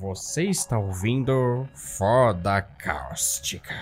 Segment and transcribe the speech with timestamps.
[0.00, 3.74] Você está ouvindo Foda Cáustica.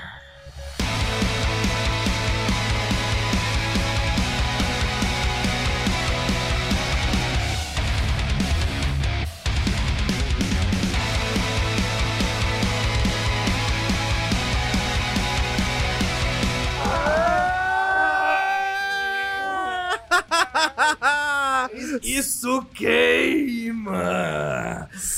[22.03, 23.97] Isso queima!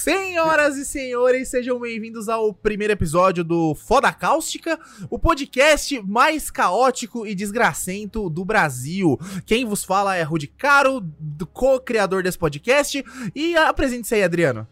[0.08, 4.80] Senhoras e senhores, sejam bem-vindos ao primeiro episódio do Foda Cáustica,
[5.10, 9.18] o podcast mais caótico e desgracento do Brasil.
[9.44, 11.04] Quem vos fala é Rudy Caro,
[11.52, 13.04] co-criador desse podcast,
[13.34, 14.66] e apresente-se aí, Adriano.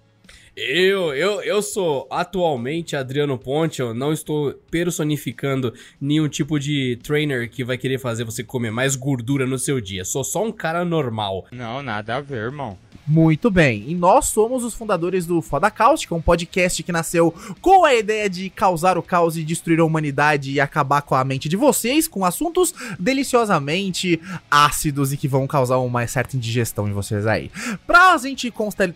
[0.59, 7.51] Eu, eu, eu sou atualmente Adriano Ponte, eu não estou personificando nenhum tipo de trainer
[7.51, 10.03] que vai querer fazer você comer mais gordura no seu dia.
[10.03, 11.45] Sou só um cara normal.
[11.53, 12.79] Não, nada a ver, irmão.
[13.09, 17.85] Muito bem, e nós somos os fundadores do Foda Cáustica, um podcast que nasceu com
[17.85, 21.49] a ideia de causar o caos e destruir a humanidade e acabar com a mente
[21.49, 24.21] de vocês, com assuntos deliciosamente
[24.51, 27.49] ácidos e que vão causar uma certa indigestão em vocês aí.
[27.87, 28.53] Pra gente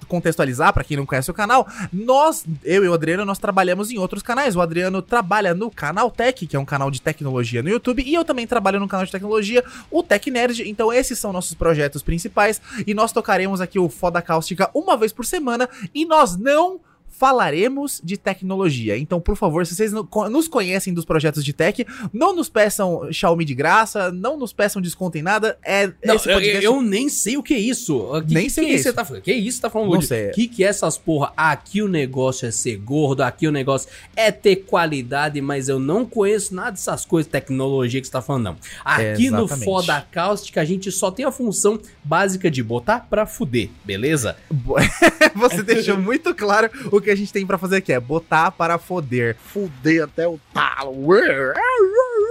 [0.09, 1.50] contextualizar, para quem não conhece o canal,
[1.93, 4.57] nós, eu e o Adriano, nós trabalhamos em outros canais.
[4.57, 8.15] O Adriano trabalha no Canal Tech, que é um canal de tecnologia no YouTube, e
[8.15, 10.69] eu também trabalho no canal de tecnologia, o Tech Nerd.
[10.69, 15.13] Então esses são nossos projetos principais e nós tocaremos aqui o Foda Cáustica uma vez
[15.13, 16.81] por semana e nós não
[17.21, 18.97] falaremos de tecnologia.
[18.97, 23.45] Então, por favor, se vocês nos conhecem dos projetos de tech, não nos peçam Xiaomi
[23.45, 25.59] de graça, não nos peçam desconto em nada.
[25.63, 26.65] É não, podcast...
[26.65, 28.09] eu, eu, nem sei o que é isso.
[28.27, 29.23] Que, nem sei que, que, que você tá falando.
[29.23, 29.93] Que isso tá falando?
[29.93, 30.31] Não sei.
[30.31, 31.31] Que que é essas porra?
[31.37, 36.07] Aqui o negócio é ser gordo, aqui o negócio é ter qualidade, mas eu não
[36.07, 38.57] conheço nada dessas coisas, tecnologia que você tá falando, não.
[38.83, 43.27] Aqui é, no Foda Cáustica a gente só tem a função básica de botar pra
[43.27, 44.37] fuder, beleza?
[45.37, 48.53] você deixou muito claro o que que a gente tem para fazer aqui é botar
[48.53, 49.37] para foder.
[49.37, 51.09] Fuder até o talo.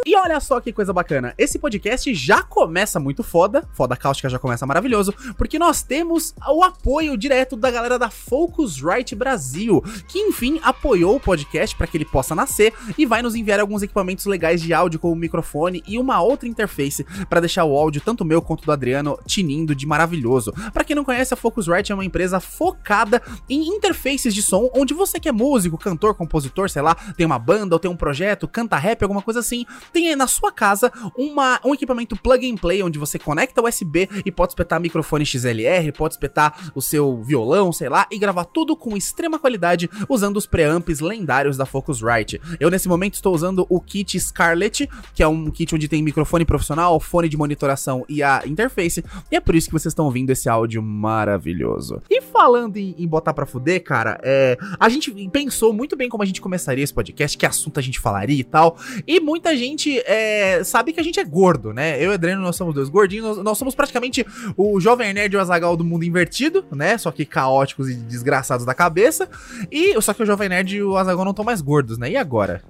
[0.05, 1.33] E olha só que coisa bacana.
[1.37, 3.67] Esse podcast já começa muito foda.
[3.73, 5.13] Foda cáustica já começa maravilhoso.
[5.37, 9.83] Porque nós temos o apoio direto da galera da Focusrite Brasil.
[10.07, 12.73] Que enfim apoiou o podcast para que ele possa nascer.
[12.97, 16.47] E vai nos enviar alguns equipamentos legais de áudio, como o microfone e uma outra
[16.47, 17.05] interface.
[17.29, 20.53] para deixar o áudio, tanto meu quanto do Adriano, tinindo de maravilhoso.
[20.73, 24.68] Para quem não conhece, a Focusrite é uma empresa focada em interfaces de som.
[24.73, 27.95] Onde você que é músico, cantor, compositor, sei lá, tem uma banda ou tem um
[27.95, 32.49] projeto, canta rap, alguma coisa assim tem aí na sua casa uma, um equipamento plug
[32.49, 37.21] and play onde você conecta USB e pode espetar microfone XLR, pode espetar o seu
[37.21, 42.41] violão, sei lá, e gravar tudo com extrema qualidade usando os preamps lendários da Focusrite.
[42.59, 46.45] Eu nesse momento estou usando o kit Scarlett, que é um kit onde tem microfone
[46.45, 50.29] profissional, fone de monitoração e a interface, e é por isso que vocês estão ouvindo
[50.29, 52.01] esse áudio maravilhoso.
[52.09, 54.48] E falando em, em botar pra fuder, cara, é,
[54.79, 57.99] a gente pensou muito bem como a gente começaria esse podcast, que assunto a gente
[57.99, 58.77] falaria e tal,
[59.07, 61.97] e muita gente é, sabe que a gente é gordo, né?
[61.97, 65.33] Eu e o Adriano, nós somos dois gordinhos, nós, nós somos praticamente o jovem nerd
[65.33, 66.97] e o Azagal do mundo invertido, né?
[66.97, 69.29] Só que caóticos e desgraçados da cabeça.
[69.71, 72.11] E só que o jovem nerd e o Azagal não estão mais gordos, né?
[72.11, 72.61] E agora?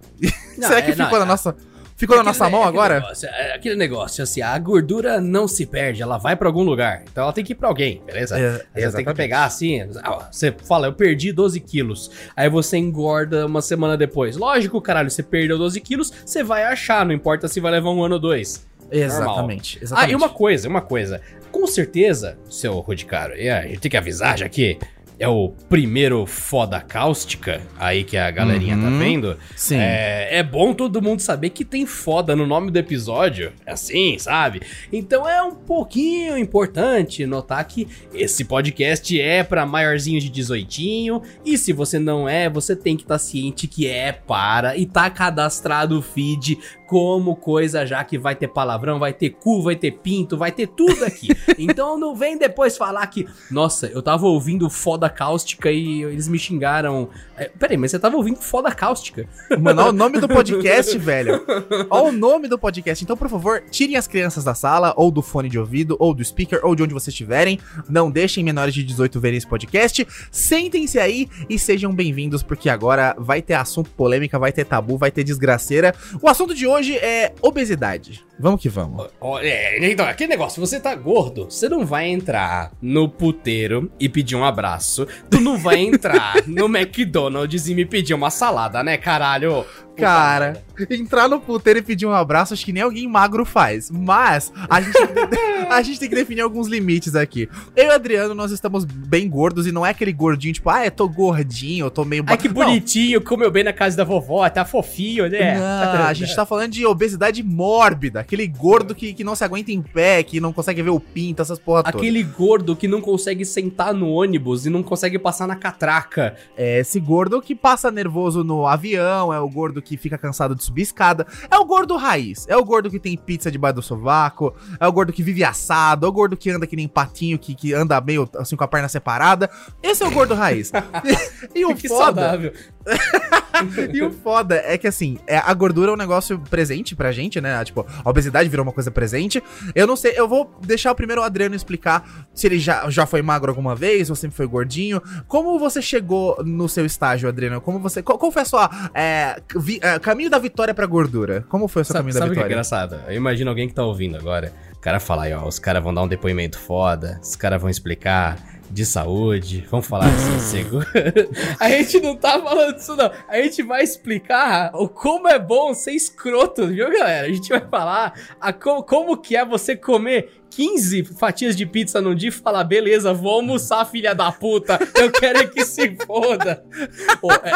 [0.57, 1.55] Não, Será que é, ficou não, na é, nossa
[1.99, 3.01] Ficou na nossa mão agora?
[3.01, 7.03] Negócio, é, aquele negócio, assim, a gordura não se perde, ela vai para algum lugar.
[7.11, 8.39] Então ela tem que ir pra alguém, beleza?
[8.39, 9.85] É, você tem que pegar assim,
[10.31, 12.09] você fala, eu perdi 12 quilos.
[12.37, 14.37] Aí você engorda uma semana depois.
[14.37, 18.01] Lógico, caralho, você perdeu 12 quilos, você vai achar, não importa se vai levar um
[18.01, 18.65] ano ou dois.
[18.89, 20.09] Exatamente, exatamente.
[20.09, 21.21] Ah, e uma coisa, uma coisa.
[21.51, 24.79] Com certeza, seu Rudicaro, e a gente tem que avisar já que
[25.19, 29.37] é o primeiro foda cáustica, aí que a galerinha tá uhum, tá vendo.
[29.55, 29.75] Sim.
[29.75, 33.51] É, é bom todo mundo saber que tem foda no nome do episódio.
[33.65, 34.61] É assim, sabe?
[34.91, 41.21] Então é um pouquinho importante notar que esse podcast é para maiorzinho de 18.
[41.45, 44.85] E se você não é, você tem que estar tá ciente que é para e
[44.85, 46.57] tá cadastrado o feed
[46.89, 50.65] como coisa já que vai ter palavrão, vai ter cu, vai ter pinto, vai ter
[50.65, 51.27] tudo aqui.
[51.59, 56.39] então não vem depois falar que, nossa, eu tava ouvindo foda cáustica e eles me
[56.39, 57.07] xingaram.
[57.37, 59.29] É, peraí, mas você tava ouvindo foda cáustica.
[59.59, 61.45] Mano, olha o nome do podcast, velho.
[61.91, 63.03] Olha o nome do podcast.
[63.03, 66.25] Então, por favor, tirem as crianças da sala, ou do fone de ouvido, ou do
[66.25, 67.59] speaker, ou de onde vocês estiverem.
[67.87, 70.07] Não deixem menores de 18 verem esse podcast.
[70.31, 75.11] Sentem-se aí e sejam bem-vindos, porque agora vai ter assunto polêmica, vai ter tabu, vai
[75.11, 75.93] ter desgraceira.
[76.19, 78.25] O assunto de hoje hoje é obesidade.
[78.39, 79.05] Vamos que vamos.
[79.41, 84.37] É, então, aquele negócio, você tá gordo, você não vai entrar no puteiro e pedir
[84.37, 85.05] um abraço.
[85.29, 89.65] Tu não vai entrar no McDonald's e me pedir uma salada, né, caralho?
[89.99, 93.89] Cara, entrar no puteiro e pedir um abraço, acho que nem alguém magro faz.
[93.91, 94.97] Mas a gente,
[95.69, 97.49] a gente tem que definir alguns limites aqui.
[97.75, 100.85] Eu e o Adriano, nós estamos bem gordos e não é aquele gordinho, tipo, ah,
[100.85, 102.23] eu tô gordinho, eu tô meio.
[102.27, 105.57] Ai, que Não, bonitinho, comeu bem na casa da vovó, tá fofinho, né?
[105.57, 109.71] Não, a gente tá falando de obesidade mórbida, aquele gordo que, que não se aguenta
[109.71, 111.97] em pé, que não consegue ver o pinto, essas porra toda.
[111.97, 116.35] Aquele gordo que não consegue sentar no ônibus e não consegue passar na catraca.
[116.57, 120.63] É esse gordo que passa nervoso no avião, é o gordo que fica cansado de
[120.63, 124.55] subir escada, é o gordo raiz, é o gordo que tem pizza debaixo do sovaco,
[124.79, 127.53] é o gordo que vive assado, é o gordo que anda que nem patinho, que,
[127.53, 129.49] que anda meio assim com a perna separada.
[129.81, 130.71] Esse é o gordo raiz.
[131.53, 132.53] e o que foda, saudável.
[133.93, 137.39] e o foda é que, assim, é, a gordura é um negócio presente pra gente,
[137.41, 137.63] né?
[137.63, 139.43] Tipo, a obesidade virou uma coisa presente.
[139.75, 143.21] Eu não sei, eu vou deixar o primeiro Adriano explicar se ele já, já foi
[143.21, 145.01] magro alguma vez ou sempre foi gordinho.
[145.27, 147.61] Como você chegou no seu estágio, Adriano?
[147.61, 148.01] Como você.
[148.01, 148.69] Qual, qual foi a sua.
[148.93, 149.41] é,
[149.79, 151.45] vi- é, caminho da vitória pra gordura?
[151.49, 152.53] Como foi o seu Sabe, caminho da sabe o que é vitória?
[152.53, 152.99] engraçado?
[153.07, 154.51] Eu imagino alguém que tá ouvindo agora.
[154.75, 157.69] O cara falar aí, ó, os caras vão dar um depoimento foda, os caras vão
[157.69, 158.37] explicar
[158.71, 160.85] de saúde, vão falar assim, seguro.
[161.59, 163.11] A gente não tá falando disso, não.
[163.27, 167.25] A gente vai explicar o como é bom ser escroto, viu, galera?
[167.27, 171.99] A gente vai falar a co- como que é você comer 15 fatias de pizza
[171.99, 174.79] num dia e falar, beleza, vou almoçar, filha da puta.
[174.95, 176.63] Eu quero é que se foda.
[177.19, 177.51] Pô, é,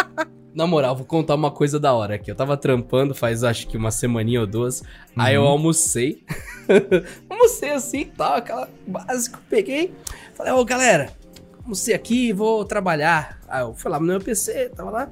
[0.54, 2.30] na moral, vou contar uma coisa da hora aqui.
[2.30, 4.84] Eu tava trampando faz acho que uma semaninha ou duas.
[5.16, 6.24] Aí eu almocei.
[7.30, 9.40] almocei assim, tal, aquela básico.
[9.50, 9.94] Peguei,
[10.34, 11.12] falei, ô galera,
[11.64, 13.40] almocei aqui, vou trabalhar.
[13.48, 15.10] Aí eu fui lá no meu PC, tava lá.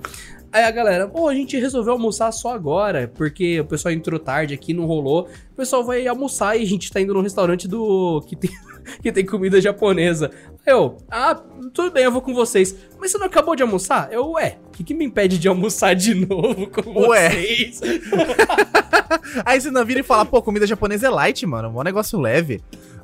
[0.51, 4.53] Aí a galera, pô, a gente resolveu almoçar só agora, porque o pessoal entrou tarde
[4.53, 5.29] aqui, não rolou.
[5.53, 8.21] O pessoal vai almoçar e a gente tá indo num restaurante do.
[8.27, 8.51] que tem,
[9.01, 10.29] que tem comida japonesa.
[10.65, 11.41] Eu, ah,
[11.73, 12.75] tudo bem, eu vou com vocês.
[12.99, 14.09] Mas você não acabou de almoçar?
[14.11, 17.29] Eu, ué, o que, que me impede de almoçar de novo com Ué.
[17.29, 17.81] vocês?
[19.43, 21.69] Aí você não vira e fala, pô, comida japonesa é light, mano.
[21.75, 22.61] Um negócio leve.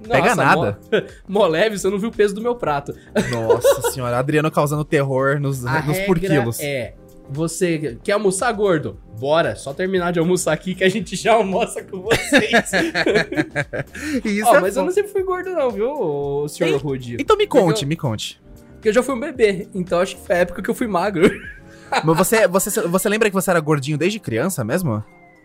[0.08, 0.80] Pega nada.
[1.28, 2.96] Mó, mó leve, você não viu o peso do meu prato.
[3.32, 6.60] Nossa senhora, Adriano causando terror nos, A nos por quilos.
[6.60, 6.94] É,
[7.30, 9.00] você quer almoçar, gordo?
[9.20, 12.52] Bora, só terminar de almoçar aqui que a gente já almoça com vocês.
[14.24, 17.18] Isso Ó, é mas eu fo- não sempre fui gordo não, viu, senhor Ei, Rude?
[17.20, 18.40] Então me conte, eu- me conte.
[18.74, 20.88] Porque eu já fui um bebê, então acho que foi a época que eu fui
[20.88, 21.28] magro.
[22.04, 25.04] Mas você, você, você lembra que você era gordinho desde criança mesmo?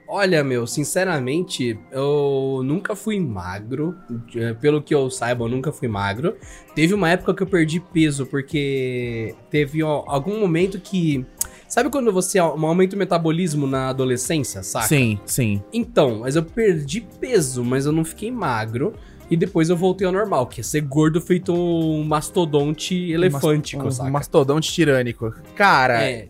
[0.08, 3.94] Olha, meu, sinceramente, eu nunca fui magro.
[4.35, 6.37] Eh, Pelo que eu saiba, eu nunca fui magro.
[6.75, 11.25] Teve uma época que eu perdi peso, porque teve algum momento que.
[11.73, 14.89] Sabe quando você au- aumenta o metabolismo na adolescência, saca?
[14.89, 15.63] Sim, sim.
[15.73, 18.93] Então, mas eu perdi peso, mas eu não fiquei magro.
[19.31, 23.91] E depois eu voltei ao normal, que é ser gordo feito um mastodonte elefântico, um,
[23.91, 24.07] saca?
[24.07, 25.33] um mastodonte tirânico.
[25.57, 26.29] Cara, É,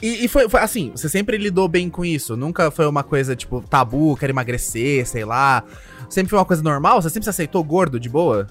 [0.00, 2.36] e, e foi, foi assim, você sempre lidou bem com isso?
[2.36, 5.64] Nunca foi uma coisa, tipo, tabu, quero emagrecer, sei lá.
[6.08, 7.02] Sempre foi uma coisa normal?
[7.02, 8.46] Você sempre se aceitou gordo, de boa?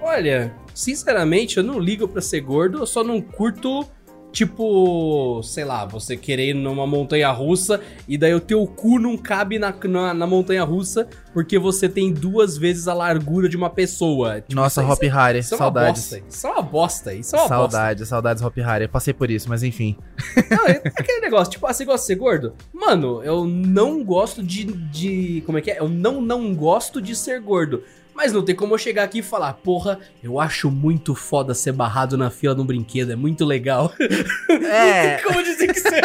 [0.00, 3.84] Olha, sinceramente, eu não ligo pra ser gordo, eu só não curto,
[4.32, 9.16] tipo, sei lá, você querer ir numa montanha russa e daí o teu cu não
[9.16, 13.70] cabe na, na, na montanha russa porque você tem duas vezes a largura de uma
[13.70, 14.40] pessoa.
[14.40, 16.02] Tipo, Nossa, Hop Harry, isso é uma saudades.
[16.02, 17.70] bosta, Isso é uma bosta, isso é uma bosta.
[17.70, 18.88] Saudades, saudades Hop Harry.
[18.88, 19.96] Passei por isso, mas enfim.
[20.50, 22.54] Não, é aquele negócio, tipo, ah, você gosta de ser gordo?
[22.72, 25.42] Mano, eu não gosto de, de.
[25.46, 25.78] Como é que é?
[25.78, 27.82] Eu não não gosto de ser gordo.
[28.22, 31.72] Mas não tem como eu chegar aqui e falar, porra, eu acho muito foda ser
[31.72, 33.90] barrado na fila de um brinquedo, é muito legal.
[34.70, 35.16] É.
[35.22, 36.00] como dizer que você.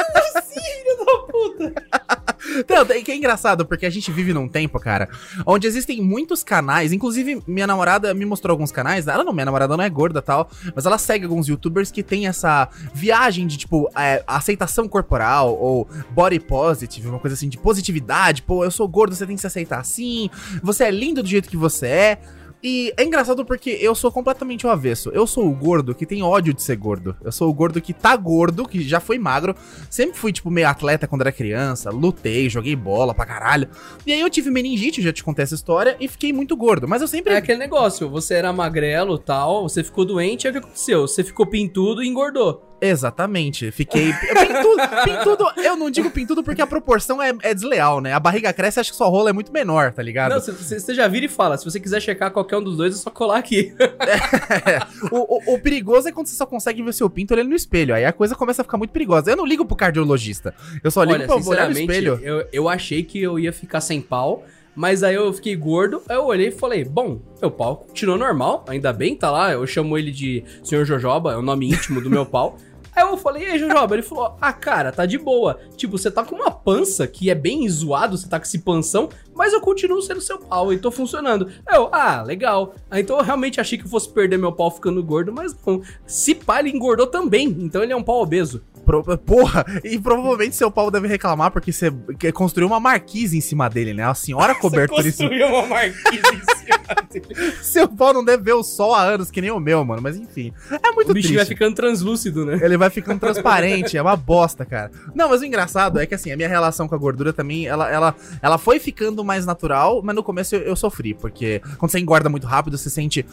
[0.00, 2.19] Como assim, filho da puta?
[2.68, 5.08] Não, é que é engraçado, porque a gente vive num tempo, cara,
[5.46, 9.76] onde existem muitos canais, inclusive minha namorada me mostrou alguns canais, ela não, minha namorada
[9.76, 13.90] não é gorda tal, mas ela segue alguns youtubers que tem essa viagem de, tipo,
[13.96, 19.14] é, aceitação corporal, ou body positive, uma coisa assim, de positividade, pô, eu sou gordo,
[19.14, 20.30] você tem que se aceitar assim,
[20.62, 22.18] você é lindo do jeito que você é,
[22.62, 25.10] e é engraçado porque eu sou completamente o avesso.
[25.10, 27.16] Eu sou o gordo que tem ódio de ser gordo.
[27.22, 29.54] Eu sou o gordo que tá gordo, que já foi magro.
[29.88, 31.90] Sempre fui, tipo, meio atleta quando era criança.
[31.90, 33.68] Lutei, joguei bola pra caralho.
[34.06, 36.86] E aí eu tive meningite, já te contei essa história, e fiquei muito gordo.
[36.86, 37.32] Mas eu sempre.
[37.32, 41.02] É aquele negócio, você era magrelo tal, você ficou doente, aí o que aconteceu?
[41.02, 42.69] Você ficou pintudo e engordou.
[42.80, 43.70] Exatamente.
[43.70, 44.12] Fiquei.
[44.12, 48.12] Pintudo, pintudo, eu não digo pintudo porque a proporção é, é desleal, né?
[48.12, 50.32] A barriga cresce, acho que sua rola é muito menor, tá ligado?
[50.32, 52.98] Não, você- já vira e fala, se você quiser checar qualquer um dos dois, é
[52.98, 53.72] só colar aqui.
[55.10, 57.94] o, o- o perigoso é quando você só consegue ver seu pinto olhando no espelho.
[57.94, 59.30] Aí a coisa começa a ficar muito perigosa.
[59.30, 60.54] Eu não ligo pro cardiologista.
[60.82, 62.18] Eu só ligo Olha, pra olhar no espelho.
[62.22, 64.44] eu, eu achei que eu ia ficar sem pau,
[64.74, 68.64] mas aí eu fiquei gordo, aí eu olhei e falei, bom, meu pau continuou normal,
[68.68, 72.08] ainda bem, tá lá, eu chamo ele de Senhor Jojoba, é o nome íntimo do
[72.10, 72.56] meu pau.
[72.94, 73.94] Aí eu falei, e aí, Jojoba?
[73.94, 75.58] Ele falou, ah, cara, tá de boa.
[75.76, 79.08] Tipo, você tá com uma pança que é bem zoado, você tá com esse panção,
[79.34, 81.48] mas eu continuo sendo seu pau e tô funcionando.
[81.66, 82.74] Aí eu, ah, legal.
[82.90, 85.82] Aí, então eu realmente achei que eu fosse perder meu pau ficando gordo, mas não.
[86.06, 88.62] Se pá, ele engordou também, então ele é um pau obeso.
[88.84, 91.90] Pro- porra, e provavelmente seu pau deve reclamar porque você
[92.32, 94.04] construiu uma marquise em cima dele, né?
[94.04, 95.18] A senhora coberta por isso.
[95.18, 97.52] construiu uma marquise em cima dele.
[97.62, 100.00] Seu pau não deve ver o sol há anos, que nem o meu, mano.
[100.02, 101.58] Mas enfim, é muito O bichinho vai triste.
[101.58, 102.58] ficando translúcido, né?
[102.62, 104.90] Ele vai ficando transparente, é uma bosta, cara.
[105.14, 107.88] Não, mas o engraçado é que assim, a minha relação com a gordura também, ela,
[107.90, 111.98] ela, ela foi ficando mais natural, mas no começo eu, eu sofri, porque quando você
[112.00, 113.24] engorda muito rápido, você sente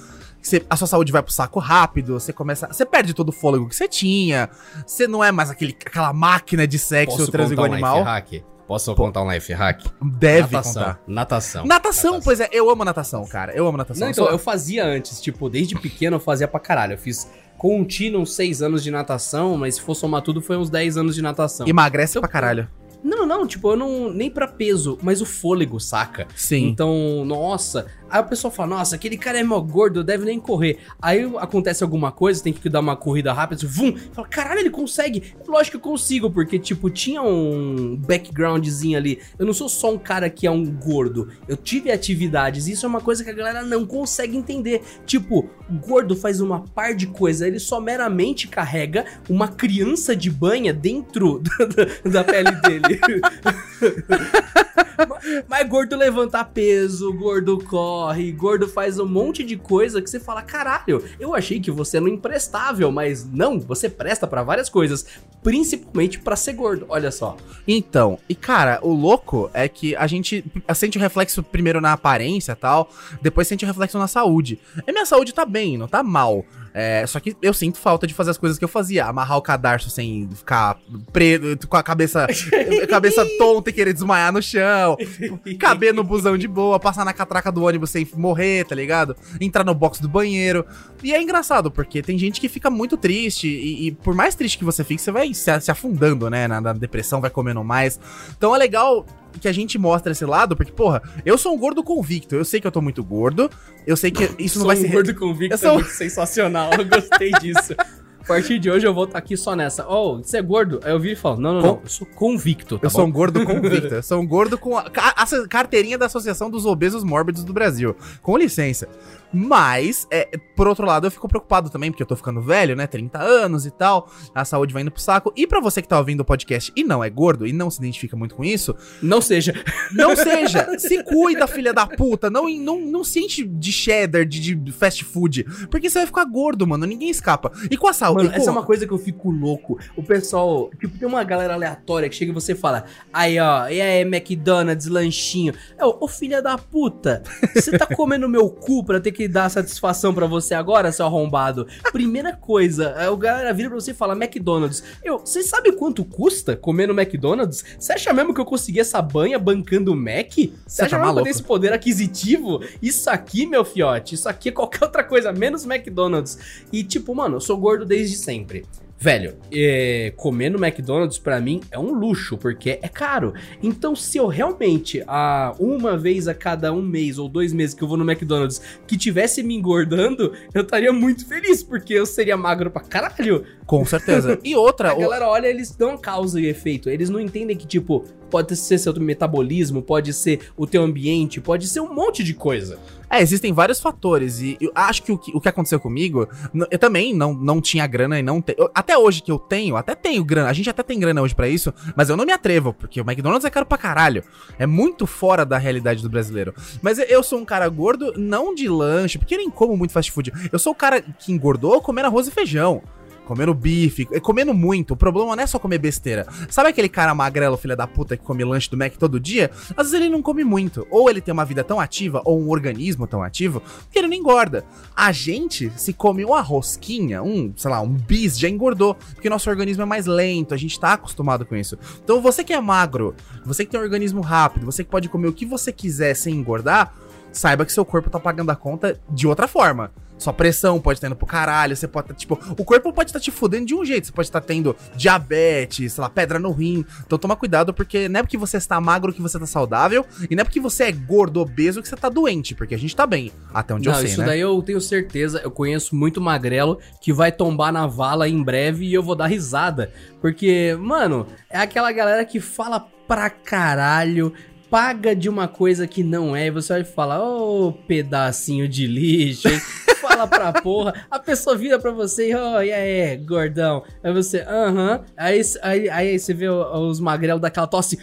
[0.41, 2.67] você- a sua saúde vai pro saco rápido, você começa.
[2.67, 4.49] Você perde todo o fôlego que você tinha,
[4.85, 8.03] você não é mais aquele, aquela máquina de sexo Posso trans contar um animal.
[8.03, 8.43] hack?
[8.67, 9.81] Posso contar um life hack?
[10.01, 10.73] Deve natação.
[10.83, 10.99] contar.
[11.07, 11.65] Natação.
[11.65, 13.53] Natação, pois é, eu amo natação, cara.
[13.53, 14.01] Eu amo natação.
[14.05, 16.93] Não, então, eu fazia antes, tipo, desde pequeno eu fazia pra caralho.
[16.93, 20.69] Eu fiz contínuo uns 6 anos de natação, mas se for somar tudo, foi uns
[20.69, 21.65] 10 anos de natação.
[21.67, 22.67] Emagrece Eu- pra caralho.
[23.03, 24.11] Não, não, tipo, eu não.
[24.11, 26.27] Nem pra peso, mas o fôlego, saca?
[26.35, 26.67] Sim.
[26.67, 27.85] Então, nossa.
[28.09, 30.77] Aí o pessoal fala, nossa, aquele cara é mó gordo, deve nem correr.
[31.01, 35.33] Aí acontece alguma coisa, tem que dar uma corrida rápida, vum, fala, caralho, ele consegue.
[35.47, 39.19] Lógico que eu consigo, porque, tipo, tinha um backgroundzinho ali.
[39.37, 41.29] Eu não sou só um cara que é um gordo.
[41.47, 44.81] Eu tive atividades, isso é uma coisa que a galera não consegue entender.
[45.05, 45.49] Tipo,
[45.85, 51.41] gordo faz uma par de coisa, ele só meramente carrega uma criança de banha dentro
[52.05, 52.99] da pele dele.
[55.47, 60.41] Mas gordo levanta peso, gordo corre, gordo faz um monte de coisa que você fala,
[60.41, 65.05] caralho, eu achei que você era imprestável, mas não, você presta pra várias coisas,
[65.43, 67.37] principalmente pra ser gordo, olha só.
[67.67, 70.43] Então, e cara, o louco é que a gente
[70.75, 72.89] sente o reflexo primeiro na aparência tal,
[73.21, 74.59] depois sente o reflexo na saúde.
[74.85, 76.45] E minha saúde tá bem, não tá mal.
[76.79, 79.05] É, só que eu sinto falta de fazer as coisas que eu fazia.
[79.05, 80.77] Amarrar o cadarço sem ficar
[81.11, 82.27] preto, com a cabeça,
[82.87, 84.95] cabeça tonta e querer desmaiar no chão.
[85.57, 89.15] Caber no busão de boa, passar na catraca do ônibus sem morrer, tá ligado?
[89.41, 90.63] Entrar no box do banheiro.
[91.01, 94.59] E é engraçado, porque tem gente que fica muito triste, e, e por mais triste
[94.59, 96.47] que você fique, você vai se, se afundando, né?
[96.47, 97.99] Na, na depressão, vai comendo mais.
[98.37, 99.03] Então é legal
[99.37, 102.59] que a gente mostra esse lado, porque, porra, eu sou um gordo convicto, eu sei
[102.61, 103.49] que eu tô muito gordo,
[103.85, 104.91] eu sei que isso não Sou vai um ser.
[104.91, 107.75] gordo convicto, Eu sou- é muito sensacional, eu gostei disso.
[108.19, 109.87] A partir de hoje eu vou estar aqui só nessa.
[109.87, 110.81] Oh, você é gordo?
[110.83, 113.01] Aí eu vi e falo, não, não, não, Com- eu sou convicto, tá Eu sou
[113.03, 113.07] bom?
[113.07, 113.87] um gordo convicto.
[113.95, 117.53] Eu sou um gordo com a, ca- a carteirinha da Associação dos Obesos Mórbidos do
[117.53, 117.95] Brasil.
[118.21, 118.89] Com licença.
[119.33, 122.87] Mas, é, por outro lado, eu fico preocupado também, porque eu tô ficando velho, né?
[122.87, 124.09] 30 anos e tal.
[124.33, 125.31] A saúde vai indo pro saco.
[125.35, 127.79] E pra você que tá ouvindo o podcast e não é gordo e não se
[127.79, 129.53] identifica muito com isso, Não seja.
[129.91, 130.67] não seja.
[130.79, 132.29] se cuida, filha da puta.
[132.29, 135.43] Não, não, não se enche de cheddar, de, de fast food.
[135.69, 136.85] Porque você vai ficar gordo, mano.
[136.85, 137.51] Ninguém escapa.
[137.69, 138.23] E com a saúde.
[138.25, 139.77] Mano, com- essa é uma coisa que eu fico louco.
[139.95, 143.81] O pessoal, tipo, tem uma galera aleatória que chega e você fala, aí ó, e
[143.81, 145.53] aí, McDonald's, lanchinho.
[145.77, 147.21] É, ô, ô filha da puta,
[147.53, 151.65] você tá comendo meu cu pra ter que dar satisfação pra você agora, seu arrombado?
[151.93, 154.83] Primeira coisa, aí o galera vira pra você e fala, McDonald's.
[155.01, 157.63] Eu, você sabe quanto custa comer no McDonald's?
[157.79, 160.33] Você acha mesmo que eu consegui essa banha bancando o Mac?
[160.65, 162.61] Você acha tá mesmo que eu tenho esse poder aquisitivo?
[162.81, 166.65] Isso aqui, meu fiote, isso aqui é qualquer outra coisa, menos McDonald's.
[166.73, 168.65] E tipo, mano, eu sou gordo desde sempre.
[168.99, 173.31] Velho, é, comer no McDonald's pra mim é um luxo, porque é caro.
[173.61, 177.83] Então, se eu realmente, a uma vez a cada um mês ou dois meses que
[177.83, 182.35] eu vou no McDonald's, que tivesse me engordando, eu estaria muito feliz, porque eu seria
[182.35, 183.43] magro pra caralho.
[183.67, 184.39] Com certeza.
[184.43, 186.89] E outra, A o- galera olha, eles dão causa e efeito.
[186.89, 191.67] Eles não entendem que, tipo, pode ser seu metabolismo, pode ser o teu ambiente, pode
[191.67, 192.77] ser um monte de coisa.
[193.09, 196.27] É, existem vários fatores e eu acho que o que, o que aconteceu comigo,
[196.69, 198.69] eu também não, não tinha grana e não tenho.
[198.75, 201.47] Até hoje que eu tenho, até tenho grana, a gente até tem grana hoje pra
[201.47, 204.23] isso, mas eu não me atrevo, porque o McDonald's é caro pra caralho.
[204.59, 206.53] É muito fora da realidade do brasileiro.
[206.81, 210.11] Mas eu sou um cara gordo, não de lanche, porque eu nem como muito fast
[210.11, 210.33] food.
[210.51, 212.83] Eu sou o cara que engordou comendo arroz e feijão.
[213.27, 214.93] Comendo bife, comendo muito.
[214.93, 216.25] O problema não é só comer besteira.
[216.49, 219.51] Sabe aquele cara magrelo, filha da puta, que come lanche do Mac todo dia?
[219.75, 220.87] Às vezes ele não come muito.
[220.89, 224.15] Ou ele tem uma vida tão ativa, ou um organismo tão ativo, que ele não
[224.15, 224.63] engorda.
[224.95, 228.95] A gente, se come uma rosquinha, um, sei lá, um bis, já engordou.
[228.95, 231.77] Porque nosso organismo é mais lento, a gente tá acostumado com isso.
[232.01, 233.13] Então você que é magro,
[233.45, 236.33] você que tem um organismo rápido, você que pode comer o que você quiser sem
[236.33, 236.93] engordar,
[237.33, 239.91] saiba que seu corpo tá pagando a conta de outra forma.
[240.17, 243.19] Sua pressão pode estar indo pro caralho, você pode tá, tipo, o corpo pode estar
[243.19, 246.39] tá te fudendo de um jeito, você pode estar tá tendo diabetes, sei lá, pedra
[246.39, 246.85] no rim.
[247.05, 250.35] Então toma cuidado, porque não é porque você está magro que você tá saudável, e
[250.35, 253.05] não é porque você é gordo, obeso que você tá doente, porque a gente tá
[253.05, 254.27] bem, até onde não, eu sei, isso né?
[254.27, 258.85] daí eu tenho certeza, eu conheço muito magrelo que vai tombar na vala em breve
[258.85, 259.91] e eu vou dar risada.
[260.21, 264.33] Porque, mano, é aquela galera que fala pra caralho,
[264.69, 268.85] paga de uma coisa que não é, e você vai falar, ô oh, pedacinho de
[268.85, 269.61] lixo, hein?
[270.17, 273.83] Fala pra porra, a pessoa vira pra você e, oh, e aí, gordão?
[274.03, 275.03] Aí você, aham, uh -huh.
[275.15, 277.99] aí, aí, aí você vê os magrelos daquela tosse.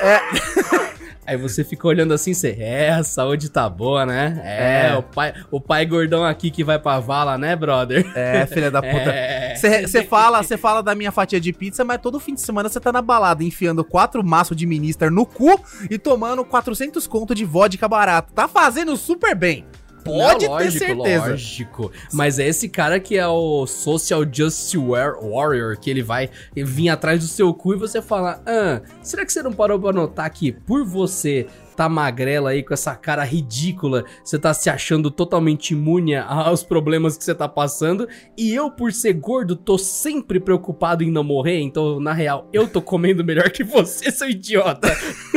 [0.00, 0.20] É.
[1.26, 4.40] Aí você fica olhando assim, você, é, a saúde tá boa, né?
[4.44, 8.06] É, é, O, pai, o pai gordão aqui que vai pra vala, né, brother?
[8.14, 9.14] É, filha da puta.
[9.56, 10.04] Você é.
[10.04, 13.00] fala, fala da minha fatia de pizza, mas todo fim de semana você tá na
[13.00, 15.58] balada enfiando quatro maços de minister no cu
[15.90, 18.32] e tomando 400 conto de vodka barato.
[18.34, 19.64] Tá fazendo super bem.
[20.04, 21.30] Pode Não, lógico, ter certeza.
[21.30, 21.92] Lógico.
[22.12, 27.20] Mas é esse cara que é o Social Justice Warrior, que ele vai vir atrás
[27.20, 30.52] do seu cu e você fala: ah, será que você não parou pra notar que
[30.52, 36.16] por você tá magrela aí com essa cara ridícula, você tá se achando totalmente imune
[36.16, 41.10] aos problemas que você tá passando, e eu, por ser gordo, tô sempre preocupado em
[41.10, 44.88] não morrer, então, na real, eu tô comendo melhor que você, seu idiota.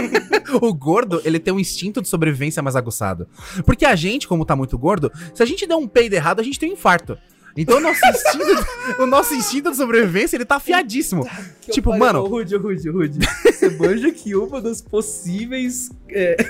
[0.61, 3.27] o gordo, ele tem um instinto de sobrevivência mais aguçado.
[3.65, 6.43] Porque a gente, como tá muito gordo, se a gente der um peido errado, a
[6.43, 7.17] gente tem um infarto.
[7.57, 8.65] Então o nosso instinto,
[9.01, 11.27] o nosso instinto de sobrevivência, ele tá afiadíssimo.
[11.61, 12.05] Que tipo, pariu.
[12.05, 12.19] mano.
[12.23, 13.19] Ô, Rude, Rude, Rude.
[13.43, 15.89] Você manja que uma das possíveis.
[16.09, 16.37] É,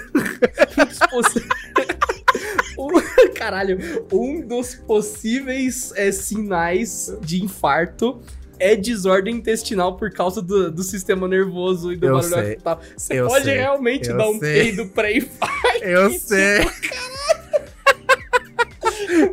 [2.77, 2.89] um
[3.33, 3.79] caralho,
[4.11, 8.21] um dos possíveis é, sinais de infarto.
[8.59, 12.55] É desordem intestinal por causa do, do sistema nervoso e do Eu barulho sei.
[12.55, 12.81] tal.
[12.97, 13.53] Você Eu pode sei.
[13.55, 14.63] realmente Eu dar um sei.
[14.63, 15.83] peido pré-infarto.
[15.83, 16.61] Eu sei.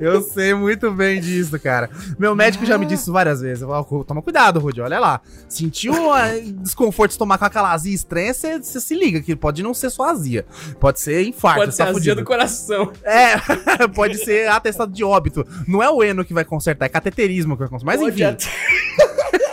[0.00, 1.90] Eu sei muito bem disso, cara.
[2.18, 3.62] Meu médico já me disse várias vezes.
[3.62, 5.20] Eu falo, Toma cuidado, Rudy, olha lá.
[5.48, 9.74] Sentiu um desconforto de tomar com aquela azia estranha, você se liga que pode não
[9.74, 10.44] ser só azia.
[10.80, 12.16] Pode ser infarto, Pode ser tá azia fudido.
[12.20, 12.92] do coração.
[13.02, 13.36] É,
[13.94, 15.46] pode ser atestado de óbito.
[15.66, 17.96] Não é o eno que vai consertar, é cateterismo que vai consertar.
[17.96, 18.36] Mas Pode enfim.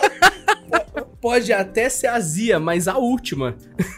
[1.22, 3.54] Pode até ser azia, mas a última.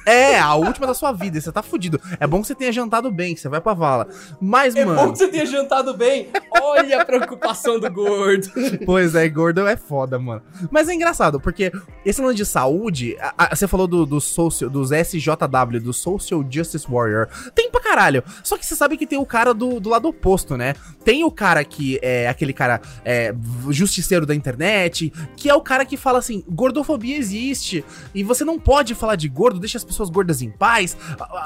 [0.07, 1.99] É, a última da sua vida, e você tá fudido.
[2.21, 4.07] É bom que você tenha jantado bem, que você vai pra vala.
[4.39, 5.01] Mas, É mano.
[5.07, 6.29] bom que você tenha jantado bem.
[6.61, 8.49] Olha a preocupação do gordo.
[8.85, 10.43] Pois é, gordo é foda, mano.
[10.71, 11.73] Mas é engraçado, porque
[12.05, 16.45] esse lance de saúde, a- a- você falou do, do social, dos SJW, do Social
[16.49, 17.29] Justice Warrior.
[17.55, 18.23] Tem pra caralho.
[18.43, 20.75] Só que você sabe que tem o cara do, do lado oposto, né?
[21.03, 23.35] Tem o cara que é aquele cara é,
[23.71, 27.85] justiceiro da internet, que é o cara que fala assim: gordofobia existe.
[28.15, 30.97] E você não pode falar de gordo, deixa as pessoas gordas em paz,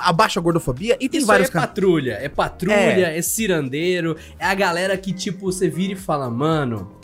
[0.02, 0.96] abaixa a gordofobia.
[1.00, 1.68] E tem Isso vários é caras.
[1.68, 2.18] patrulha.
[2.20, 3.22] É patrulha, é.
[3.22, 4.16] cirandeiro.
[4.38, 6.96] É a galera que, tipo, você vira e fala, mano.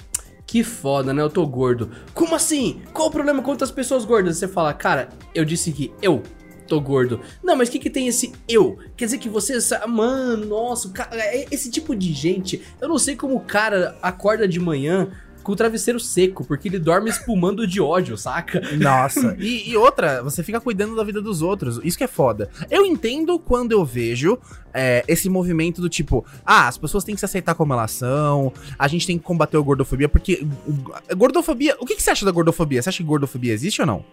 [0.47, 1.21] Que foda, né?
[1.21, 1.91] Eu tô gordo.
[2.13, 2.83] Como assim?
[2.93, 4.37] Qual o problema com outras pessoas gordas?
[4.37, 6.23] Você fala, cara, eu disse que eu
[6.69, 7.21] tô gordo.
[7.43, 8.79] Não, mas o que que tem esse eu?
[8.97, 9.59] Quer dizer que você...
[9.89, 12.63] Mano, nossa, cara, é- esse tipo de gente...
[12.81, 15.11] Eu não sei como o cara acorda de manhã
[15.45, 18.61] com o travesseiro seco, porque ele dorme espumando de ódio, saca?
[18.77, 21.79] Nossa, e, e outra, você fica cuidando da vida dos outros.
[21.85, 22.51] Isso que é foda.
[22.71, 24.37] Eu entendo quando eu vejo
[24.73, 28.53] é, esse movimento do tipo, ah, as pessoas têm que se aceitar como elas são,
[28.77, 31.77] a gente tem que combater a gordofobia, porque o- gordofobia.
[31.79, 32.83] O que, que você acha da gordofobia?
[32.83, 34.05] Você acha que gordofobia existe ou não?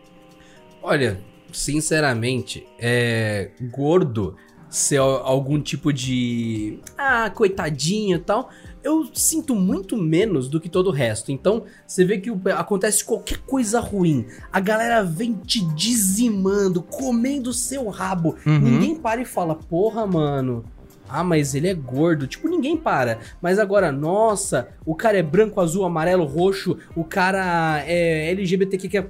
[0.83, 1.19] Olha,
[1.53, 3.51] sinceramente, é.
[3.71, 4.35] Gordo
[4.69, 6.79] ser al- algum tipo de.
[6.97, 8.49] Ah, coitadinho e tal.
[8.83, 11.31] Eu sinto muito menos do que todo o resto.
[11.31, 14.25] Então, você vê que acontece qualquer coisa ruim.
[14.51, 18.35] A galera vem te dizimando, comendo seu rabo.
[18.45, 18.59] Uhum.
[18.59, 20.65] Ninguém para e fala, porra, mano.
[21.07, 22.25] Ah, mas ele é gordo.
[22.25, 23.19] Tipo, ninguém para.
[23.41, 26.77] Mas agora, nossa, o cara é branco, azul, amarelo, roxo.
[26.95, 29.05] O cara é LGBTQ,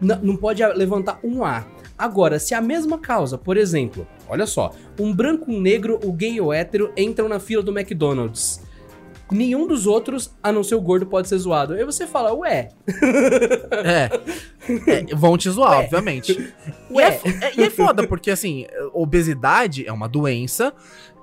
[0.00, 1.66] não, não pode levantar um A.
[1.98, 6.40] Agora, se a mesma causa, por exemplo, olha só, um branco, um negro, o gay
[6.40, 8.65] ou hétero entram na fila do McDonald's.
[9.30, 11.74] Nenhum dos outros, a não ser o gordo, pode ser zoado.
[11.74, 12.68] Aí você fala, ué,
[13.84, 14.08] É.
[15.10, 15.84] É, vão te zoar, Ué.
[15.84, 16.52] obviamente.
[16.90, 17.08] E Ué.
[17.08, 20.72] é, fo- é- e é foda, porque assim, obesidade é uma doença.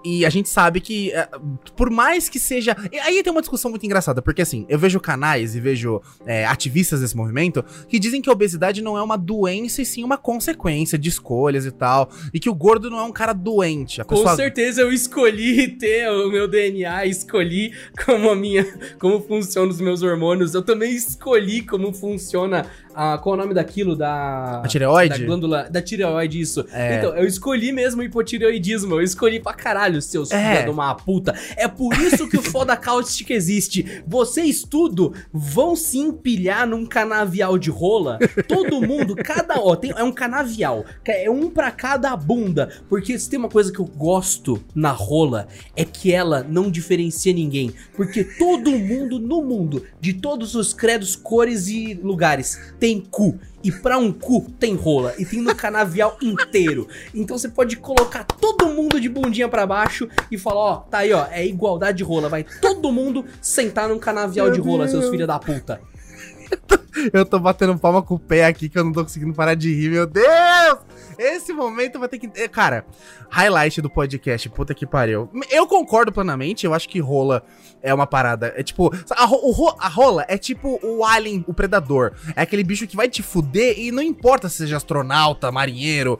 [0.03, 1.27] E a gente sabe que, é,
[1.75, 2.75] por mais que seja.
[3.03, 7.01] Aí tem uma discussão muito engraçada, porque assim, eu vejo canais e vejo é, ativistas
[7.01, 10.97] desse movimento que dizem que a obesidade não é uma doença e sim uma consequência
[10.97, 12.09] de escolhas e tal.
[12.33, 14.01] E que o gordo não é um cara doente.
[14.01, 17.73] A com pessoa certeza eu escolhi ter o meu DNA, escolhi
[18.05, 18.65] como a minha,
[18.99, 20.53] como funcionam os meus hormônios.
[20.53, 23.95] Eu também escolhi como funciona a, qual é o nome daquilo?
[23.95, 24.61] Da.
[24.63, 25.19] A tireoide?
[25.19, 25.67] Da glândula.
[25.69, 26.65] Da tireoide, isso.
[26.71, 26.97] É.
[26.97, 28.95] Então, eu escolhi mesmo o hipotireoidismo.
[28.95, 30.37] Eu escolhi pra caralho, seus É.
[30.51, 31.33] filha de uma puta.
[31.55, 34.03] É por isso que o foda cáustica existe.
[34.07, 38.19] Vocês tudo vão se empilhar num canavial de rola.
[38.47, 39.59] Todo mundo, cada.
[39.59, 40.85] Ó, tem, é um canavial.
[41.05, 42.69] É um pra cada bunda.
[42.89, 47.33] Porque se tem uma coisa que eu gosto na rola, é que ela não diferencia
[47.33, 47.73] ninguém.
[47.95, 53.39] Porque todo mundo no mundo, de todos os credos, cores e lugares, tem cu.
[53.63, 55.13] E pra um cu tem rola.
[55.17, 56.85] E tem no canavial inteiro.
[57.15, 61.13] Então você pode colocar todo mundo de bundinha pra baixo e falar: ó, tá aí,
[61.13, 62.27] ó, é igualdade de rola.
[62.27, 65.11] Vai todo mundo sentar num canavial Meu de rola, seus Deus.
[65.11, 65.79] filhos da puta.
[67.11, 69.73] Eu tô batendo palma com o pé aqui que eu não tô conseguindo parar de
[69.73, 70.77] rir, meu Deus!
[71.17, 72.29] Esse momento vai ter que.
[72.35, 72.85] eh, Cara,
[73.29, 75.29] highlight do podcast, puta que pariu.
[75.49, 77.43] Eu concordo plenamente, eu acho que rola
[77.81, 78.53] é uma parada.
[78.55, 78.91] É tipo.
[79.11, 82.13] A, ro- a rola é tipo o alien, o predador.
[82.35, 86.19] É aquele bicho que vai te fuder e não importa se seja astronauta, marinheiro,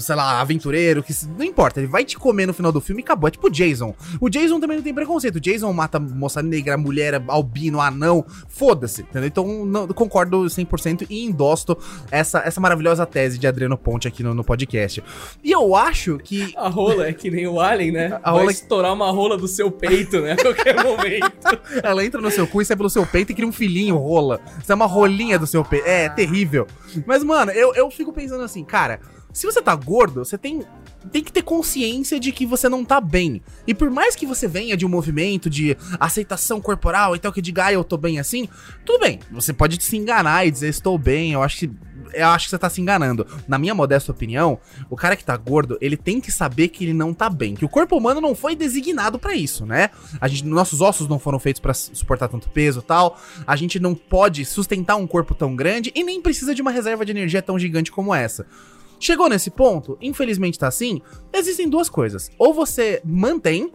[0.00, 1.80] sei lá, aventureiro, que não importa.
[1.80, 3.28] Ele vai te comer no final do filme e acabou.
[3.28, 3.94] É tipo o Jason.
[4.20, 5.36] O Jason também não tem preconceito.
[5.36, 8.24] O Jason mata moça negra, mulher, albino, anão.
[8.48, 9.26] Foda-se, entendeu?
[9.26, 11.76] Então não, concordo 100% e endosto
[12.10, 15.02] essa, essa maravilhosa tese de Adriano Ponte aqui no, no podcast.
[15.42, 16.52] E eu acho que.
[16.56, 18.20] A rola é que nem o alien, né?
[18.22, 20.32] A rola- Vai estourar uma rola do seu peito, né?
[20.32, 21.60] A qualquer momento.
[21.82, 24.40] Ela entra no seu cu e sai pelo seu peito e cria um filhinho, rola.
[24.62, 25.86] Isso é uma rolinha do seu peito.
[25.86, 26.66] É, terrível.
[27.06, 29.00] Mas, mano, eu, eu fico pensando assim, cara,
[29.32, 30.62] se você tá gordo, você tem.
[31.10, 33.40] Tem que ter consciência de que você não tá bem.
[33.66, 37.64] E por mais que você venha de um movimento de aceitação corporal, então que diga,
[37.66, 38.46] ah, eu tô bem assim,
[38.84, 39.18] tudo bem.
[39.32, 41.70] Você pode se enganar e dizer, estou bem, eu acho que.
[42.12, 43.26] Eu acho que você tá se enganando.
[43.46, 46.94] Na minha modesta opinião, o cara que tá gordo, ele tem que saber que ele
[46.94, 47.54] não tá bem.
[47.54, 49.90] Que o corpo humano não foi designado pra isso, né?
[50.20, 53.18] A gente, nossos ossos não foram feitos pra suportar tanto peso tal.
[53.46, 57.04] A gente não pode sustentar um corpo tão grande e nem precisa de uma reserva
[57.04, 58.46] de energia tão gigante como essa.
[58.98, 61.00] Chegou nesse ponto, infelizmente tá assim,
[61.32, 62.30] existem duas coisas.
[62.38, 63.72] Ou você mantém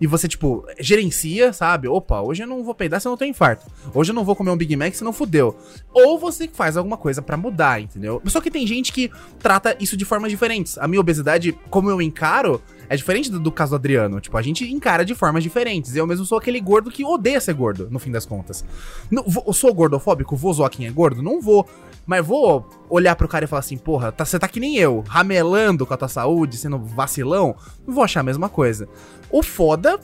[0.00, 1.88] e você, tipo, gerencia, sabe?
[1.88, 3.64] Opa, hoje eu não vou peidar se eu não tenho infarto.
[3.94, 5.56] Hoje eu não vou comer um Big Mac se não fudeu.
[5.92, 8.20] Ou você faz alguma coisa pra mudar, entendeu?
[8.26, 10.76] Só que tem gente que trata isso de formas diferentes.
[10.78, 14.20] A minha obesidade, como eu encaro, é diferente do, do caso do Adriano.
[14.20, 15.96] Tipo, a gente encara de formas diferentes.
[15.96, 18.64] Eu mesmo sou aquele gordo que odeia ser gordo, no fim das contas.
[19.10, 20.36] Não, vou- sou gordofóbico?
[20.36, 21.22] Vou zoar quem é gordo?
[21.22, 21.66] Não vou.
[22.06, 25.02] Mas vou olhar pro cara e falar assim, porra, tá- você tá que nem eu,
[25.08, 28.88] ramelando com a tua saúde, sendo vacilão, não vou achar a mesma coisa.
[29.30, 29.98] O foda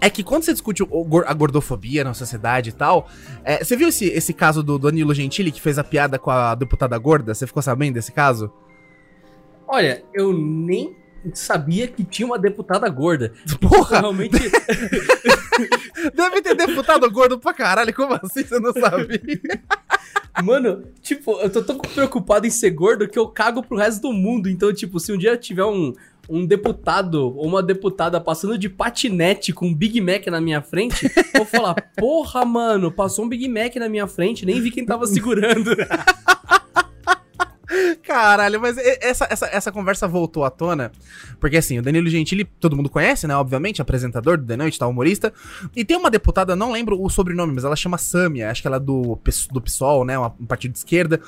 [0.00, 0.82] é que quando você discute
[1.26, 3.08] a gordofobia na sociedade e tal,
[3.44, 6.54] é, você viu esse, esse caso do Danilo Gentili que fez a piada com a
[6.54, 7.34] deputada gorda?
[7.34, 8.50] Você ficou sabendo desse caso?
[9.68, 10.96] Olha, eu nem
[11.34, 13.32] sabia que tinha uma deputada gorda.
[13.60, 14.38] Porra, Realmente.
[16.14, 19.20] deve ter deputado gordo pra caralho, como assim você não sabia?
[20.42, 24.12] Mano, tipo, eu tô tão preocupado em ser gordo que eu cago pro resto do
[24.12, 24.48] mundo.
[24.48, 25.92] Então, tipo, se um dia tiver um,
[26.28, 31.10] um deputado ou uma deputada passando de patinete com um Big Mac na minha frente,
[31.34, 34.86] eu vou falar, porra, mano, passou um Big Mac na minha frente, nem vi quem
[34.86, 35.74] tava segurando.
[38.02, 40.90] Caralho, mas essa, essa, essa conversa voltou à tona,
[41.38, 44.86] porque assim, o Danilo Gentili, todo mundo conhece, né, obviamente, apresentador do The Noite, tá,
[44.86, 45.32] humorista,
[45.74, 48.76] e tem uma deputada, não lembro o sobrenome, mas ela chama Samia, acho que ela
[48.76, 49.18] é do,
[49.52, 51.20] do PSOL, né, um partido de esquerda,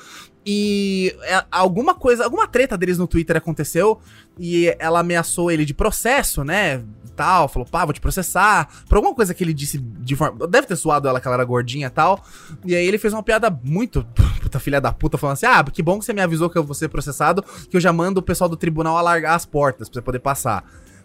[0.45, 3.99] e é, alguma coisa, alguma treta deles no Twitter aconteceu,
[4.37, 9.13] e ela ameaçou ele de processo, né, tal, falou, pá, vou te processar, por alguma
[9.15, 11.89] coisa que ele disse de forma, deve ter suado ela que ela era gordinha e
[11.89, 12.23] tal,
[12.65, 14.05] e aí ele fez uma piada muito,
[14.41, 16.63] puta filha da puta, falando assim, ah, que bom que você me avisou que eu
[16.63, 19.99] vou ser processado, que eu já mando o pessoal do tribunal alargar as portas pra
[19.99, 20.63] você poder passar.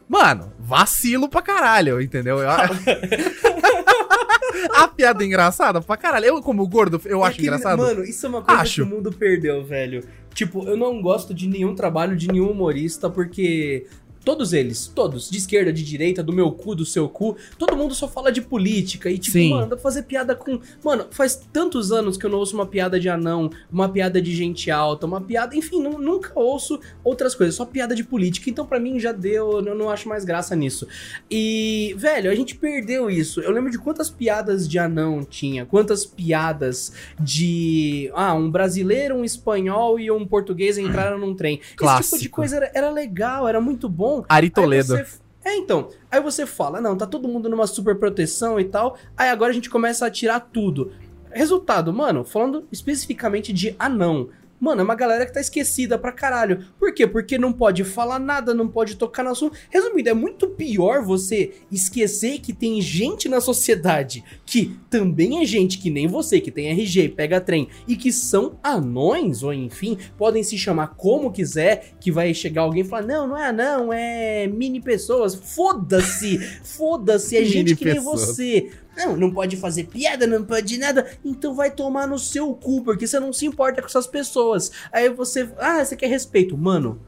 [0.08, 2.38] Mano, vacilo pra caralho, entendeu?
[2.38, 2.48] Eu-
[4.74, 6.24] a piada é engraçada pra caralho.
[6.24, 7.78] Eu, como gordo, eu acho Aquele- engraçado.
[7.78, 8.74] Mano, isso é uma coisa Acho.
[8.76, 10.02] que o mundo perdeu, velho.
[10.34, 13.86] Tipo, eu não gosto de nenhum trabalho de nenhum humorista porque.
[14.24, 17.94] Todos eles, todos, de esquerda, de direita, do meu cu, do seu cu, todo mundo
[17.94, 19.10] só fala de política.
[19.10, 19.50] E, tipo, Sim.
[19.50, 20.60] mano, dá pra fazer piada com.
[20.84, 24.34] Mano, faz tantos anos que eu não ouço uma piada de anão, uma piada de
[24.34, 25.56] gente alta, uma piada.
[25.56, 28.50] Enfim, nu- nunca ouço outras coisas, só piada de política.
[28.50, 30.86] Então, pra mim, já deu, eu não acho mais graça nisso.
[31.30, 33.40] E, velho, a gente perdeu isso.
[33.40, 38.10] Eu lembro de quantas piadas de anão tinha, quantas piadas de.
[38.14, 41.54] Ah, um brasileiro, um espanhol e um português entraram num trem.
[41.58, 42.36] Esse tipo de Clássico.
[42.36, 44.17] coisa era, era legal, era muito bom.
[44.28, 44.96] Ari Toledo.
[44.96, 45.06] você-
[45.44, 45.88] É, então.
[46.10, 48.96] Aí você fala, não, tá todo mundo numa super proteção e tal.
[49.16, 50.92] Aí agora a gente começa a tirar tudo.
[51.30, 54.28] Resultado, mano, falando especificamente de anão.
[54.60, 56.64] Mano, é uma galera que tá esquecida pra caralho.
[56.80, 57.06] Por quê?
[57.06, 59.56] Porque não pode falar nada, não pode tocar no assunto.
[59.70, 65.76] Resumindo, é muito pior você esquecer que tem gente na sociedade que também é gente
[65.76, 70.42] que nem você, que tem RG, pega trem e que são anões, ou enfim, podem
[70.42, 74.46] se chamar como quiser, que vai chegar alguém e falar: não, não é anão, é
[74.46, 75.34] mini pessoas.
[75.34, 76.38] Foda-se!
[76.64, 78.70] Foda-se, é gente que nem você.
[78.96, 81.06] Não, não pode fazer piada, não pode nada.
[81.22, 84.72] Então vai tomar no seu cu, porque você não se importa com essas pessoas.
[84.90, 85.46] Aí você.
[85.58, 86.56] Ah, você quer respeito.
[86.56, 86.98] Mano,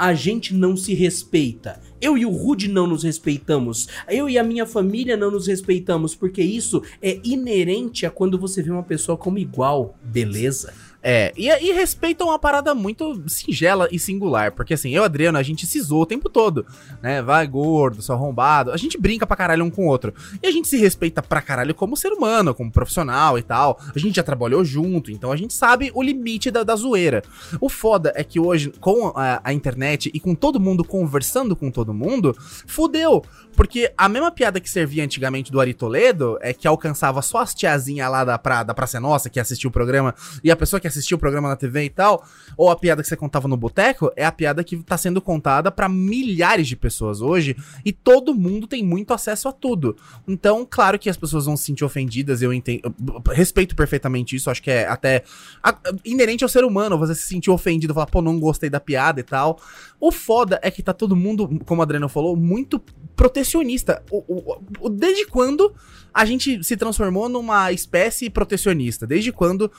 [0.00, 1.78] a gente não se respeita.
[2.00, 3.86] Eu e o Rude não nos respeitamos.
[4.08, 8.62] Eu e a minha família não nos respeitamos, porque isso é inerente a quando você
[8.62, 10.72] vê uma pessoa como igual, beleza?
[11.02, 15.38] É, e, e respeitam uma parada muito singela e singular, porque assim, eu e Adriano,
[15.38, 16.66] a gente se zoa o tempo todo,
[17.02, 17.22] né?
[17.22, 20.12] Vai gordo, seu arrombado, a gente brinca pra caralho um com o outro.
[20.42, 23.80] E a gente se respeita pra caralho como ser humano, como profissional e tal.
[23.94, 27.22] A gente já trabalhou junto, então a gente sabe o limite da, da zoeira.
[27.60, 31.70] O foda é que hoje, com a, a internet e com todo mundo conversando com
[31.70, 32.36] todo mundo,
[32.66, 33.24] fudeu.
[33.56, 37.54] Porque a mesma piada que servia antigamente do Ari Toledo é que alcançava só as
[37.54, 40.89] tiazinhas lá da, pra, da Praça Nossa, que assistiu o programa, e a pessoa que
[40.98, 42.24] assistiu o programa na TV e tal,
[42.56, 45.70] ou a piada que você contava no boteco, é a piada que tá sendo contada
[45.70, 49.96] pra milhares de pessoas hoje, e todo mundo tem muito acesso a tudo.
[50.28, 54.50] Então, claro que as pessoas vão se sentir ofendidas, eu entendo, eu respeito perfeitamente isso,
[54.50, 55.22] acho que é até
[55.62, 59.20] a- inerente ao ser humano, você se sentir ofendido, falar, pô, não gostei da piada
[59.20, 59.58] e tal.
[59.98, 62.80] O foda é que tá todo mundo, como o Adriano falou, muito
[63.14, 64.02] protecionista.
[64.10, 65.72] O, o- o- desde quando
[66.12, 69.06] a gente se transformou numa espécie protecionista?
[69.06, 69.70] Desde quando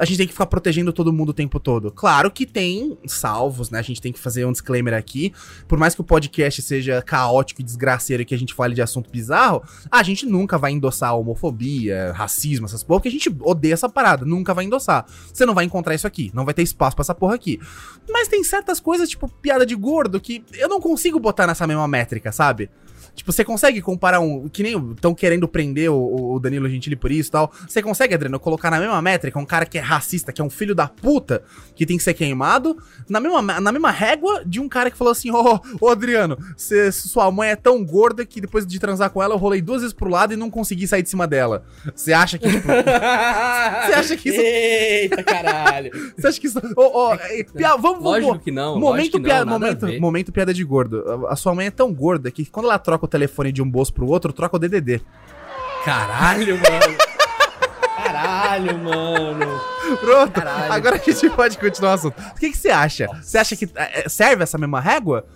[0.00, 1.92] a gente tem que ficar protegendo todo mundo o tempo todo?
[1.92, 3.78] Claro que tem salvos, né?
[3.78, 5.30] A gente tem que fazer um disclaimer aqui.
[5.68, 8.80] Por mais que o podcast seja caótico e desgraceiro e que a gente fale de
[8.80, 13.74] assunto bizarro, a gente nunca vai endossar homofobia, racismo, essas porra, porque a gente odeia
[13.74, 15.04] essa parada, nunca vai endossar.
[15.30, 17.60] Você não vai encontrar isso aqui, não vai ter espaço pra essa porra aqui.
[18.08, 21.86] Mas tem certas coisas, tipo piada de gordo, que eu não consigo botar nessa mesma
[21.86, 22.70] métrica, sabe?
[23.14, 24.48] Tipo, você consegue comparar um.
[24.48, 27.52] Que nem estão querendo prender o, o Danilo Gentili por isso e tal.
[27.68, 30.50] Você consegue, Adriano, colocar na mesma métrica um cara que é racista, que é um
[30.50, 31.42] filho da puta,
[31.74, 32.76] que tem que ser queimado,
[33.08, 36.90] na mesma, na mesma régua de um cara que falou assim: Ô, ô Adriano, cê-
[36.92, 39.92] sua mãe é tão gorda que depois de transar com ela eu rolei duas vezes
[39.94, 41.64] pro lado e não consegui sair de cima dela.
[41.94, 42.68] Você acha que, tipo.
[43.86, 45.90] Você acha que isso- Eita, caralho.
[46.16, 46.58] Você acha que isso.
[46.76, 48.22] Ô, ô, é, pia- vamos, vamos.
[48.22, 48.78] Lógico que não.
[48.78, 51.26] Momento, que não, piada, momento, momento piada de gordo.
[51.28, 53.70] A, a sua mãe é tão gorda que quando ela troca o telefone de um
[53.70, 55.00] bolso pro outro, troca o DDD.
[55.84, 56.96] Caralho, mano.
[57.96, 59.60] Caralho, mano.
[60.00, 60.32] Pronto.
[60.32, 60.72] Caralho.
[60.72, 62.14] Agora a gente pode continuar o assunto.
[62.18, 63.06] O que, que você acha?
[63.22, 65.26] Você acha que é, serve essa mesma régua?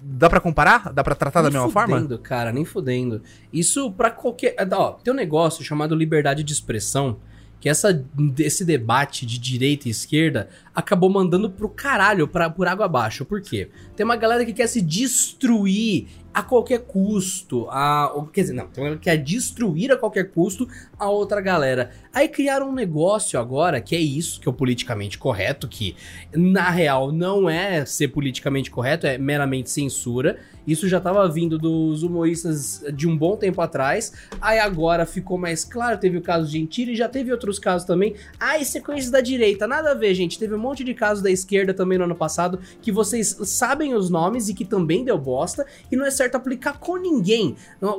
[0.00, 0.92] Dá pra comparar?
[0.92, 1.96] Dá pra tratar da Nem mesma forma?
[1.96, 3.22] fudendo, cara, nem fudendo.
[3.52, 4.54] Isso pra qualquer.
[4.72, 7.18] Ó, tem um negócio chamado liberdade de expressão.
[7.60, 8.04] Que essa,
[8.38, 13.24] esse debate de direita e esquerda acabou mandando pro caralho, pra, por água abaixo.
[13.24, 13.70] Por quê?
[13.96, 17.66] Tem uma galera que quer se destruir a qualquer custo.
[17.70, 21.40] A, quer dizer, não, tem uma galera que quer destruir a qualquer custo a outra
[21.40, 21.90] galera.
[22.12, 25.96] Aí criaram um negócio agora que é isso, que é o politicamente correto, que
[26.34, 30.38] na real não é ser politicamente correto, é meramente censura.
[30.66, 34.12] Isso já tava vindo dos humoristas de um bom tempo atrás.
[34.40, 38.14] Aí agora ficou mais claro, teve o caso de Gentili, já teve outros casos também.
[38.40, 39.66] Ah, é coisa da direita.
[39.66, 40.38] Nada a ver, gente.
[40.38, 44.10] Teve um monte de casos da esquerda também no ano passado que vocês sabem os
[44.10, 47.56] nomes e que também deu bosta e não é certo aplicar com ninguém.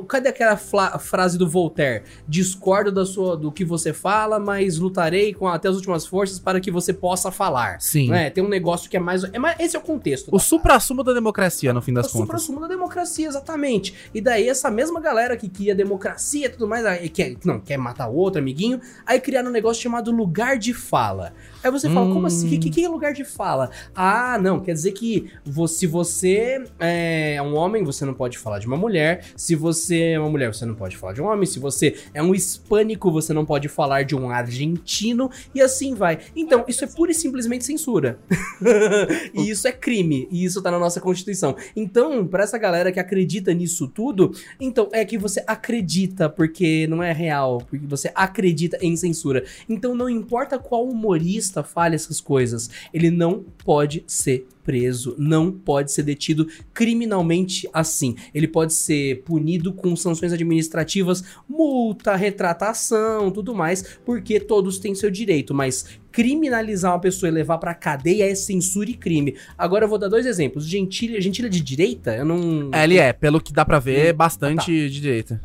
[0.08, 2.04] Cadê aquela frase do Voltaire?
[2.26, 6.60] Discordo da sua, do que você fala, mas lutarei com até as últimas forças para
[6.60, 7.80] que você possa falar.
[7.80, 8.12] Sim.
[8.12, 9.24] É, tem um negócio que é mais.
[9.24, 10.28] É, mais- esse é o contexto.
[10.28, 12.26] O da supra-sumo da democracia, no fim das o contas.
[12.60, 13.94] Da democracia, exatamente.
[14.14, 17.76] E daí essa mesma galera que queria democracia e tudo mais, aí quer, não, quer
[17.76, 21.32] matar o outro, amiguinho, aí criaram um negócio chamado lugar de fala.
[21.62, 22.14] Aí você fala, Hum.
[22.14, 22.46] como assim?
[22.46, 23.70] O que, que é lugar de fala?
[23.94, 25.30] Ah, não, quer dizer que
[25.66, 29.24] se você é um homem, você não pode falar de uma mulher.
[29.36, 31.46] Se você é uma mulher, você não pode falar de um homem.
[31.46, 35.30] Se você é um hispânico, você não pode falar de um argentino.
[35.54, 36.18] E assim vai.
[36.36, 38.18] Então, isso é pura e simplesmente censura.
[39.34, 40.28] e isso é crime.
[40.30, 41.56] E isso tá na nossa Constituição.
[41.74, 47.02] Então, pra essa galera que acredita nisso tudo, então é que você acredita porque não
[47.02, 49.44] é real, porque você acredita em censura.
[49.68, 55.90] Então não importa qual humorista fale essas coisas, ele não pode ser preso, não pode
[55.90, 58.14] ser detido criminalmente assim.
[58.34, 65.10] Ele pode ser punido com sanções administrativas, multa, retratação, tudo mais, porque todos têm seu
[65.10, 69.36] direito, mas criminalizar uma pessoa e levar pra cadeia é censura e crime.
[69.56, 70.66] Agora eu vou dar dois exemplos.
[70.66, 72.14] Gentilha, Gentilha de direita?
[72.14, 74.64] Eu não É, ele é, pelo que dá pra ver, Hum, bastante tá.
[74.66, 75.40] de direita.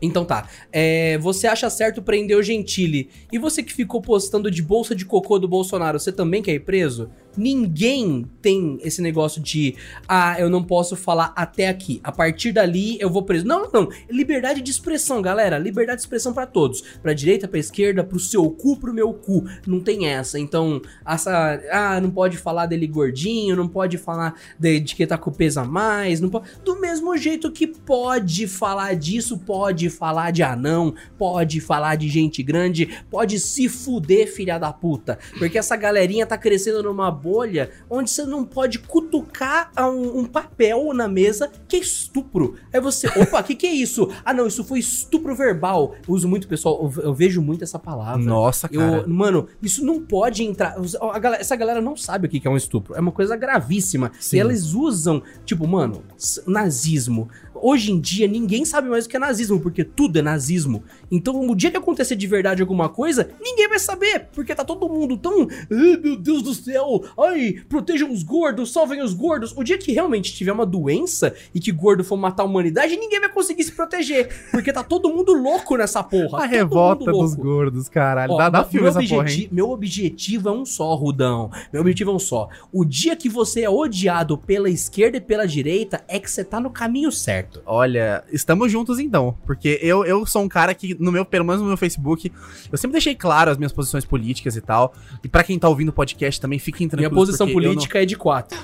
[0.00, 0.48] então tá.
[0.72, 3.10] É, você acha certo prender o Gentili?
[3.30, 6.60] E você que ficou postando de bolsa de cocô do Bolsonaro, você também quer ir
[6.60, 7.10] preso?
[7.36, 9.74] Ninguém tem esse negócio de,
[10.06, 12.00] ah, eu não posso falar até aqui.
[12.02, 13.46] A partir dali eu vou preso.
[13.46, 13.88] Não, não.
[14.10, 15.58] Liberdade de expressão, galera.
[15.58, 16.82] Liberdade de expressão para todos.
[17.02, 19.44] Pra direita, pra esquerda, pro seu cu, pro meu cu.
[19.66, 20.38] Não tem essa.
[20.38, 25.16] Então, essa, ah, não pode falar dele gordinho, não pode falar de, de que tá
[25.16, 26.20] com peso a mais.
[26.20, 26.48] Não pode...
[26.64, 32.42] Do mesmo jeito que pode falar disso, pode falar de anão, pode falar de gente
[32.42, 35.18] grande, pode se fuder, filha da puta.
[35.38, 40.92] Porque essa galerinha tá crescendo numa bolha onde você não pode cutucar um, um papel
[40.92, 42.56] na mesa que é estupro.
[42.72, 44.08] Aí você, opa, o que, que é isso?
[44.24, 45.94] Ah, não, isso foi estupro verbal.
[46.06, 48.22] Eu uso muito, pessoal, eu, eu vejo muito essa palavra.
[48.22, 49.02] Nossa, cara.
[49.02, 50.74] Eu, mano, isso não pode entrar.
[51.20, 52.94] galera- essa galera não sabe o que que é um estupro.
[52.94, 54.10] É uma coisa gravíssima.
[54.18, 54.36] Sim.
[54.36, 56.02] E elas usam, tipo, mano,
[56.46, 57.28] nazismo.
[57.54, 60.82] Hoje em dia ninguém sabe mais o que é nazismo, porque tudo é nazismo.
[61.10, 64.88] Então, o dia que acontecer de verdade alguma coisa, ninguém vai saber, porque tá todo
[64.88, 65.46] mundo tão.
[65.70, 67.04] Meu Deus do céu!
[67.18, 69.52] Ai, protejam os gordos, salvem os gordos.
[69.56, 73.20] O dia que realmente tiver uma doença e que gordo for matar a humanidade, ninguém
[73.20, 76.38] vai conseguir se proteger, porque tá todo mundo louco nessa porra.
[76.38, 78.32] A todo revolta dos gordos, caralho.
[78.32, 79.48] Ó, dá dá filme meu, essa porra, hein?
[79.50, 81.50] meu objetivo é um só, Rudão.
[81.72, 82.48] Meu objetivo é um só.
[82.72, 86.60] O dia que você é odiado pela esquerda e pela direita é que você tá
[86.60, 87.62] no caminho certo.
[87.66, 89.36] Olha, estamos juntos então.
[89.46, 92.32] Porque eu, eu sou um cara que, no meu, pelo menos no meu Facebook,
[92.70, 94.94] eu sempre deixei claro as minhas posições políticas e tal.
[95.22, 98.06] E pra quem tá ouvindo o podcast também, fiquem Minha posição eu não- política é
[98.06, 98.58] de quatro.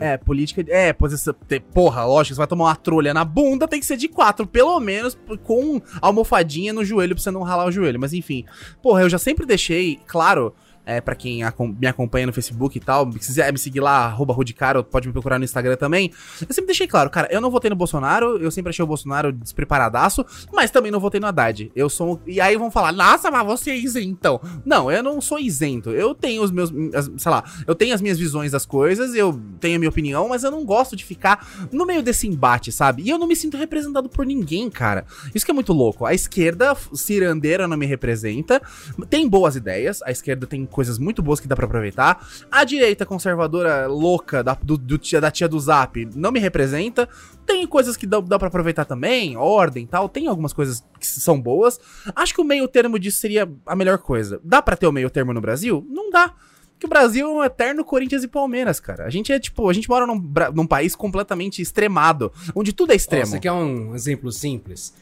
[0.00, 0.64] É, política.
[0.68, 1.34] É, posição.
[1.72, 4.78] Porra, lógico, você vai tomar uma trolha na bunda, tem que ser de quatro, pelo
[4.80, 8.00] menos com almofadinha no joelho pra você não ralar o joelho.
[8.00, 8.44] Mas enfim.
[8.82, 10.54] Porra, eu já sempre deixei claro.
[10.90, 11.40] É, pra quem
[11.78, 15.12] me acompanha no Facebook e tal, se quiser me seguir lá, arroba Rudicaro, pode me
[15.12, 16.10] procurar no Instagram também.
[16.40, 19.32] Eu sempre deixei claro, cara, eu não votei no Bolsonaro, eu sempre achei o Bolsonaro
[19.32, 21.70] despreparadaço, mas também não votei no Haddad.
[21.76, 22.20] Eu sou.
[22.26, 24.40] E aí vão falar, nossa, mas você é isentão.
[24.66, 25.90] Não, eu não sou isento.
[25.90, 26.72] Eu tenho os meus.
[26.92, 30.28] as- sei lá, eu tenho as minhas visões das coisas, eu tenho a minha opinião,
[30.28, 33.02] mas eu não gosto de ficar no meio desse embate, sabe?
[33.04, 35.04] E eu não me sinto representado por ninguém, cara.
[35.32, 36.04] Isso que é muito louco.
[36.04, 38.60] A esquerda cirandeira não me representa.
[39.08, 42.26] Tem boas ideias, a esquerda tem coisas muito boas que dá pra aproveitar.
[42.50, 47.08] A direita conservadora louca da, do, do tia, da tia do Zap não me representa.
[47.44, 50.08] Tem coisas que dá, dá para aproveitar também, ordem e tal.
[50.08, 51.80] Tem algumas coisas que são boas.
[52.14, 54.40] Acho que o meio termo disso seria a melhor coisa.
[54.44, 55.86] Dá pra ter o meio termo no Brasil?
[55.88, 56.34] Não dá.
[56.80, 59.04] Porque o Brasil é um eterno Corinthians e Palmeiras, cara.
[59.04, 62.96] A gente é tipo, a gente mora num, num país completamente extremado, onde tudo é
[62.96, 63.26] extremo.
[63.26, 64.94] você quer um exemplo simples?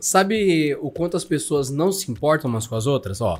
[0.00, 3.20] Sabe o quanto as pessoas não se importam umas com as outras?
[3.20, 3.38] Ó,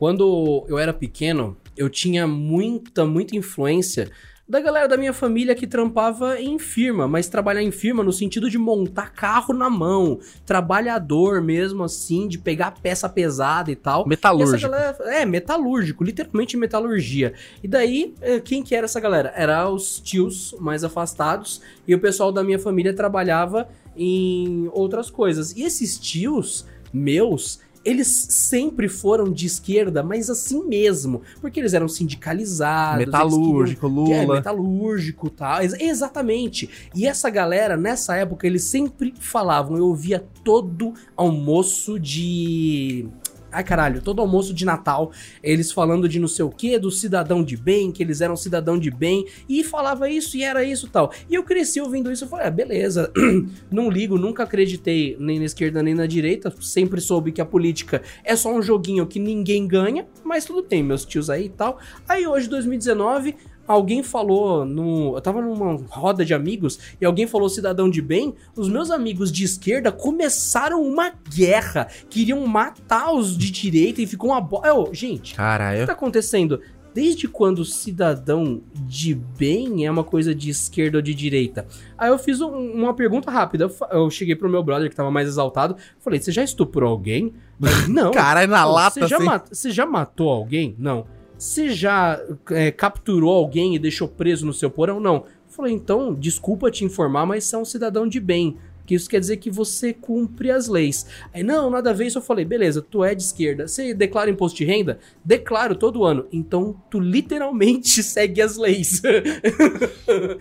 [0.00, 4.10] quando eu era pequeno, eu tinha muita, muita influência
[4.48, 8.48] da galera da minha família que trampava em firma, mas trabalhar em firma no sentido
[8.48, 13.98] de montar carro na mão, trabalhador mesmo assim, de pegar peça pesada e tal.
[13.98, 14.70] E essa Metalúrgico.
[14.72, 17.34] galera- é, metalúrgico, literalmente metalurgia.
[17.62, 19.34] E daí, eh, quem que era essa galera?
[19.36, 25.54] Era os tios mais afastados e o pessoal da minha família trabalhava em outras coisas.
[25.54, 31.88] E esses tios meus, eles sempre foram de esquerda, mas assim mesmo, porque eles eram
[31.88, 34.34] sindicalizados, eles queriam- Metalúrgico, que é Lula.
[34.36, 35.62] metalúrgico tal.
[35.62, 36.68] Ex- exatamente.
[36.94, 39.76] E essa galera, nessa época, eles sempre falavam.
[39.78, 43.06] Eu ouvia todo almoço de.
[43.52, 45.10] Ai, caralho, todo almoço de Natal,
[45.42, 48.78] eles falando de não sei o que, do cidadão de bem, que eles eram cidadão
[48.78, 51.12] de bem, e falava isso e era isso tal.
[51.28, 53.12] E eu cresci ouvindo isso, eu falei, ah, beleza,
[53.70, 58.02] não ligo, nunca acreditei nem na esquerda nem na direita, sempre soube que a política
[58.24, 61.78] é só um joguinho que ninguém ganha, mas tudo bem, meus tios aí e tal.
[62.08, 63.34] Aí hoje, 2019,
[63.72, 65.14] alguém falou no.
[65.16, 68.34] Eu tava numa roda de amigos e alguém falou cidadão de bem.
[68.56, 71.88] Os meus amigos de esquerda começaram uma guerra.
[72.08, 74.88] Queriam matar os de direita e ficou uma bola.
[74.92, 75.86] Gente, o que Caralho.
[75.86, 76.60] tá acontecendo?
[76.92, 81.64] Desde quando cidadão de bem é uma coisa de esquerda ou de direita?
[81.96, 83.70] Aí eu fiz um- uma pergunta rápida.
[83.92, 85.76] Eu cheguei pro meu brother que tava mais exaltado.
[86.00, 87.32] Falei, você já estuprou alguém?
[87.88, 88.10] Não.
[88.10, 89.24] Caralho, na Pô, lata, você já, assim.
[89.24, 90.74] mat- já matou alguém?
[90.78, 91.06] Não.
[91.40, 95.00] Você já é, capturou alguém e deixou preso no seu porão?
[95.00, 95.14] Não.
[95.14, 98.58] Eu falei, então, desculpa te informar, mas você é um cidadão de bem.
[98.90, 101.06] Que isso quer dizer que você cumpre as leis.
[101.32, 102.18] Aí, não, nada a ver isso.
[102.18, 103.68] Eu falei, beleza, tu é de esquerda.
[103.68, 104.98] Você declara imposto de renda?
[105.24, 106.26] Declaro todo ano.
[106.32, 109.00] Então, tu literalmente segue as leis.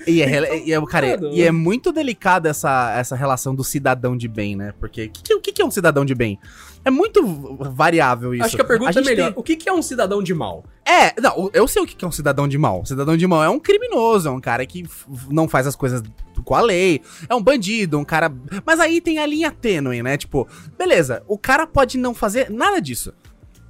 [0.07, 4.17] E é, rele- e é, cara, e é muito delicada essa, essa relação do cidadão
[4.17, 4.73] de bem, né?
[4.79, 6.39] Porque o que, que- que é um cidadão de bem?
[6.83, 7.23] É muito
[7.71, 8.45] variável isso.
[8.45, 9.31] Acho que a pergunta é gente melhor.
[9.31, 10.63] tem- O que que é um cidadão de mal?
[10.87, 12.83] É, não, eu sei o que é um cidadão de mal.
[12.83, 14.85] Cidadão de mal é um criminoso, é um cara que
[15.29, 16.01] não faz as coisas
[16.49, 18.33] com a lei, é um bandido, um cara.
[18.65, 20.17] Mas aí tem a linha tênue, né?
[20.17, 23.13] Tipo, beleza, o cara pode não fazer nada disso.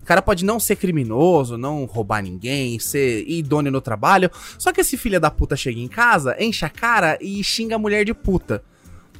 [0.06, 4.32] cara pode não ser criminoso, não roubar ninguém, ser idôneo no trabalho.
[4.58, 7.78] Só que esse filho da puta chega em casa, enche a cara e xinga a
[7.78, 8.64] mulher de puta.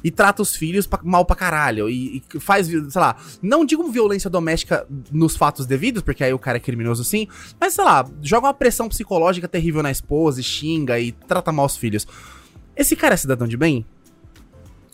[0.02, 1.90] E trata os filhos pra- mal pra caralho.
[1.90, 6.38] E, e faz, sei lá, não digo violência doméstica nos fatos devidos, porque aí o
[6.38, 7.28] cara é criminoso sim.
[7.60, 11.66] Mas sei lá, joga uma pressão psicológica terrível na esposa e xinga e trata mal
[11.66, 12.06] os filhos.
[12.76, 13.84] Esse cara é cidadão de bem?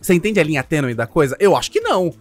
[0.01, 1.37] Você entende a linha tênue da coisa?
[1.39, 2.13] Eu acho que não.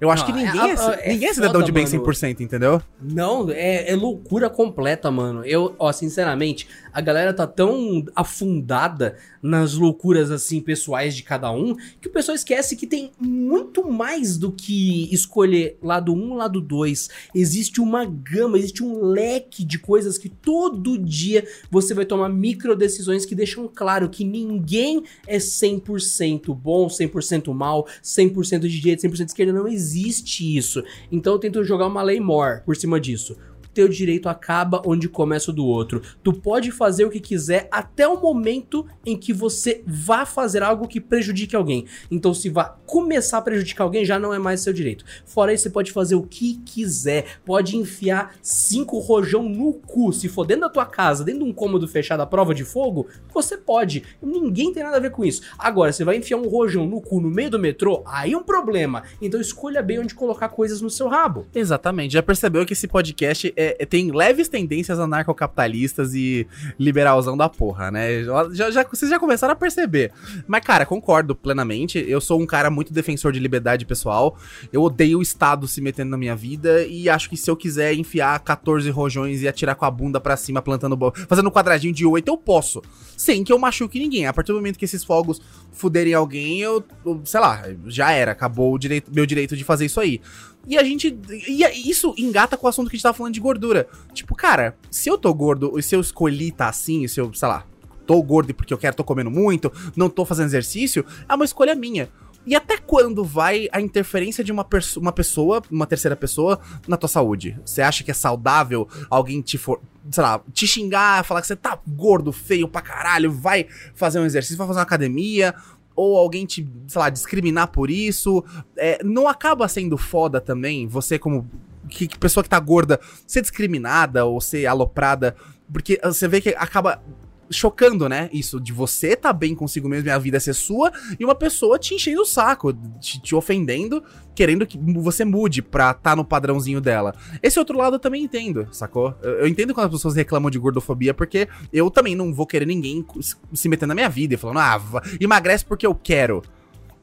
[0.00, 2.04] Eu acho Não, que ninguém é- é, é ninguém é cidadão foda, de bem mano.
[2.04, 2.82] 100%, entendeu?
[3.00, 5.44] Não, é, é loucura completa, mano.
[5.44, 11.74] Eu, ó, sinceramente, a galera tá tão afundada nas loucuras, assim, pessoais de cada um,
[12.00, 17.10] que o pessoal esquece que tem muito mais do que escolher lado 1, lado 2.
[17.34, 22.76] Existe uma gama, existe um leque de coisas que todo dia você vai tomar micro
[22.76, 29.16] decisões que deixam claro que ninguém é 100% bom, 100% mal, 100% de direita, 100%
[29.16, 29.52] de esquerda.
[29.52, 30.82] Não existe isso.
[31.10, 33.36] Então eu tento jogar uma lei more por cima disso.
[33.74, 36.00] Teu direito acaba onde começa o do outro.
[36.22, 40.86] Tu pode fazer o que quiser até o momento em que você vá fazer algo
[40.86, 41.84] que prejudique alguém.
[42.10, 45.04] Então, se vai começar a prejudicar alguém, já não é mais seu direito.
[45.26, 47.38] Fora isso, você pode fazer o que quiser.
[47.44, 50.12] Pode enfiar cinco rojão no cu.
[50.12, 53.08] Se for dentro da tua casa, dentro de um cômodo fechado à prova de fogo,
[53.32, 54.04] você pode.
[54.22, 55.42] Ninguém tem nada a ver com isso.
[55.58, 58.42] Agora, você vai enfiar um rojão no cu no meio do metrô, aí é um
[58.42, 59.02] problema.
[59.20, 61.46] Então escolha bem onde colocar coisas no seu rabo.
[61.54, 62.12] Exatamente.
[62.12, 66.46] Já percebeu que esse podcast é- é- tem leves tendências anarcocapitalistas e
[66.78, 68.22] liberalzão da porra, né?
[68.52, 70.12] Já, já- vocês já começaram a perceber.
[70.46, 71.98] Mas, cara, concordo plenamente.
[72.08, 74.36] Eu sou um cara muito defensor de liberdade pessoal.
[74.72, 77.94] Eu odeio o Estado se metendo na minha vida e acho que se eu quiser
[77.94, 80.96] enfiar 14 rojões e atirar com a bunda pra cima, plantando,
[81.28, 82.82] fazendo um quadradinho de 8, eu posso.
[83.16, 84.26] Sem que eu machuque ninguém.
[84.26, 85.40] A partir do momento que esses fogos
[85.72, 88.32] fuderem alguém, eu, eu- sei lá, já era.
[88.32, 90.20] Acabou o direito, meu direito de fazer isso aí.
[90.66, 91.18] E a gente.
[91.30, 93.86] E isso engata com o assunto que a gente tava falando de gordura.
[94.12, 97.48] Tipo, cara, se eu tô gordo, e se eu escolhi tá assim, se eu, sei
[97.48, 97.66] lá,
[98.06, 101.74] tô gordo porque eu quero, tô comendo muito, não tô fazendo exercício, é uma escolha
[101.74, 102.08] minha.
[102.46, 104.66] E até quando vai a interferência de uma,
[104.98, 107.58] uma pessoa, uma terceira pessoa, na tua saúde?
[107.64, 111.56] Você acha que é saudável alguém te for, sei lá, te xingar, falar que você
[111.56, 115.54] tá gordo, feio pra caralho, vai fazer um exercício, vai fazer uma academia,
[115.96, 118.44] ou alguém te, sei lá, discriminar por isso?
[118.76, 121.48] É, não acaba sendo foda também, você como
[121.88, 125.36] que, que pessoa que tá gorda, ser discriminada ou ser aloprada,
[125.72, 127.02] porque você vê que acaba
[127.50, 128.28] chocando, né?
[128.32, 131.78] Isso de você tá bem consigo mesmo e a vida ser sua, e uma pessoa
[131.78, 134.02] te enchendo o saco, te, te ofendendo,
[134.34, 137.14] querendo que você mude pra tá no padrãozinho dela.
[137.42, 139.14] Esse outro lado eu também entendo, sacou?
[139.22, 142.66] Eu, eu entendo quando as pessoas reclamam de gordofobia, porque eu também não vou querer
[142.66, 143.04] ninguém
[143.52, 144.80] se- meter na minha vida e falando, ah,
[145.20, 146.42] emagrece porque eu quero,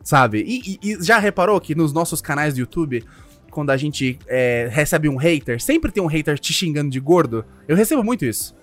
[0.04, 0.44] sabe?
[0.46, 3.04] E, e- e já reparou que nos nossos canais do YouTube,
[3.50, 7.44] quando a gente é, recebe um hater, sempre tem um hater te xingando de gordo?
[7.68, 8.56] Eu recebo muito isso.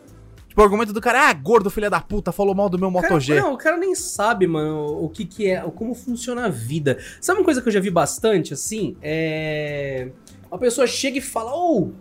[0.59, 3.03] Tipo, o argumento do cara, ah, gordo, filha da puta, falou mal do meu Moto
[3.03, 3.41] Cara, G.
[3.41, 6.99] não, o cara nem sabe, mano, o que que é, como funciona a vida.
[7.21, 8.97] Sabe uma coisa que eu já vi bastante, assim?
[9.01, 10.09] É...
[10.51, 11.93] Uma pessoa chega e fala, ô,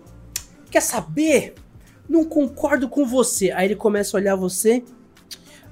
[0.72, 1.54] quer saber?
[2.10, 3.52] Não concordo com você.
[3.52, 4.84] Aí ele começa a olhar você,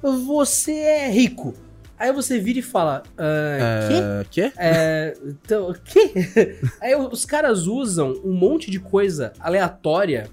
[0.02, 1.56] você é rico.
[1.98, 3.96] Aí você vira e fala, ah, quê?
[3.96, 4.54] É, quê?
[4.58, 6.60] É, então, o quê?
[6.80, 10.30] Aí os caras usam um monte de coisa aleatória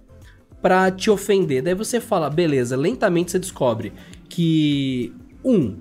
[0.63, 1.61] pra te ofender.
[1.63, 3.93] Daí você fala, beleza, lentamente você descobre
[4.29, 5.13] que,
[5.45, 5.77] um,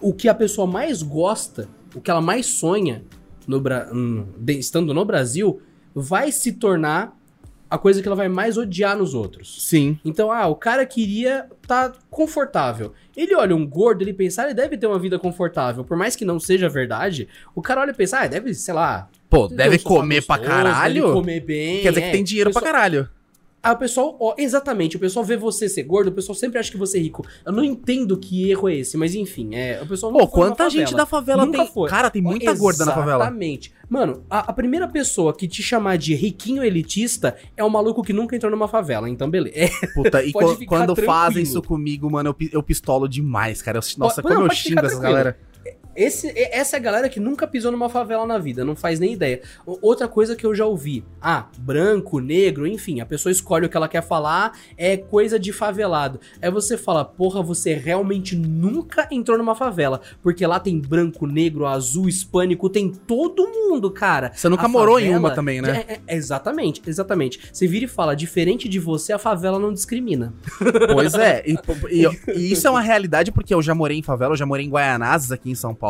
[0.00, 3.02] o que a pessoa mais gosta, o que ela mais sonha,
[3.46, 5.60] no Bra- hum, estando no Brasil,
[5.94, 7.18] vai se tornar
[7.68, 9.62] a coisa que ela vai mais odiar nos outros.
[9.62, 9.98] Sim.
[10.04, 12.92] Então, ah, o cara queria tá confortável.
[13.16, 15.82] Ele olha um gordo, ele pensa, ah, ele deve ter uma vida confortável.
[15.82, 19.08] Por mais que não seja verdade, o cara olha e pensa, ah, deve, sei lá.
[19.30, 21.02] Pô, deve comer pra gostoso, caralho?
[21.02, 21.80] Deve comer bem.
[21.80, 22.12] Quer dizer que é.
[22.12, 23.08] tem dinheiro O pessoal- pra caralho.
[23.62, 26.68] Aí o pessoal, ó, exatamente, o pessoal vê você ser gordo, o pessoal sempre acha
[26.68, 27.24] que você é rico.
[27.46, 30.92] Eu não entendo que erro é esse, mas enfim, é, o pessoal Pô, quanta gente
[30.96, 31.66] da favela Nunca tem.
[31.68, 31.88] foi.
[31.88, 33.22] Cara, tem muita gorda na favela.
[33.24, 33.72] Exatamente.
[33.88, 38.12] Mano, a, a primeira pessoa que te chamar de riquinho elitista é um maluco que
[38.12, 39.54] nunca entrou numa favela, então beleza.
[39.56, 40.56] É, Puta, e quando
[40.94, 41.06] tranquilo.
[41.06, 43.78] fazem isso comigo, mano, eu, eu pistolo demais, cara.
[43.78, 45.38] Eu- nossa, como não, eu xingo essa galera.
[45.94, 49.12] Esse, essa é a galera que nunca pisou numa favela na vida, não faz nem
[49.12, 49.42] ideia.
[49.66, 53.76] Outra coisa que eu já ouvi, ah, branco, negro, enfim, a pessoa escolhe o que
[53.76, 56.18] ela quer falar, é coisa de favelado.
[56.40, 61.66] Aí você fala, porra, você realmente nunca entrou numa favela, porque lá tem branco, negro,
[61.66, 64.32] azul, hispânico, tem todo mundo, cara.
[64.34, 65.84] Você nunca A morou em favela- uma também, né?
[65.88, 67.38] É, é, exatamente, exatamente.
[67.52, 70.32] Você vira e fala, diferente de você, a favela não discrimina.
[70.92, 71.52] Pois é, e,
[71.90, 74.64] e- e isso é uma realidade porque eu já morei em favela, eu já morei
[74.64, 75.81] em Guaianazes aqui em São Paulo.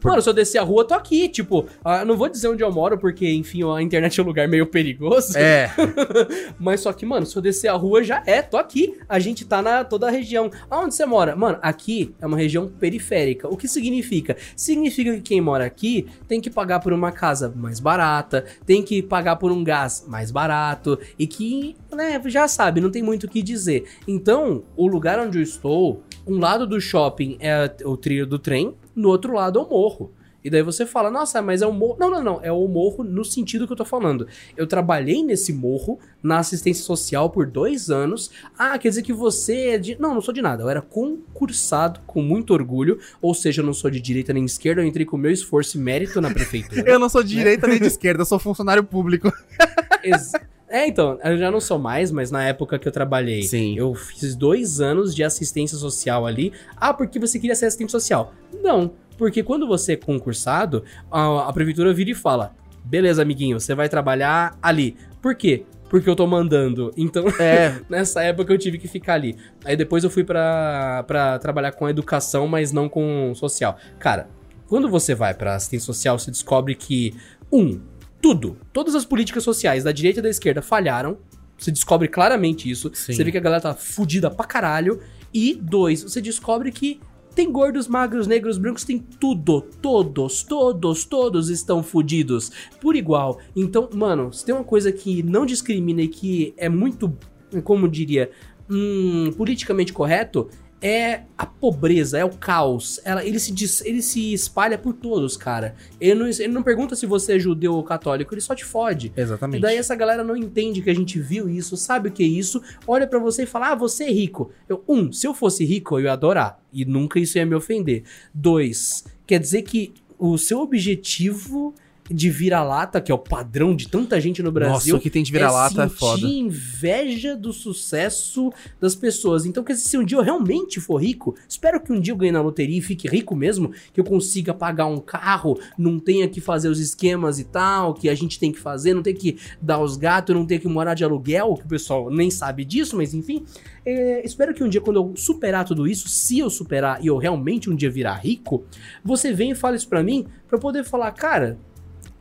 [0.00, 1.28] Por- Mano, se eu descer a rua, eu tô aqui.
[1.28, 4.46] Tipo, ah, não vou dizer onde eu moro, porque, enfim, a internet é um lugar
[4.48, 5.36] meio perigoso.
[5.38, 5.70] É,
[6.58, 8.98] Mas só que, mano, se eu descer a rua, já é, tô aqui.
[9.08, 10.50] A gente tá na toda a região.
[10.70, 11.34] Aonde você mora?
[11.36, 13.48] Mano, aqui é uma região periférica.
[13.48, 14.36] O que significa?
[14.56, 19.02] Significa que quem mora aqui tem que pagar por uma casa mais barata, tem que
[19.02, 23.28] pagar por um gás mais barato e que, né, já sabe, não tem muito o
[23.28, 23.84] que dizer.
[24.06, 28.74] Então, o lugar onde eu estou, um lado do shopping é o trilho do trem,
[28.94, 30.12] no outro lado é o morro.
[30.42, 31.96] E daí você fala, nossa, mas é o morro.
[32.00, 32.40] Não, não, não.
[32.42, 34.26] É o morro no sentido que eu tô falando.
[34.56, 38.30] Eu trabalhei nesse morro na assistência social por dois anos.
[38.58, 40.00] Ah, quer dizer que você é de.
[40.00, 40.62] Não, não sou de nada.
[40.62, 42.98] Eu era concursado com muito orgulho.
[43.20, 44.80] Ou seja, eu não sou de direita nem de esquerda.
[44.80, 46.84] Eu entrei com o meu esforço e mérito na prefeitura.
[46.88, 49.30] eu não sou de direita nem de esquerda, eu sou funcionário público.
[50.02, 50.32] Ex-
[50.70, 53.76] É, então, eu já não sou mais, mas na época que eu trabalhei, Sim.
[53.76, 56.52] eu fiz dois anos de assistência social ali.
[56.76, 58.32] Ah, porque você queria ser assistente social?
[58.62, 62.54] Não, porque quando você é concursado, a, a prefeitura vira e fala:
[62.84, 64.96] beleza, amiguinho, você vai trabalhar ali.
[65.20, 65.64] Por quê?
[65.88, 66.92] Porque eu tô mandando.
[66.96, 69.36] Então, É, nessa época eu tive que ficar ali.
[69.64, 73.76] Aí depois eu fui pra, pra trabalhar com educação, mas não com social.
[73.98, 74.28] Cara,
[74.68, 77.12] quando você vai pra assistência social, você descobre que,
[77.52, 77.80] um,
[78.20, 81.18] tudo, todas as políticas sociais da direita e da esquerda falharam.
[81.58, 82.90] Você descobre claramente isso.
[82.94, 83.12] Sim.
[83.12, 85.00] Você vê que a galera tá fudida pra caralho.
[85.32, 87.00] E dois, você descobre que
[87.34, 89.60] tem gordos, magros, negros, brancos, tem tudo.
[89.60, 92.50] Todos, todos, todos estão fudidos.
[92.80, 93.38] Por igual.
[93.54, 97.16] Então, mano, se tem uma coisa que não discrimina e que é muito,
[97.62, 98.30] como diria,
[98.68, 100.48] hum, politicamente correto,
[100.82, 102.98] é a pobreza, é o caos.
[103.04, 105.74] Ela, ele, se dis- ele se espalha por todos, cara.
[106.00, 109.12] Ele não, ele não pergunta se você é judeu ou católico, ele só te fode.
[109.16, 109.60] E exatamente.
[109.60, 112.62] daí essa galera não entende que a gente viu isso, sabe o que é isso,
[112.86, 114.50] olha pra você e fala: "Ah, você é rico".
[114.68, 118.04] Eu, um, se eu fosse rico, eu ia adorar e nunca isso ia me ofender.
[118.32, 121.74] Dois, quer dizer que o seu objetivo
[122.10, 125.22] de vira-lata, que é o padrão de tanta gente no Brasil, Nossa, o que tem
[125.22, 126.26] de vira-lata é, sentir foda.
[126.26, 129.46] inveja do sucesso das pessoas.
[129.46, 132.16] Então, quer dizer, se um dia eu realmente for rico, espero que um dia eu
[132.16, 136.28] ganhe na loteria e fique rico mesmo, que eu consiga pagar um carro, não tenha
[136.28, 139.38] que fazer os esquemas e tal, que a gente tem que fazer, não tem que
[139.62, 142.96] dar os gatos, não tenha que morar de aluguel, que o pessoal nem sabe disso,
[142.96, 143.44] mas enfim.
[143.86, 147.16] É, espero que um dia, quando eu superar tudo isso, se eu superar e eu
[147.16, 148.64] realmente um dia virar rico,
[149.04, 151.58] você vem e fala isso pra mim, pra eu poder falar, cara,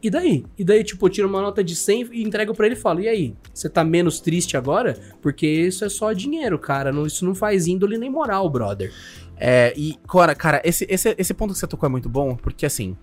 [0.02, 0.46] e daí?
[0.58, 3.02] E daí, tipo, eu tiro uma nota de 100 e entrego pra ele e falo:
[3.02, 3.36] E aí?
[3.54, 4.98] Você tá menos triste agora?
[5.22, 6.92] Porque isso é só dinheiro, cara.
[6.92, 8.94] Não, isso não faz índole nem moral, brother.
[9.38, 12.66] É, e, cara, cara esse, esse, esse ponto que você tocou é muito bom, porque
[12.66, 12.98] assim,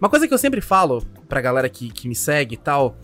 [0.00, 2.96] uma coisa que eu sempre falo pra galera que, que me segue e tal,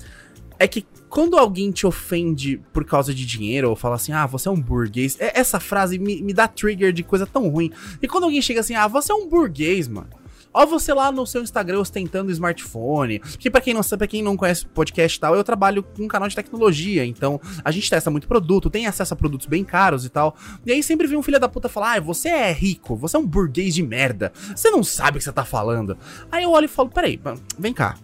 [0.58, 4.48] é que quando alguém te ofende por causa de dinheiro, ou fala assim, ah, você
[4.48, 7.70] é um burguês, é- essa frase me, me dá trigger de coisa tão ruim.
[8.00, 10.08] E quando alguém chega assim, ah, você é um burguês, mano.
[10.52, 13.20] Ó, você lá no seu Instagram ostentando smartphone.
[13.20, 16.04] Porque pra quem não sabe, pra quem não conhece podcast e tal, eu trabalho com
[16.04, 17.04] um canal de tecnologia.
[17.04, 20.36] Então, a gente testa muito produto, tem acesso a produtos bem caros e tal.
[20.66, 23.20] E aí sempre vem um filho da puta falar: Ah, você é rico, você é
[23.20, 24.32] um burguês de merda.
[24.54, 25.96] Você não sabe o que você tá falando.
[26.30, 27.20] Aí eu olho e falo: Peraí,
[27.58, 27.96] vem cá.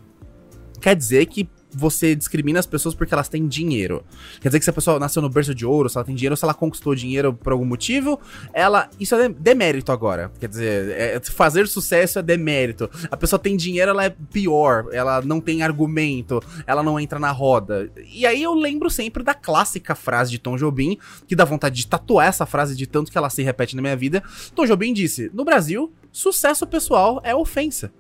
[0.81, 4.03] Quer dizer que você discrimina as pessoas porque elas têm dinheiro.
[4.41, 6.37] Quer dizer que se a pessoa nasceu no berço de ouro, se ela tem dinheiro,
[6.37, 8.19] se ela conquistou dinheiro por algum motivo,
[8.53, 8.89] ela.
[8.99, 10.33] Isso é demérito agora.
[10.41, 12.89] Quer dizer, é- fazer sucesso é demérito.
[13.11, 17.31] A pessoa tem dinheiro, ela é pior, ela não tem argumento, ela não entra na
[17.31, 17.91] roda.
[18.11, 21.87] E aí eu lembro sempre da clássica frase de Tom Jobim, que dá vontade de
[21.87, 24.23] tatuar essa frase de tanto que ela se repete na minha vida.
[24.55, 27.93] Tom Jobim disse: No Brasil, sucesso pessoal é ofensa.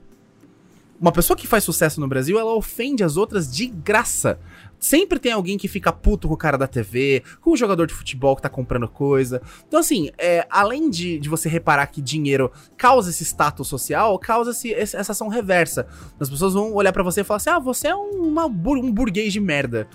[0.98, 4.38] Uma pessoa que faz sucesso no Brasil, ela ofende as outras de graça.
[4.78, 7.92] Sempre tem alguém que fica puto com o cara da TV, com o jogador de
[7.92, 9.42] futebol que tá comprando coisa.
[9.66, 14.52] Então, assim, é, além de, de você reparar que dinheiro causa esse status social, causa
[14.52, 15.86] esse, essa ação reversa.
[16.18, 18.92] As pessoas vão olhar pra você e falar assim: ah, você é um, uma um
[18.92, 19.88] burguês de merda.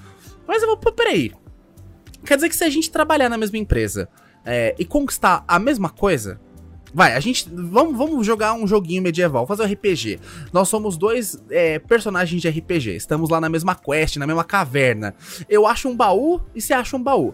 [0.47, 1.31] Mas eu vou, peraí.
[2.25, 4.07] Quer dizer que se a gente trabalhar na mesma empresa
[4.45, 6.39] é, e conquistar a mesma coisa.
[6.93, 7.47] Vai, a gente.
[7.51, 10.19] Vamos, vamos jogar um joguinho medieval, fazer um RPG.
[10.51, 12.95] Nós somos dois é, personagens de RPG.
[12.95, 15.15] Estamos lá na mesma quest, na mesma caverna.
[15.47, 17.33] Eu acho um baú e você acha um baú.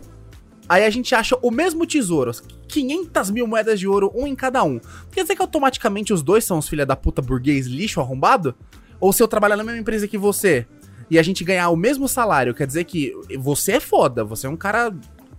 [0.70, 2.32] Aí a gente acha o mesmo tesouro,
[2.68, 4.80] 500 mil moedas de ouro, um em cada um.
[5.12, 8.53] Quer dizer que automaticamente os dois são os filha da puta burguês lixo arrombado?
[8.99, 10.68] Ou se eu trabalhar na mesma empresa que você
[11.10, 14.49] e a gente ganhar o mesmo salário, quer dizer que você é foda, você é
[14.49, 14.93] um cara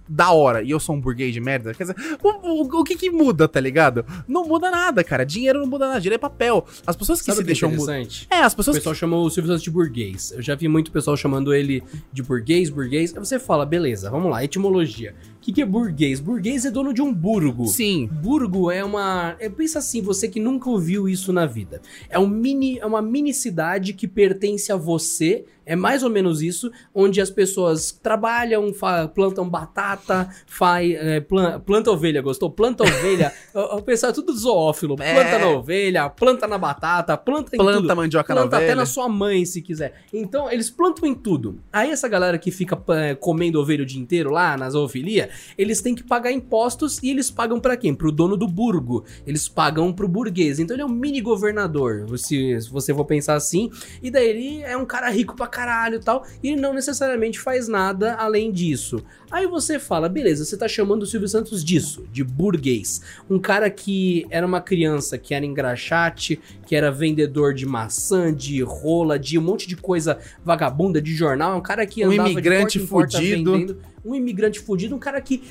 [0.08, 2.96] da hora e eu sou um burguês de merda, quer dizer, o, o, o que
[2.96, 4.04] que muda, tá ligado?
[4.26, 5.24] Não muda nada, cara.
[5.24, 6.64] Dinheiro não muda nada, dinheiro é papel.
[6.86, 7.68] As pessoas que Sabe se o que é deixam...
[7.70, 8.26] interessante?
[8.30, 10.32] É, as O pessoas pessoal chamou o Silvio Santos de burguês.
[10.32, 11.82] Eu já vi muito pessoal chamando ele
[12.12, 13.12] de burguês, burguês.
[13.14, 15.14] Aí você fala, beleza, vamos lá, etimologia.
[15.48, 16.20] O que, que é burguês?
[16.20, 17.64] Burguês é dono de um burgo.
[17.68, 18.06] Sim.
[18.06, 19.34] Burgo é uma.
[19.40, 21.80] É, pensa assim, você que nunca ouviu isso na vida.
[22.10, 25.46] É, um mini, é uma mini cidade que pertence a você.
[25.64, 28.72] É mais ou menos isso, onde as pessoas trabalham,
[29.14, 32.50] plantam batata, faz, é, plan- planta ovelha, gostou?
[32.50, 33.30] Planta ovelha.
[33.52, 34.96] o, pessoal é tudo zoófilo.
[34.98, 35.12] É.
[35.12, 37.96] Planta na ovelha, planta na batata, planta em Planta tudo.
[37.96, 38.76] mandioca na Planta até ovelha.
[38.76, 39.92] na sua mãe, se quiser.
[40.10, 41.60] Então, eles plantam em tudo.
[41.70, 45.80] Aí, essa galera que fica é, comendo ovelha o dia inteiro lá, na zoofilia, eles
[45.80, 47.94] têm que pagar impostos e eles pagam pra quem?
[47.94, 49.04] Pro dono do burgo.
[49.26, 50.58] Eles pagam pro burguês.
[50.58, 53.70] Então, ele é um mini governador, se, se você for pensar assim.
[54.02, 56.24] E daí, ele é um cara rico pra caralho e tal.
[56.42, 59.02] E ele não necessariamente faz nada além disso.
[59.30, 63.02] Aí você fala, beleza, você tá chamando o Silvio Santos disso, de burguês.
[63.28, 68.62] Um cara que era uma criança que era engraxate, que era vendedor de maçã, de
[68.62, 71.52] rola, de um monte de coisa vagabunda, de jornal.
[71.52, 73.52] É um cara que Um andava imigrante de porta em porta fudido.
[73.52, 73.78] vendendo.
[74.08, 75.42] Um imigrante fudido, um cara que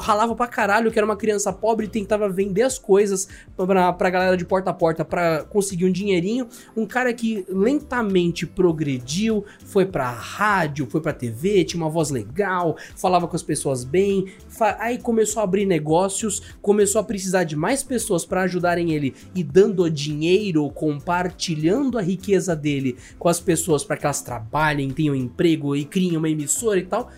[0.00, 4.08] ralava pra caralho, que era uma criança pobre e tentava vender as coisas pra, pra
[4.08, 6.48] galera de porta a porta pra conseguir um dinheirinho.
[6.74, 12.76] Um cara que lentamente progrediu, foi pra rádio, foi pra TV, tinha uma voz legal,
[12.96, 14.32] falava com as pessoas bem,
[14.78, 19.44] aí começou a abrir negócios, começou a precisar de mais pessoas pra ajudarem ele e
[19.44, 25.76] dando dinheiro, compartilhando a riqueza dele com as pessoas pra que elas trabalhem, tenham emprego
[25.76, 27.10] e criem uma emissora e tal.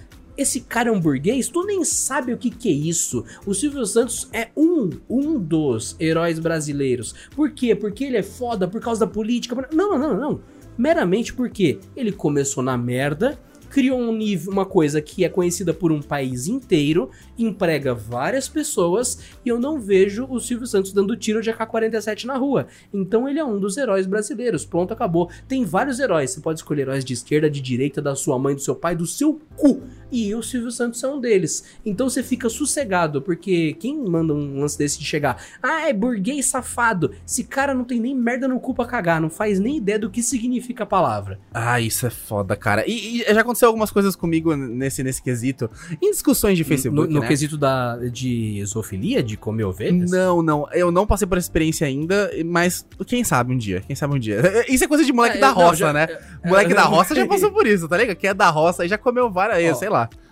[0.43, 1.47] Esse cara é um burguês?
[1.47, 3.25] Tu nem sabe o que, que é isso.
[3.47, 7.15] O Silvio Santos é um, um dos heróis brasileiros.
[7.37, 7.77] Por quê?
[7.77, 9.55] Porque ele é foda por causa da política?
[9.73, 10.41] Não, não, não, não.
[10.77, 13.39] Meramente porque ele começou na merda,
[13.71, 19.19] criou um nível, uma coisa que é conhecida por um país inteiro, emprega várias pessoas
[19.45, 22.67] e eu não vejo o Silvio Santos dando tiro de AK-47 na rua.
[22.93, 24.67] Então ele é um dos heróis brasileiros.
[24.67, 25.31] Pronto, acabou.
[25.47, 26.33] Tem vários heróis.
[26.33, 29.07] Você pode escolher heróis de esquerda, de direita, da sua mãe, do seu pai, do
[29.07, 29.83] seu cu.
[30.13, 31.65] E o Silvio Santos é um deles.
[31.87, 36.47] Então você fica sossegado, porque quem manda um lance desse de chegar, ah, é burguês
[36.47, 37.13] safado.
[37.27, 40.11] Esse cara não tem nem merda no cu pra cagar, não faz nem ideia do
[40.11, 41.41] que significa a palavra.
[41.55, 42.85] Ah, isso é foda, cara.
[42.87, 45.71] E, e já aconteceu algumas coisas comigo nesse, nesse quesito.
[46.01, 47.29] Em discussões de Facebook, no, no né?
[47.29, 50.11] quesito da, de zoofilia, de comer ovelhas?
[50.11, 50.69] Não, não.
[50.73, 54.19] Eu não passei por essa experiência ainda, mas quem sabe um dia, quem sabe um
[54.19, 54.43] dia.
[54.69, 56.07] Isso é coisa de moleque É, da não, roça, já- né?
[56.43, 58.17] é, moleque é, da roça já passou por isso, tá ligado?
[58.17, 60.02] Quem é da roça aí já comeu várias, sei lá.
[60.11, 60.32] Bye.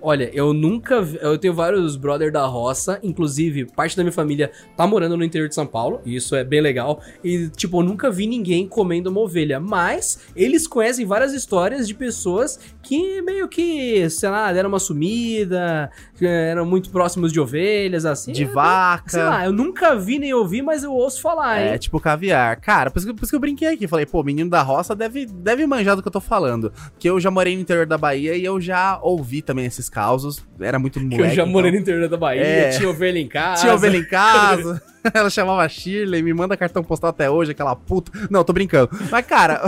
[0.00, 1.02] Olha, eu nunca.
[1.02, 5.24] vi- Eu tenho vários brother da roça, inclusive parte da minha família tá morando no
[5.24, 7.00] interior de São Paulo, e isso é bem legal.
[7.22, 11.94] E, tipo, eu nunca vi ninguém comendo uma ovelha, mas eles conhecem várias histórias de
[11.94, 15.90] pessoas que meio que, sei lá, deram uma sumida,
[16.20, 18.32] eram muito próximos de ovelhas, assim.
[18.32, 19.10] De É, vaca.
[19.10, 21.68] Sei lá, eu nunca vi nem ouvi, mas eu ouço falar, hein?
[21.72, 22.56] É, tipo caviar.
[22.60, 23.86] Cara, por isso, que, por isso que eu brinquei aqui.
[23.86, 26.72] Falei, pô, menino da roça deve, deve manjar do que eu tô falando.
[26.92, 30.44] Porque eu já morei no interior da Bahia e eu já ouvi também esses causos.
[30.60, 31.22] Era muito moleque.
[31.22, 31.78] que eu já morei então.
[31.80, 32.70] no interior da Bahia, É.
[32.70, 33.62] tinha ovelha em casa.
[33.62, 34.82] Tinha ovelha em casa.
[35.14, 38.10] Ela chamava Shirley, me manda cartão postal até hoje, aquela puta.
[38.28, 38.90] Não, tô brincando.
[39.10, 39.62] Mas, cara.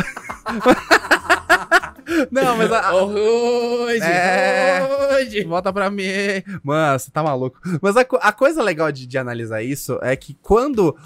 [2.30, 4.80] Não, mas a, Hoje, É.
[5.12, 5.44] hoje.
[5.44, 6.02] Volta pra mim.
[6.62, 7.58] Mano, você tá maluco.
[7.80, 10.96] Mas a, a coisa legal de, de analisar isso é que quando.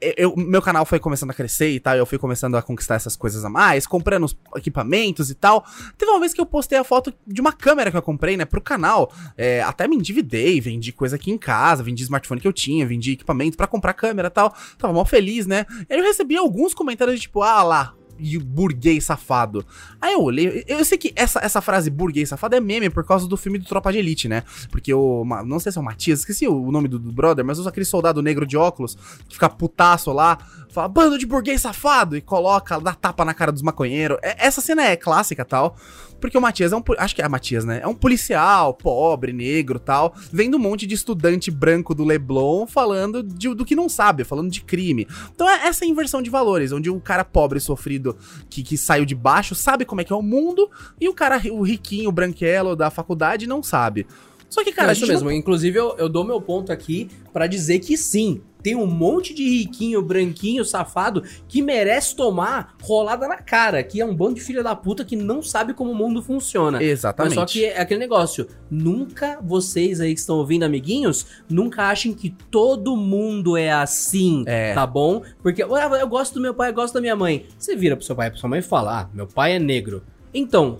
[0.00, 3.16] Eu, meu canal foi começando a crescer e tal, eu fui começando a conquistar essas
[3.16, 5.64] coisas a mais, comprando os equipamentos e tal.
[5.96, 8.44] Teve uma vez que eu postei a foto de uma câmera que eu comprei, né,
[8.44, 9.10] pro canal.
[9.36, 13.12] É, até me endividei, vendi coisa aqui em casa, vendi smartphone que eu tinha, vendi
[13.12, 14.54] equipamento pra comprar câmera e tal.
[14.78, 15.64] Tava mal feliz, né?
[15.88, 19.64] Aí eu recebi alguns comentários de tipo, ah lá, e o burguês safado.
[20.00, 23.26] Aí eu olhei, eu sei que essa, essa frase burguês safado é meme por causa
[23.26, 24.42] do filme do Tropa de Elite, né?
[24.70, 27.58] Porque o, não sei se é o Matias, esqueci o nome do, do brother, mas
[27.58, 28.96] usa aquele soldado negro de óculos
[29.28, 30.38] que fica putaço lá,
[30.76, 34.18] fala bando de burguês safado e coloca, dá tapa na cara dos maconheiros.
[34.22, 35.74] É- essa cena é clássica tal.
[36.20, 36.82] Porque o Matias é um.
[36.98, 37.80] Acho que é Matias, né?
[37.82, 40.14] É um policial, pobre, negro tal.
[40.32, 44.50] Vendo um monte de estudante branco do Leblon falando de- do que não sabe, falando
[44.50, 45.06] de crime.
[45.34, 48.16] Então é essa inversão de valores, onde o cara pobre, sofrido,
[48.48, 51.38] que, que saiu de baixo, sabe como é que é o mundo, e o cara,
[51.52, 54.06] o riquinho, branquelo da faculdade, não sabe.
[54.48, 55.30] Só que, cara, Não, a isso mesmo.
[55.30, 59.42] Inclusive, eu, eu dou meu ponto aqui pra dizer que sim, tem um monte de
[59.48, 64.62] riquinho, branquinho, safado que merece tomar rolada na cara, que é um bando de filha
[64.62, 66.78] da puta que não sabe como o mundo funciona.
[66.78, 66.84] não...
[66.84, 67.36] Exatamente.
[67.36, 72.12] Mas só que é aquele negócio, nunca vocês aí que estão ouvindo, amiguinhos, nunca achem
[72.12, 74.74] que todo mundo é assim, É.
[74.74, 75.22] tá bom?
[75.42, 77.46] Porque "Ah, eu gosto do meu pai, eu gosto da minha mãe.
[77.58, 79.58] Você vira pro seu pai e pra sua mãe e fala, ah, meu pai é
[79.58, 80.02] negro.
[80.34, 80.76] Então,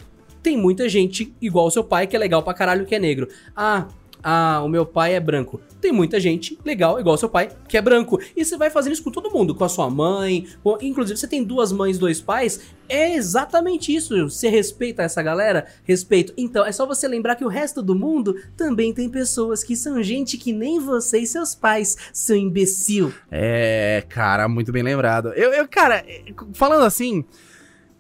[0.47, 3.27] tem muita gente igual o seu pai que é legal pra caralho que é negro.
[3.57, 3.89] Ah,
[4.23, 5.61] ah, o meu pai é branco.
[5.81, 8.21] Tem muita gente legal, igual seu pai, que é branco.
[8.37, 10.47] E você vai fazendo isso com todo mundo, com a sua mãe.
[10.63, 10.79] Com...
[10.81, 12.61] Inclusive, você tem duas mães, dois pais.
[12.89, 14.31] É exatamente isso.
[14.31, 15.67] Você respeita essa galera?
[15.83, 16.33] Respeito.
[16.37, 20.01] Então, é só você lembrar que o resto do mundo também tem pessoas que são
[20.01, 23.13] gente que nem você e seus pais, seu imbecil.
[23.33, 25.33] É, cara, muito bem lembrado.
[25.35, 26.05] Eu, eu cara,
[26.53, 27.25] falando assim,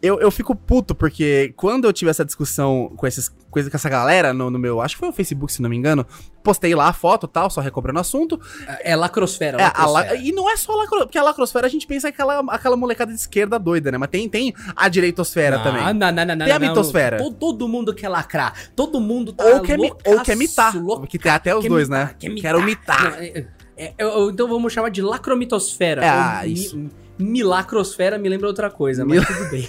[0.07, 4.33] eu, eu fico puto, porque quando eu tive essa discussão com, esses, com essa galera
[4.33, 4.81] no, no meu.
[4.81, 6.07] Acho que foi o Facebook, se não me engano.
[6.43, 8.41] Postei lá a foto tal, só recobrando o assunto.
[8.81, 9.59] É lacrosfera.
[9.59, 10.13] É, lacrosfera.
[10.13, 13.13] La, e não é só lacrosfera, porque a lacrosfera a gente pensa aquela, aquela molecada
[13.13, 13.99] de esquerda doida, né?
[13.99, 15.83] Mas tem, tem a direitosfera não, também.
[15.83, 16.47] Não, não, não, não.
[16.47, 17.19] Tem a mitosfera.
[17.19, 18.55] Todo, todo, mundo quer lacrar.
[18.77, 20.77] Todo mundo tá ou quer, loucaço, ou quer mitar.
[20.77, 22.15] Louca, que tem até os dois, mitar, né?
[22.19, 22.43] Quer mitar.
[22.43, 23.11] Quero mitar.
[23.11, 23.47] Não, é,
[23.77, 23.95] é,
[24.31, 26.05] então vamos chamar de lacromitosfera.
[26.05, 26.79] É, ah, isso.
[26.79, 29.27] Mi, Milacrosfera me lembra outra coisa, mas Mil...
[29.27, 29.69] tudo bem.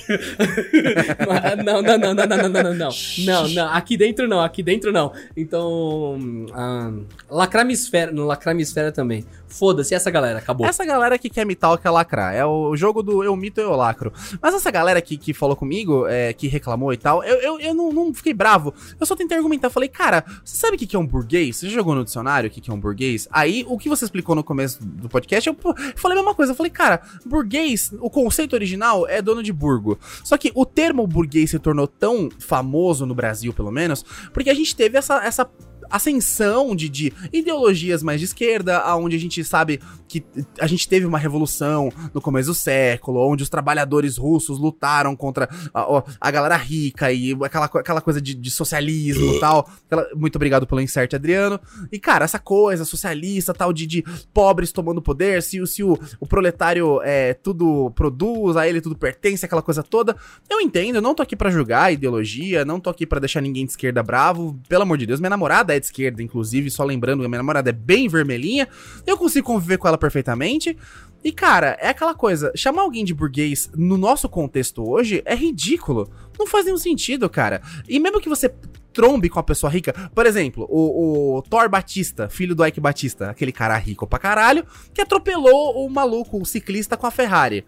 [1.64, 2.89] não, não, não, não, não, não, não, não, não.
[3.20, 5.14] Não, não, aqui dentro não, aqui dentro não.
[5.36, 6.18] Então.
[6.54, 6.91] Ah,
[7.30, 9.26] lacramisfera, no lacramisfera também.
[9.48, 10.68] Foda-se essa galera, acabou.
[10.68, 12.34] Essa galera que quer mitar ou quer lacrar.
[12.34, 14.12] É o jogo do eu mito e eu lacro.
[14.41, 17.74] Mas essa galera que, que falou comigo, é, que reclamou e tal, eu, eu, eu
[17.74, 18.74] não, não fiquei bravo.
[19.00, 19.70] Eu só tentei argumentar.
[19.70, 21.58] Falei, cara, você sabe o que é um burguês?
[21.58, 23.28] Você jogou no dicionário o que é um burguês?
[23.32, 25.56] Aí, o que você explicou no começo do podcast, eu
[25.95, 26.52] falei a mesma coisa.
[26.52, 29.98] Eu falei, cara, burguês, o conceito original é dono de burgo.
[30.24, 34.54] Só que o termo burguês se tornou tão famoso no Brasil, pelo menos, porque a
[34.54, 35.50] gente teve essa, essa
[35.90, 40.24] ascensão de, de ideologias mais de esquerda, aonde a gente sabe que
[40.60, 45.50] a gente teve uma revolução no começo do século, onde os trabalhadores russos lutaram contra
[45.74, 49.70] a, a galera rica e aquela, aquela coisa de, de socialismo e tal.
[49.86, 51.60] Aquela, muito obrigado pelo insert, Adriano.
[51.92, 56.26] E, cara, essa coisa socialista, tal, de, de pobres tomando poder, se, se o, o
[56.26, 60.16] proletário é, tudo produz, a ele tudo pertence, aquela coisa toda.
[60.50, 63.42] Eu entendo, eu não tô aqui para julgar a ideologia, não tô aqui para deixar
[63.42, 64.58] ninguém de esquerda bravo.
[64.70, 67.70] Pelo amor de Deus, minha namorada é de esquerda, inclusive, só lembrando que minha namorada
[67.70, 68.68] é bem vermelhinha.
[69.06, 70.78] Eu consigo conviver com ela perfeitamente.
[71.24, 76.10] E, cara, é aquela coisa, chamar alguém de burguês no nosso contexto hoje é ridículo.
[76.38, 77.62] Não faz nenhum sentido, cara.
[77.88, 78.54] E mesmo que você
[78.94, 83.30] trombe com a pessoa rica, por exemplo, o, o Thor Batista, filho do Ike Batista,
[83.30, 87.66] aquele cara rico pra caralho, que atropelou o maluco, o ciclista com a Ferrari.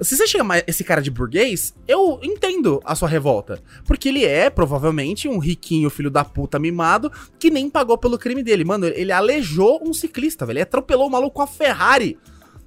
[0.00, 3.60] Se você chama esse cara de burguês, eu entendo a sua revolta.
[3.84, 8.42] Porque ele é, provavelmente, um riquinho filho da puta mimado que nem pagou pelo crime
[8.42, 8.64] dele.
[8.64, 10.58] Mano, ele aleijou um ciclista, velho.
[10.58, 12.18] Ele atropelou o maluco com a Ferrari.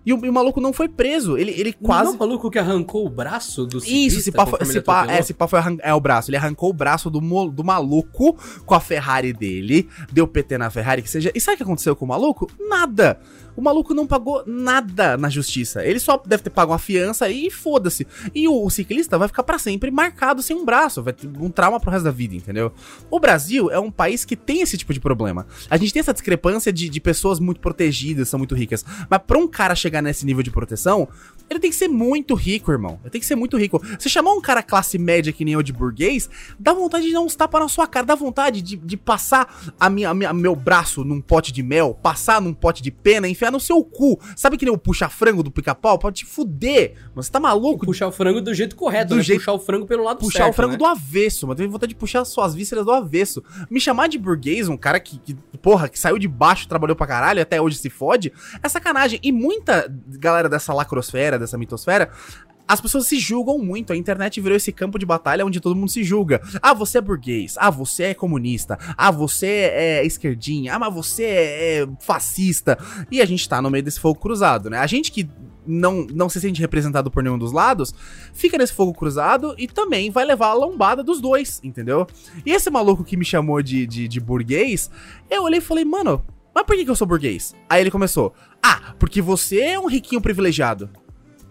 [0.05, 1.37] E o, e o, maluco não foi preso.
[1.37, 2.05] Ele, ele quase.
[2.05, 4.07] Não, o maluco que arrancou o braço do ciclista.
[4.07, 5.77] Isso, esse pá, esse pá, é, esse pá foi arran...
[5.81, 6.31] é o braço.
[6.31, 7.19] Ele arrancou o braço do,
[7.49, 9.87] do maluco com a Ferrari dele.
[10.11, 11.31] Deu PT na Ferrari, que seja.
[11.35, 12.49] E sabe o que aconteceu com o maluco?
[12.59, 13.19] Nada.
[13.61, 15.85] O maluco não pagou nada na justiça.
[15.85, 18.07] Ele só deve ter pago uma fiança e foda-se.
[18.33, 21.03] E o, o, ciclista vai ficar para sempre marcado sem um braço.
[21.03, 22.73] Vai ter um trauma pro resto da vida, entendeu?
[23.11, 25.45] O Brasil é um país que tem esse tipo de problema.
[25.69, 28.83] A gente tem essa discrepância de, de pessoas muito protegidas, são muito ricas.
[29.07, 31.07] Mas pra um cara chegar nesse nível de proteção,
[31.51, 32.97] ele tem que ser muito rico, irmão.
[33.03, 33.81] Ele tem que ser muito rico.
[33.99, 37.19] Você chamar um cara classe média que nem eu de burguês, dá vontade de dar
[37.19, 38.05] uns tapas na sua cara.
[38.05, 41.93] Dá vontade de, de passar a minha, a minha, meu braço num pote de mel,
[42.01, 44.17] passar num pote de pena, enfiar no seu cu.
[44.33, 45.99] Sabe que nem o puxa-frango do pica-pau?
[45.99, 46.93] Pode te fuder.
[47.13, 47.85] Mas você tá maluco?
[47.85, 49.21] Puxar o frango do jeito correto, do né?
[49.21, 49.39] Jeito...
[49.39, 50.77] Puxar o frango pelo lado puxar certo, Puxar o frango né?
[50.77, 51.57] do avesso, mano.
[51.57, 53.43] Tem vontade de puxar suas vísceras do avesso.
[53.69, 57.05] Me chamar de burguês, um cara que, que, porra, que saiu de baixo, trabalhou pra
[57.05, 58.31] caralho até hoje se fode,
[58.63, 59.19] é sacanagem.
[59.21, 62.09] E muita galera dessa lacrosfera, dessa mitosfera,
[62.67, 63.91] as pessoas se julgam muito.
[63.91, 66.41] A internet virou esse campo de batalha onde todo mundo se julga.
[66.61, 67.55] Ah, você é burguês.
[67.57, 68.77] Ah, você é comunista.
[68.95, 70.73] Ah, você é esquerdinha.
[70.73, 72.77] Ah, mas você é fascista.
[73.11, 74.77] E a gente tá no meio desse fogo cruzado, né?
[74.77, 75.29] A gente que
[75.67, 77.93] não, não se sente representado por nenhum dos lados,
[78.33, 82.07] fica nesse fogo cruzado e também vai levar a lombada dos dois, entendeu?
[82.45, 84.89] E esse maluco que me chamou de, de, de burguês,
[85.29, 86.23] eu olhei e falei, mano,
[86.53, 87.55] mas por que, que eu sou burguês?
[87.69, 90.89] Aí ele começou, ah, porque você é um riquinho privilegiado.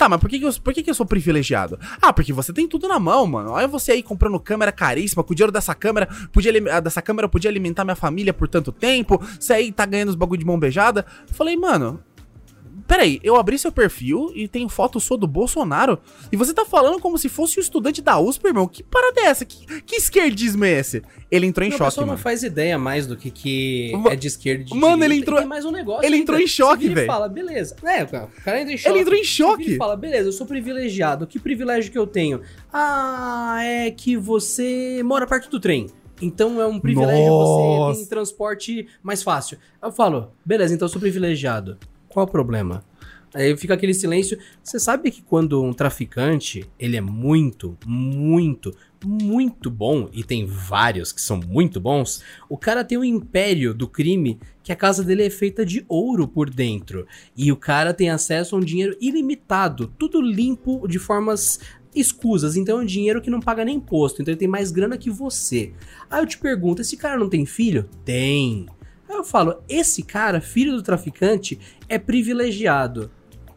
[0.00, 1.78] Tá, mas por que, que, eu, por que, que eu sou privilegiado?
[2.00, 3.50] Ah, porque você tem tudo na mão, mano.
[3.50, 7.50] Olha você aí comprando câmera caríssima, com o dinheiro dessa câmera, podia, dessa câmera podia
[7.50, 9.20] alimentar minha família por tanto tempo.
[9.38, 11.04] Você aí tá ganhando os bagulho de mão beijada.
[11.26, 12.02] Falei, mano,
[12.90, 15.96] Peraí, eu abri seu perfil e tem foto sua do Bolsonaro.
[16.32, 18.66] E você tá falando como se fosse um estudante da USP, irmão.
[18.66, 19.44] Que parada é essa?
[19.44, 21.00] Que, que esquerdismo é esse?
[21.30, 22.12] Ele entrou em não, choque, mano.
[22.12, 25.04] não faz ideia mais do que, que é de esquerda de Mano, direita.
[25.04, 25.38] ele entrou.
[25.38, 26.22] Tem mais um negócio ele ainda.
[26.24, 27.06] entrou em choque, Ele velho.
[27.06, 27.76] fala, beleza.
[27.84, 28.08] É, o
[28.44, 28.92] cara entra em choque.
[28.92, 29.62] Ele entrou em choque.
[29.66, 31.28] Ele fala, beleza, eu sou privilegiado.
[31.28, 32.40] Que privilégio que eu tenho?
[32.72, 35.86] Ah, é que você mora perto do trem.
[36.20, 37.94] Então é um privilégio Nossa.
[37.94, 39.58] você ter transporte mais fácil.
[39.80, 41.78] Eu falo, beleza, então eu sou privilegiado.
[42.10, 42.84] Qual o problema?
[43.32, 44.36] Aí fica aquele silêncio.
[44.62, 51.12] Você sabe que quando um traficante, ele é muito, muito, muito bom, e tem vários
[51.12, 55.22] que são muito bons, o cara tem um império do crime que a casa dele
[55.22, 57.06] é feita de ouro por dentro.
[57.36, 61.60] E o cara tem acesso a um dinheiro ilimitado, tudo limpo de formas
[61.94, 64.98] escusas, então é um dinheiro que não paga nem imposto, então ele tem mais grana
[64.98, 65.72] que você.
[66.10, 67.88] Aí eu te pergunto, esse cara não tem filho?
[68.04, 68.66] Tem.
[69.10, 71.58] Aí eu falo, esse cara, filho do traficante,
[71.88, 73.10] é privilegiado.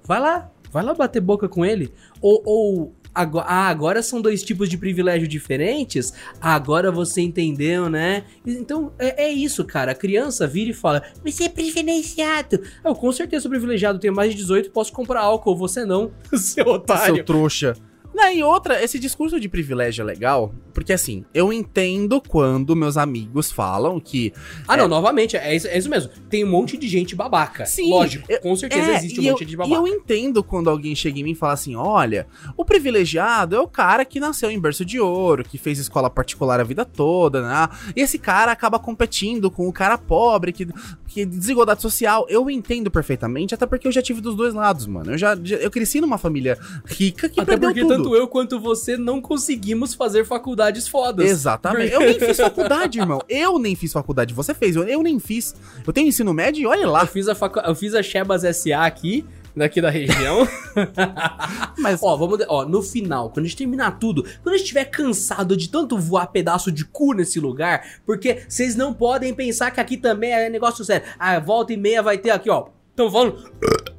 [0.03, 1.93] Vai lá, vai lá bater boca com ele.
[2.19, 6.11] Ou, ou agora, ah, agora são dois tipos de privilégio diferentes?
[6.41, 8.23] Agora você entendeu, né?
[8.43, 9.91] Então é, é isso, cara.
[9.91, 12.59] A criança vira e fala: Você é privilegiado.
[12.83, 16.65] Eu com certeza sou privilegiado, tenho mais de 18, posso comprar álcool, você não, seu
[16.65, 17.17] otário.
[17.17, 17.75] Seu trouxa.
[18.13, 22.95] Não, e outra, esse discurso de privilégio é legal, porque assim, eu entendo quando meus
[22.97, 24.31] amigos falam que.
[24.67, 26.11] Ah, não, novamente, é isso, é isso mesmo.
[26.29, 27.65] Tem um monte de gente babaca.
[27.65, 29.75] Sim, Lógico, eu- com certeza É, existe um e monte eu, de E babaca.
[29.75, 33.67] eu entendo quando alguém chega em mim e fala assim: olha, o privilegiado é o
[33.67, 37.67] cara que nasceu em berço de ouro, que fez escola particular a vida toda, né?
[37.95, 40.67] E esse cara acaba competindo com o cara pobre, que,
[41.07, 42.25] que desigualdade social.
[42.29, 45.11] Eu entendo perfeitamente, até porque eu já tive dos dois lados, mano.
[45.13, 48.02] Eu já, já- eu cresci numa família rica que Até perdeu porque tudo.
[48.03, 51.29] Tanto eu quanto você não conseguimos fazer faculdades fodas.
[51.29, 51.93] Exatamente.
[51.93, 53.21] Eu nem fiz faculdade, irmão.
[53.29, 54.33] Eu nem fiz faculdade.
[54.33, 55.55] Você fez, eu, eu nem fiz.
[55.85, 57.05] Eu tenho ensino médio e olha Eu lá.
[57.05, 57.59] fiz a, facu...
[57.59, 59.25] eu fiz a Shebas SA aqui,
[59.55, 60.47] daqui da região.
[61.77, 62.39] Mas ó, vamos.
[62.47, 65.97] Ó, no final, quando a gente terminar tudo, quando a gente estiver cansado de tanto
[65.97, 70.49] voar pedaço de cu nesse lugar, porque vocês não podem pensar que aqui também é
[70.49, 71.07] negócio sério.
[71.17, 72.67] Ah, volta e meia vai ter aqui, ó.
[72.95, 73.51] Tão falando.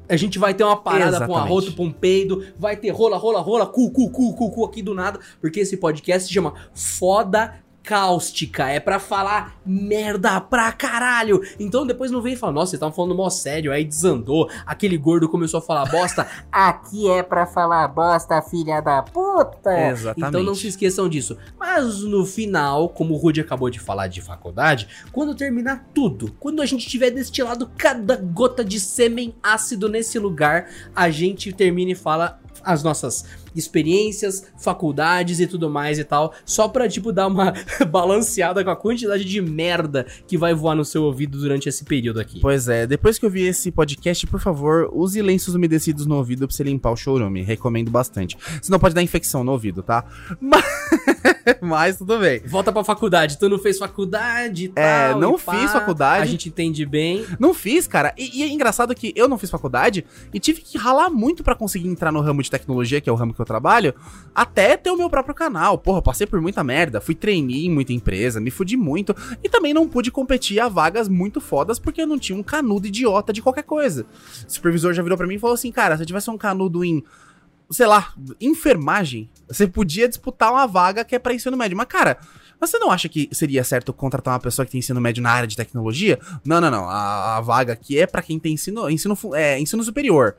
[0.07, 1.45] A gente vai ter uma parada com Exatamente.
[1.45, 4.81] arroto, pra um peido, vai ter rola, rola, rola, cu, cu, cu, cu, cu aqui
[4.81, 11.41] do nada, porque esse podcast se chama Foda Cáustica, é pra falar merda pra caralho.
[11.59, 14.97] Então depois não vem e fala, nossa, vocês estavam falando mó sério, aí desandou, aquele
[14.97, 16.27] gordo começou a falar bosta.
[16.51, 19.71] Aqui é pra falar bosta, filha da puta.
[19.89, 20.29] Exatamente.
[20.29, 21.37] Então não se esqueçam disso.
[21.59, 26.61] Mas no final, como o Rudy acabou de falar de faculdade, quando terminar tudo, quando
[26.61, 31.95] a gente tiver destilado cada gota de sêmen ácido nesse lugar, a gente termina e
[31.95, 33.25] fala as nossas
[33.55, 37.53] experiências, faculdades e tudo mais e tal, só pra, tipo, dar uma
[37.89, 42.19] balanceada com a quantidade de merda que vai voar no seu ouvido durante esse período
[42.19, 42.39] aqui.
[42.39, 46.47] Pois é, depois que eu vi esse podcast, por favor, use lenços umedecidos no ouvido
[46.47, 47.41] pra você limpar o chorume.
[47.43, 48.37] Recomendo bastante.
[48.61, 50.05] Senão pode dar infecção no ouvido, tá?
[50.39, 50.63] Mas,
[51.61, 52.41] Mas tudo bem.
[52.45, 54.83] Volta pra faculdade, tu não fez faculdade e tal.
[54.83, 56.23] É, não fiz faculdade.
[56.23, 57.25] A gente entende bem.
[57.39, 58.13] Não fiz, cara.
[58.17, 61.55] E, e é engraçado que eu não fiz faculdade e tive que ralar muito pra
[61.55, 63.93] conseguir entrar no ramo de tecnologia, que é o ramo que eu trabalho,
[64.33, 65.77] até ter o meu próprio canal.
[65.77, 69.73] Porra, passei por muita merda, fui trainee em muita empresa, me fudi muito e também
[69.73, 73.41] não pude competir a vagas muito fodas porque eu não tinha um canudo idiota de
[73.41, 74.05] qualquer coisa.
[74.47, 76.83] O supervisor já virou pra mim e falou assim: "Cara, se eu tivesse um canudo
[76.83, 77.03] em
[77.69, 81.77] sei lá, enfermagem, você podia disputar uma vaga que é pra ensino médio.
[81.77, 82.17] Mas, cara,
[82.59, 85.47] você não acha que seria certo contratar uma pessoa que tem ensino médio na área
[85.47, 86.19] de tecnologia?
[86.43, 86.89] Não, não, não.
[86.89, 90.35] A, a vaga aqui é pra quem tem ensino, ensino, é, ensino superior.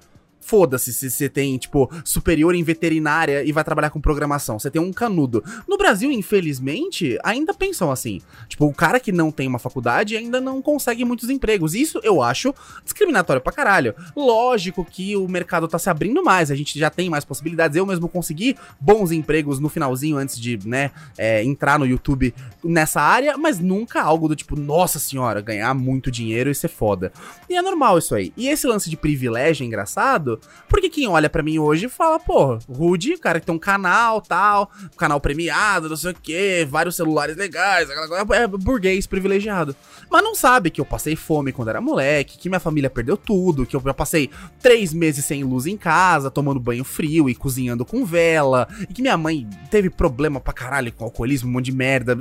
[0.47, 4.61] Foda-se se você tem, tipo, superior em veterinária e vai trabalhar com programação.
[4.61, 5.43] Você tem um canudo.
[5.67, 8.21] No Brasil, infelizmente, ainda pensam assim.
[8.47, 11.75] Tipo, o cara que não tem uma faculdade ainda não consegue muitos empregos.
[11.75, 13.93] Isso eu acho discriminatório pra caralho.
[14.15, 17.77] Lógico que o mercado tá se abrindo mais, a gente já tem mais possibilidades.
[17.77, 22.33] Eu mesmo consegui bons empregos no finalzinho antes de, né, é, entrar no YouTube
[22.63, 27.13] nessa área, mas nunca algo do tipo, nossa senhora, ganhar muito dinheiro e ser foda.
[27.51, 28.33] E é normal isso aí.
[28.37, 30.36] E esse lance de privilégio é engraçado,
[30.69, 34.71] porque quem olha pra mim hoje fala, pô, Rude, cara que tem um canal, tal,
[34.97, 39.75] canal premiado, não sei o que, vários celulares legais, coisa, é burguês privilegiado.
[40.11, 43.67] Mas não sabe que eu passei fome quando era moleque, que minha família perdeu tudo,
[43.67, 44.31] que eu passei
[44.61, 49.03] três meses sem luz em casa, tomando banho frio e cozinhando com vela, e que
[49.03, 52.17] minha mãe teve problema pra caralho com alcoolismo, um monte de merda.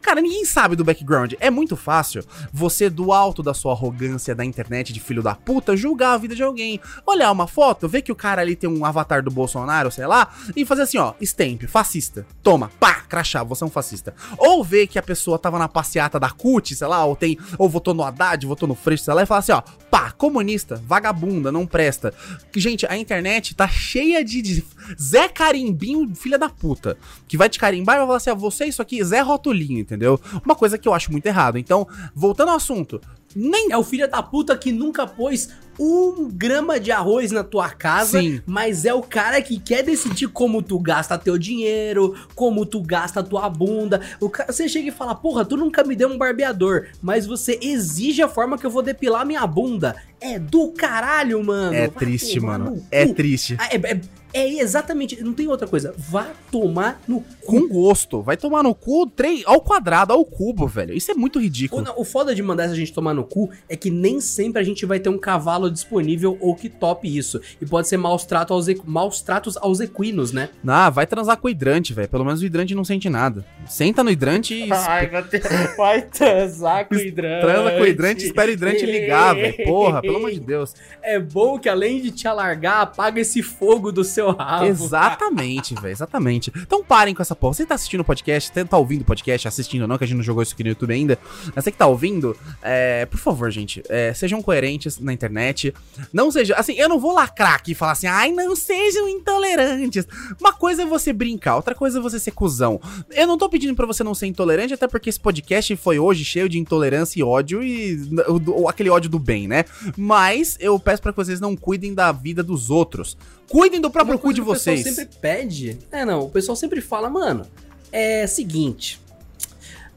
[0.00, 1.34] Cara, ninguém sabe do background.
[1.40, 5.76] É muito fácil você, do alto da sua arrogância da internet de filho da puta,
[5.76, 6.80] julgar a vida de alguém.
[7.06, 10.32] Olhar uma foto, ver que o cara ali tem um avatar do Bolsonaro, sei lá,
[10.56, 12.26] e fazer assim, ó, stamp, fascista.
[12.42, 14.14] Toma, pá, crachá, você é um fascista.
[14.38, 17.68] Ou ver que a pessoa tava na passeata da CUT, sei lá, ou tem, ou
[17.68, 21.50] votou no Haddad, votou no Freixo, sei lá, e falar assim, ó, pá, comunista, vagabunda,
[21.50, 22.14] não presta.
[22.56, 24.64] Gente, a internet tá cheia de, de
[25.00, 26.96] Zé Carimbinho, filha da puta,
[27.26, 30.20] que vai te carimbar e vai falar assim, ó, você isso aqui, Zé Rotulinho, entendeu?
[30.44, 31.58] Uma coisa que eu acho muito errado.
[31.58, 33.00] Então, voltando ao assunto,
[33.34, 37.70] nem É o filho da puta que nunca pôs um grama de arroz na tua
[37.70, 38.42] casa, Sim.
[38.44, 43.22] mas é o cara que quer decidir como tu gasta teu dinheiro, como tu gasta
[43.22, 44.00] tua bunda.
[44.20, 44.44] O ca...
[44.46, 48.28] Você chega e fala, porra, tu nunca me deu um barbeador, mas você exige a
[48.28, 49.96] forma que eu vou depilar minha bunda.
[50.20, 51.74] É do caralho, mano.
[51.74, 52.72] É Vai triste, mano.
[52.72, 53.56] no É triste.
[53.58, 54.00] Ah, É, é-
[54.32, 55.94] é exatamente, não tem outra coisa.
[55.96, 57.60] Vá tomar no cu.
[57.60, 58.22] Com gosto.
[58.22, 60.94] Vai tomar no cu três, ao quadrado, ao cubo, velho.
[60.94, 61.82] Isso é muito O, ridículo.
[61.82, 64.64] não, o foda de mandar essa gente tomar no cu é que nem sempre a
[64.64, 67.40] gente vai ter um cavalo disponível ou que tope isso.
[67.60, 70.48] E pode ser maus, trato aos, maus tratos aos equinos, né?
[70.66, 72.08] Ah, vai transar com o hidrante, velho.
[72.08, 73.44] Pelo menos o hidrante não sente nada.
[73.66, 75.44] Senta no hidrante e Ai, meu Deus.
[75.76, 77.40] Vai transar com o hidrante.
[77.46, 79.64] transa com o hidrante e espera o hidrante ligar, velho.
[79.64, 80.74] Porra, pelo amor de Deus.
[81.02, 84.66] É bom que além de te alargar, apaga esse fogo do seu rabo.
[84.66, 85.92] Exatamente, velho.
[85.92, 86.52] Exatamente.
[86.56, 87.54] Então parem com essa porra.
[87.54, 90.06] Você tá assistindo o podcast, você tá ouvindo o podcast, assistindo ou não, que a
[90.06, 91.18] gente não jogou isso aqui no YouTube ainda.
[91.54, 95.72] Mas você que tá ouvindo, é, por favor, gente, é, sejam coerentes na internet.
[96.12, 96.54] Não seja.
[96.56, 100.06] Assim, eu não vou lacrar aqui e falar assim, ai, não sejam intolerantes.
[100.40, 102.80] Uma coisa é você brincar, outra coisa é você ser cuzão.
[103.10, 106.24] Eu não tô pedindo pra você não ser intolerante, até porque esse podcast foi hoje
[106.24, 109.64] cheio de intolerância e ódio e o- do- aquele ódio do bem, né?
[109.96, 113.16] Mas eu peço pra que vocês não cuidem da vida dos outros.
[113.48, 114.94] Cuidem do próprio Uma cu de que o pessoal vocês.
[114.94, 115.78] sempre pede.
[115.90, 117.46] É, não, o pessoal sempre fala, mano,
[117.92, 119.00] é seguinte.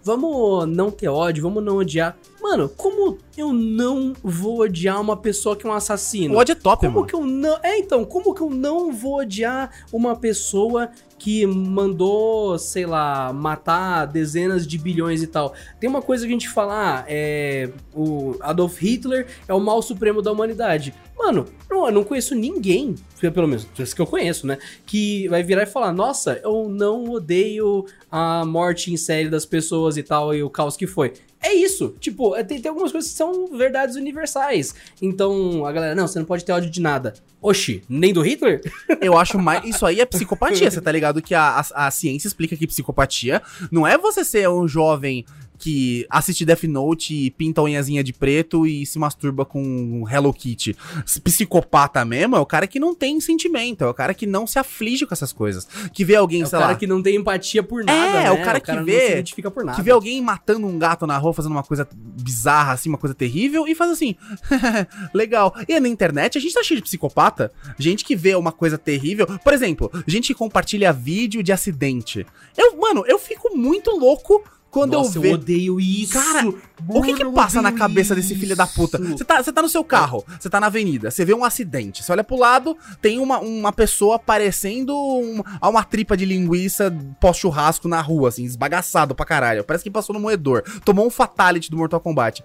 [0.04, 2.18] Vamos não ter ódio, vamos não odiar.
[2.42, 6.36] Mano, como eu não vou odiar uma pessoa que é um assassino?
[6.36, 7.08] O ódio é top, Como mano.
[7.08, 7.58] que eu não.
[7.64, 10.92] É, então, como que eu não vou odiar uma pessoa
[11.24, 15.54] que mandou, sei lá, matar dezenas de bilhões e tal?
[15.80, 17.70] Tem uma coisa que a gente fala, ah, é.
[17.94, 20.94] O Adolf Hitler é o mal supremo da humanidade.
[21.18, 24.58] Mano, não, eu não conheço ninguém, pelo menos, que eu conheço, né?
[24.86, 29.96] Que vai virar e falar: Nossa, eu não odeio a morte em série das pessoas
[29.96, 31.14] e tal, e o caos que foi.
[31.44, 31.94] É isso.
[32.00, 34.74] Tipo, é, tem, tem algumas coisas que são verdades universais.
[35.02, 37.14] Então, a galera, não, você não pode ter ódio de nada.
[37.42, 38.62] Oxi, nem do Hitler?
[39.02, 39.66] Eu acho mais.
[39.66, 40.72] Isso aí é psicopatia.
[40.72, 44.48] Você tá ligado que a, a, a ciência explica que psicopatia não é você ser
[44.50, 45.26] um jovem
[45.64, 50.34] que assiste Death Note e pinta a unhazinha de preto e se masturba com Hello
[50.34, 50.76] Kitty.
[51.24, 54.60] Psicopata mesmo é o cara que não tem sentimento, é o cara que não se
[54.60, 55.66] aflige com essas coisas.
[55.94, 56.78] Que vê alguém, É o sei cara lá.
[56.78, 58.32] que não tem empatia por nada, É, né?
[58.32, 59.78] o cara que não vê- se identifica por nada.
[59.78, 63.14] Que vê alguém matando um gato na rua, fazendo uma coisa bizarra, assim, uma coisa
[63.16, 64.16] terrível, e faz assim,
[65.14, 65.54] legal.
[65.68, 69.26] E na internet a gente tá cheio de psicopata, gente que vê uma coisa terrível.
[69.44, 72.26] Por exemplo, gente que compartilha vídeo de acidente.
[72.58, 74.44] Eu, mano, eu fico muito louco
[74.74, 75.34] quando Nossa, eu eu, vejo.
[75.36, 76.14] odeio isso.
[76.14, 76.48] Cara,
[76.88, 78.98] O que que passa na cabeça desse filho da puta?
[78.98, 82.04] Você tá, você tá no seu carro, você tá na avenida, você vê um acidente,
[82.04, 86.92] você olha pro lado, tem uma, uma pessoa parecendo um- a uma tripa de linguiça
[87.22, 89.64] pós-churrasco na rua, assim, esbagaçado pra caralho.
[89.64, 90.64] Parece que passou no moedor.
[90.84, 92.44] Tomou um fatality do Mortal Kombat.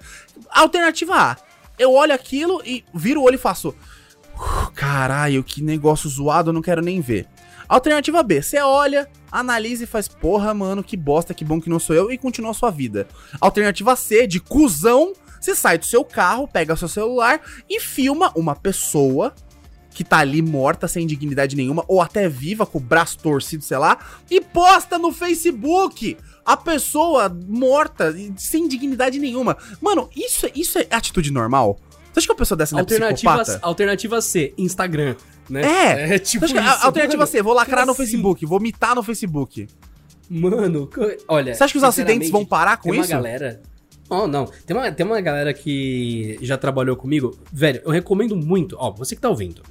[0.50, 1.36] Alternativa A.
[1.78, 3.74] Eu olho aquilo e viro o olho e faço.
[4.36, 7.26] "Uf, Caralho, que negócio zoado, eu não quero nem ver.
[7.68, 11.78] Alternativa B, você olha, analisa e faz, porra, mano, que bosta, que bom que não
[11.78, 13.06] sou eu, e continua a sua vida.
[13.40, 18.32] Alternativa C, de cuzão, você sai do seu carro, pega o seu celular e filma
[18.34, 19.34] uma pessoa
[19.90, 23.78] que tá ali morta, sem dignidade nenhuma, ou até viva, com o braço torcido, sei
[23.78, 23.98] lá,
[24.30, 26.16] e posta no Facebook
[26.46, 29.56] a pessoa morta, sem dignidade nenhuma.
[29.80, 31.78] Mano, isso, é- isso é atitude normal?
[32.12, 33.58] Você acha que uma pessoa dessa não é Alternativa, psicopata?
[33.66, 35.14] alternativa C, Instagram,
[35.48, 35.62] né?
[35.62, 36.86] É, é tipo que a- isso.
[36.86, 38.02] alternativa Mano, C, vou lacrar no assim?
[38.04, 39.66] Facebook, vou mitar no Facebook.
[40.30, 40.88] Mano,
[41.26, 41.54] olha.
[41.54, 43.10] Você acha que os acidentes vão parar com tem isso?
[43.10, 43.62] uma galera.
[44.10, 44.46] Oh, não.
[44.66, 47.38] Tem uma, tem uma galera que já trabalhou comigo.
[47.52, 48.76] Velho, eu recomendo muito.
[48.78, 49.62] Ó, você que tá ouvindo.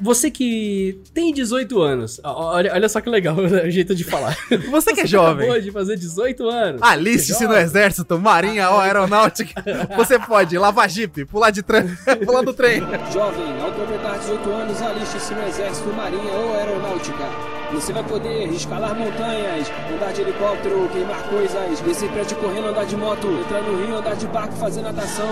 [0.00, 2.20] Você que tem 18 anos.
[2.22, 4.36] Olha, olha só que legal o jeito de falar.
[4.70, 5.46] Você que é jovem.
[5.46, 6.82] Acabou de fazer 18 anos.
[6.82, 7.62] Aliste-se no Jovem.
[7.62, 9.62] exército, marinha ou aeronáutica.
[9.96, 11.88] Você pode lavar jipe, pular de trem,
[12.24, 12.80] pular do trem.
[13.12, 17.24] Jovem, ao completar 18 anos, aliste-se no Exército, Marinha ou Aeronáutica.
[17.72, 22.96] Você vai poder escalar montanhas, andar de helicóptero, queimar coisas, descer prédio correndo, andar de
[22.96, 25.28] moto, entrar no rio, andar de barco, fazer natação.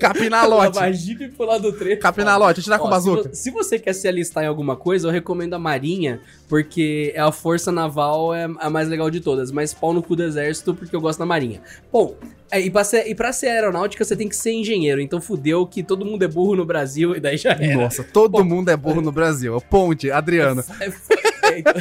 [0.00, 0.74] Capinalote.
[0.76, 1.98] Lavar jipe e pular do trem.
[1.98, 3.28] Capinalote, atirar com Ó, bazuca.
[3.34, 7.30] Se, se você quer se alistar em alguma coisa, eu recomendo a Marinha, porque a
[7.30, 10.94] força naval é a mais legal de todas, mas pau no cu do exército, porque
[10.96, 11.60] eu gosto da Marinha.
[11.92, 12.16] Bom,
[12.50, 15.64] é, e, pra ser, e pra ser aeronáutica, você tem que ser engenheiro, então fudeu
[15.66, 17.76] que todo mundo é burro no Brasil, e daí já era.
[17.76, 19.60] Nossa, todo mundo é burro no Brasil.
[19.70, 20.64] Ponte, Adriano.
[20.80, 21.74] É é, então-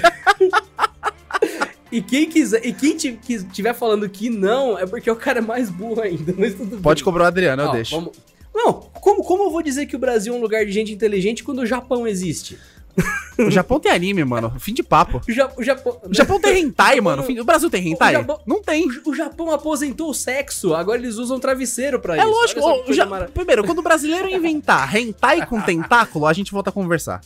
[1.92, 5.40] E quem quiser, e quem ti- que tiver falando que não, é porque o cara
[5.40, 6.34] é mais burro ainda.
[6.84, 7.96] Pode cobrar o Adriano, eu Ó, deixo.
[7.96, 8.12] vamos-
[8.54, 11.44] Não, como, como eu vou dizer que o Brasil é um lugar de gente inteligente
[11.44, 12.58] quando o Japão existe?
[13.40, 14.54] O Japão tem anime, mano.
[14.60, 15.22] Fim de papo.
[15.26, 15.98] O, Ja- o Japão.
[16.04, 17.24] O Japão tem hentai, mano.
[17.40, 18.12] O Brasil tem hentai?
[18.12, 18.86] Japão- Não tem.
[19.06, 22.28] O Japão aposentou o sexo, agora eles usam travesseiro pra É isso.
[22.30, 22.60] lógico.
[22.62, 26.74] Coisa já- mara- Primeiro, quando o brasileiro inventar hentai com tentáculo, a gente volta a
[26.74, 27.22] conversar.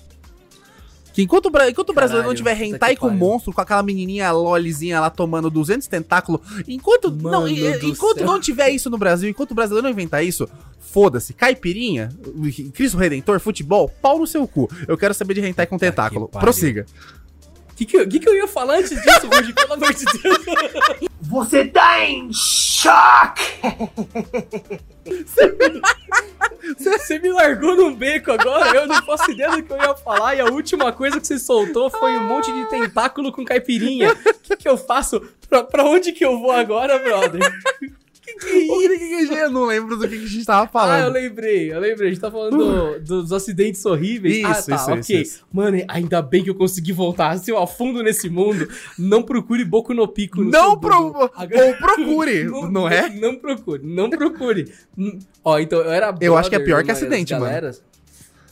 [1.13, 5.09] Que enquanto, enquanto o brasileiro não tiver hentai com monstro, com aquela menininha lolizinha lá
[5.11, 8.25] tomando 200 tentáculos, enquanto, não, Mano enquanto céu.
[8.25, 10.49] não tiver isso no Brasil, enquanto o brasileiro não inventar isso,
[10.79, 12.09] foda-se, caipirinha,
[12.73, 14.69] Cristo Redentor, futebol, pau no seu cu.
[14.87, 16.27] Eu quero saber de hentai com tentáculo.
[16.27, 16.85] Prossiga.
[17.73, 19.51] O que, que, eu- que, que eu ia falar antes disso, Rudy?
[19.53, 21.09] Pelo amor de Deus.
[21.21, 23.41] Você tá em choque!
[26.77, 30.35] Você me largou num beco agora, eu não faço ideia do que eu ia falar.
[30.35, 34.11] E a última coisa que você soltou foi um monte de tentáculo com caipirinha.
[34.13, 35.19] O que, que eu faço?
[35.49, 37.41] Pra, pra onde que eu vou agora, brother?
[38.39, 38.81] Que que é O
[39.21, 39.33] isso?
[39.33, 41.13] eu não lembro do que que a gente tava Ah, eu falando.
[41.13, 42.07] lembrei, eu lembrei.
[42.07, 44.35] A gente tá falando do- dos acidentes horríveis.
[44.37, 45.21] Isso, ah, tá, isso, ok.
[45.21, 45.45] isso.
[45.51, 47.37] Mano, ainda bem que eu consegui voltar.
[47.37, 48.67] Se eu afundo nesse mundo,
[48.97, 50.95] não procure Boku no Pico no Não pro...
[51.15, 51.29] Ou
[51.77, 53.09] procure, não é?
[53.09, 54.71] Não procure, não procure.
[55.43, 57.71] Ó, então eu era Eu acho que é brother pior que acidente, mano.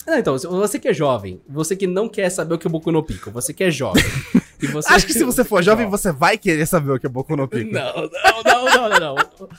[0.07, 2.91] Não, então, você que é jovem, você que não quer saber o que é Boku
[2.91, 4.03] no Pico, você que é jovem.
[4.62, 7.09] e você- Acho que se você for jovem, você vai querer saber o que é
[7.09, 7.72] Boku no Pico.
[7.72, 9.49] Não, não, não, não, não, não.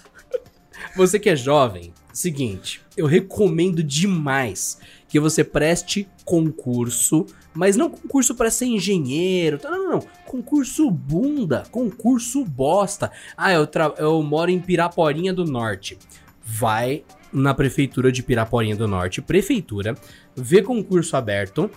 [0.97, 4.79] Você que é jovem, seguinte, eu recomendo demais
[5.09, 9.71] que você preste concurso, mas não concurso para ser engenheiro, tá?
[9.71, 13.11] não, não, não, concurso bunda, concurso bosta.
[13.37, 15.99] Ah, eu, eu moro em Piraporinha do Norte.
[16.45, 19.97] Vai na prefeitura de Piraporinha do Norte, prefeitura,
[20.37, 21.71] vê concurso aberto,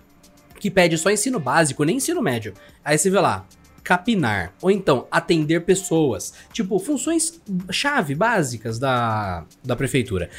[0.60, 2.54] que pede só ensino básico, nem ensino médio.
[2.84, 3.46] Aí você vê lá,
[3.84, 7.40] capinar, ou então atender pessoas, tipo funções
[7.70, 10.30] chave básicas da, da prefeitura.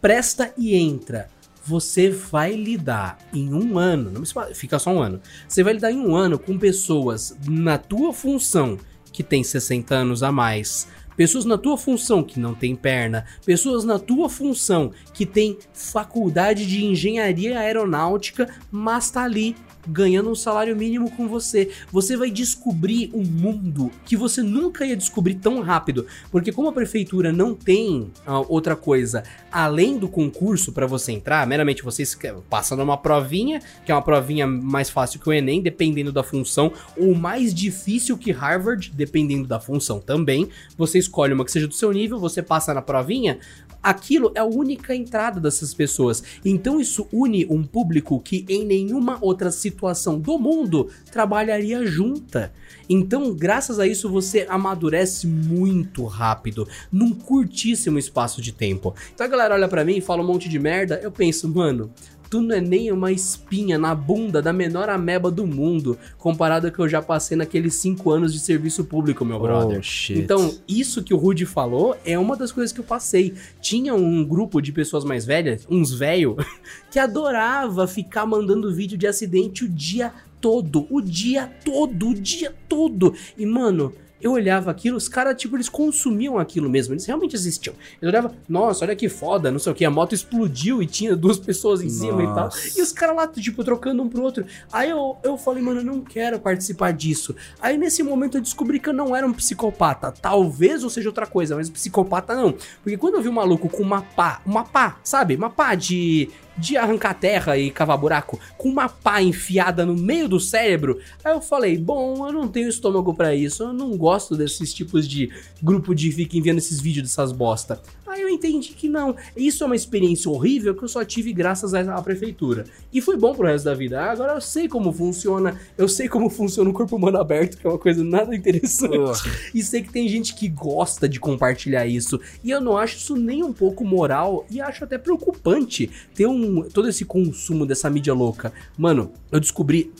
[0.00, 1.28] Presta e entra.
[1.66, 4.22] Você vai lidar em um ano, não
[4.54, 5.20] fica só um ano.
[5.48, 8.78] Você vai lidar em um ano com pessoas na tua função
[9.10, 13.84] que tem 60 anos a mais, pessoas na tua função que não tem perna, pessoas
[13.84, 19.56] na tua função que tem faculdade de engenharia aeronáutica, mas tá ali
[19.86, 21.70] ganhando um salário mínimo com você.
[21.90, 26.72] Você vai descobrir um mundo que você nunca ia descobrir tão rápido, porque como a
[26.72, 32.02] prefeitura não tem ah, outra coisa além do concurso para você entrar, meramente você
[32.50, 36.72] passa numa provinha, que é uma provinha mais fácil que o ENEM, dependendo da função,
[36.96, 40.48] ou mais difícil que Harvard, dependendo da função também.
[40.76, 43.38] Você escolhe uma que seja do seu nível, você passa na provinha,
[43.84, 46.24] aquilo é a única entrada dessas pessoas.
[46.44, 52.50] Então isso une um público que em nenhuma outra situação do mundo trabalharia junta.
[52.88, 58.94] Então, graças a isso, você amadurece muito rápido, num curtíssimo espaço de tempo.
[59.14, 61.90] Então a galera olha pra mim e fala um monte de merda, eu penso, mano,
[62.34, 66.72] tu não é nem uma espinha na bunda da menor ameba do mundo, comparado ao
[66.72, 69.80] que eu já passei naqueles cinco anos de serviço público, meu brother.
[69.80, 70.12] Oh.
[70.14, 73.34] Então, isso que o Rudy falou é uma das coisas que eu passei.
[73.60, 76.36] Tinha um grupo de pessoas mais velhas, uns velho,
[76.90, 82.52] que adorava ficar mandando vídeo de acidente o dia todo, o dia todo, o dia
[82.68, 83.14] todo.
[83.38, 83.92] E, mano,
[84.24, 87.76] eu olhava aquilo, os caras, tipo, eles consumiam aquilo mesmo, eles realmente existiam.
[88.00, 91.14] Eu olhava, nossa, olha que foda, não sei o que, a moto explodiu e tinha
[91.14, 92.44] duas pessoas em cima e tal.
[92.44, 92.78] Nossa.
[92.78, 94.46] E os caras lá, tipo, trocando um pro outro.
[94.72, 97.36] Aí eu, eu falei, mano, eu não quero participar disso.
[97.60, 100.10] Aí nesse momento eu descobri que eu não era um psicopata.
[100.10, 102.54] Talvez eu seja outra coisa, mas psicopata não.
[102.82, 105.36] Porque quando eu vi um maluco com uma pá, uma pá, sabe?
[105.36, 110.28] Uma pá de, de arrancar terra e cavar buraco, com uma pá enfiada no meio
[110.28, 114.36] do cérebro, aí eu falei, bom, eu não tenho estômago pra isso, eu não gosto
[114.36, 115.30] desses tipos de
[115.62, 117.80] grupo de fica enviando esses vídeos dessas bosta.
[118.06, 119.16] Aí eu entendi que não.
[119.36, 122.64] Isso é uma experiência horrível que eu só tive graças à à prefeitura.
[122.92, 124.00] E foi bom pro resto da vida.
[124.00, 127.66] Ah, Agora eu sei como funciona, eu sei como funciona o corpo humano aberto, que
[127.66, 129.22] é uma coisa nada interessante.
[129.52, 132.20] E sei que tem gente que gosta de compartilhar isso.
[132.44, 136.43] E eu não acho isso nem um pouco moral e acho até preocupante ter um
[136.72, 138.52] todo esse consumo dessa mídia louca.
[138.76, 139.92] Mano, eu descobri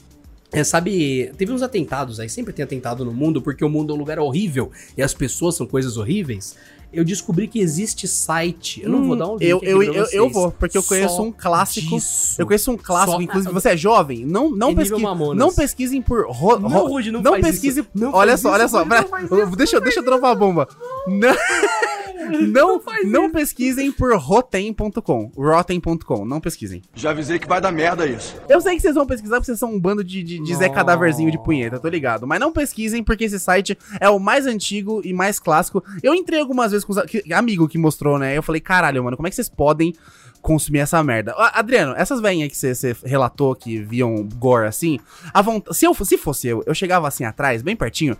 [0.52, 3.96] é, sabe, teve uns atentados aí, sempre tem atentado no mundo, porque o mundo é
[3.96, 6.54] um lugar horrível e as pessoas são coisas horríveis.
[6.92, 8.80] Eu descobri que existe site.
[8.80, 11.16] Eu não vou dar um link eu, eu, pra eu, eu vó, porque eu conheço
[11.16, 11.88] Só um clássico.
[11.96, 12.40] disso.
[12.40, 15.02] Eu conheço um clássico, Só- inclusive, você é jovem, não, não, É pesquise,
[15.34, 16.24] não pesquisem por...
[16.30, 17.80] Ro, Não, ro- não não faz pesquise...
[17.80, 17.88] isso.
[17.92, 20.68] Não olha só, olha só, pra- não deixa, deixa eu dropar a bomba.
[21.08, 21.34] Não,
[22.30, 25.30] Não, não pesquisem por rotem.com.
[25.36, 26.24] Rotten.com.
[26.24, 26.82] Não pesquisem.
[26.94, 28.36] Já avisei que vai dar merda isso.
[28.48, 30.68] Eu sei que vocês vão pesquisar porque vocês são um bando de, de, de Zé
[30.68, 32.26] Cadáverzinho de punheta, tô ligado.
[32.26, 35.82] Mas não pesquisem porque esse site é o mais antigo e mais clássico.
[36.02, 38.36] Eu entrei algumas vezes com os que- amigo que mostrou, né?
[38.36, 39.94] Eu falei, caralho, mano, como é que vocês podem
[40.42, 41.34] consumir essa merda?
[41.54, 44.98] Adriano, essas velhinhas que você- relatou que viam gore assim,
[45.32, 48.16] a vontade, se, eu, se fosse eu, eu chegava assim atrás, bem pertinho,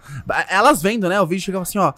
[0.48, 1.92] elas vendo, né, o vídeo chegava assim, ó.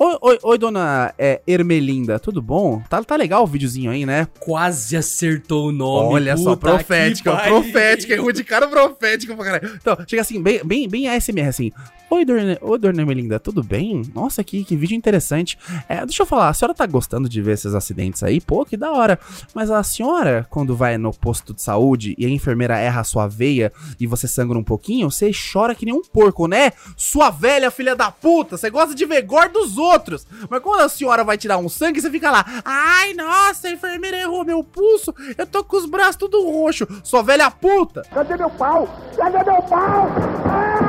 [0.00, 2.80] Oi, oi, oi, dona é, Ermelinda, tudo bom?
[2.88, 4.28] Tá, tá legal o videozinho aí, né?
[4.38, 6.14] Quase acertou o nome.
[6.14, 9.74] Olha só, profética, profética, eu vou de cara profética pra caralho.
[9.74, 11.72] Então, chega assim, bem, bem, bem ASMR, assim.
[12.10, 14.00] Oi, Dona, oi, Dona Melinda, tudo bem?
[14.14, 15.58] Nossa, que, que vídeo interessante.
[15.86, 18.40] É, deixa eu falar, a senhora tá gostando de ver esses acidentes aí?
[18.40, 19.18] Pô, que da hora.
[19.54, 23.26] Mas a senhora, quando vai no posto de saúde e a enfermeira erra a sua
[23.26, 23.70] veia
[24.00, 26.72] e você sangra um pouquinho, você chora que nem um porco, né?
[26.96, 30.26] Sua velha filha da puta, você gosta de ver gore dos outros.
[30.48, 34.16] Mas quando a senhora vai tirar um sangue, você fica lá, ai, nossa, a enfermeira
[34.16, 36.88] errou meu pulso, eu tô com os braços tudo roxo.
[37.04, 38.00] Sua velha puta.
[38.14, 38.88] Cadê meu pau?
[39.14, 40.87] Cadê meu pau?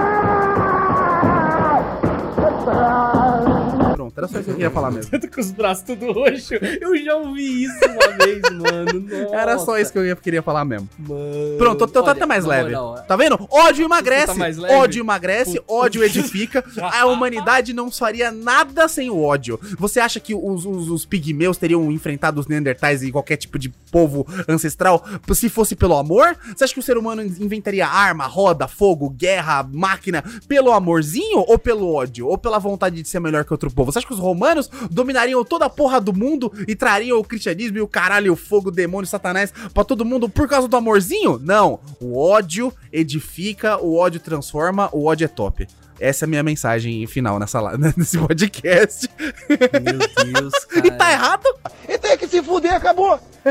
[2.50, 3.69] 啊。
[4.00, 5.10] Pronto, era só isso que eu queria falar mesmo.
[5.14, 6.54] Eu tô com os braços tudo roxo.
[6.54, 9.00] Eu já ouvi isso uma vez, mano.
[9.02, 10.88] Nossa, Era só isso que eu ia- queria falar mesmo.
[10.98, 11.58] Mano.
[11.58, 12.70] Pronto, tô Olha, até mais leve.
[12.70, 13.38] moral, Tá vendo?
[13.52, 14.28] Ódio emagrece.
[14.28, 14.74] Tá mais leve?
[14.74, 16.64] Ódio emagrece, ódio edifica.
[16.82, 19.60] A humanidade não faria nada sem o ódio.
[19.78, 23.68] Você acha que os, os, os pigmeus teriam enfrentado os neandertais e qualquer tipo de
[23.92, 25.04] povo ancestral
[25.34, 26.38] se fosse pelo amor?
[26.56, 31.60] Você acha que o ser humano inventaria arma, roda, fogo, guerra, máquina pelo amorzinho ou
[31.60, 32.28] pelo ódio?
[32.28, 33.89] Ou pela vontade de ser melhor que outro povo?
[33.91, 37.78] Você acha que os romanos dominariam toda a porra do mundo e trariam o cristianismo
[37.78, 41.40] e o caralho, o fogo, o demônio, satanás pra todo mundo por causa do amorzinho?
[41.40, 41.80] Não.
[41.99, 45.68] O ódio edifica, o ódio transforma, o ódio é top.
[46.00, 47.60] Essa é a minha mensagem final nessa,
[47.98, 49.10] nesse podcast.
[49.50, 50.00] Meu
[50.34, 50.88] Deus, cara.
[50.88, 51.44] E tá errado?
[51.88, 53.20] E tem que se fuder, acabou.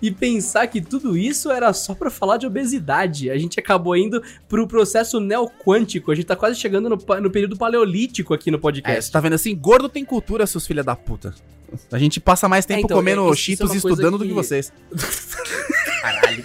[0.00, 3.30] E pensar que tudo isso era só pra falar de obesidade.
[3.30, 6.10] A gente acabou indo pro processo neoquântico.
[6.12, 9.06] A gente tá quase chegando no, no período paleolítico aqui no É, podcast.
[9.06, 9.56] você tá vendo assim?
[9.56, 11.34] Gordo tem cultura, seus filha da puta.
[11.90, 14.24] A gente passa mais tempo É, então, comendo é, isso- cheetos é e estudando do
[14.24, 14.72] que- que vocês.
[16.02, 16.44] Caralho.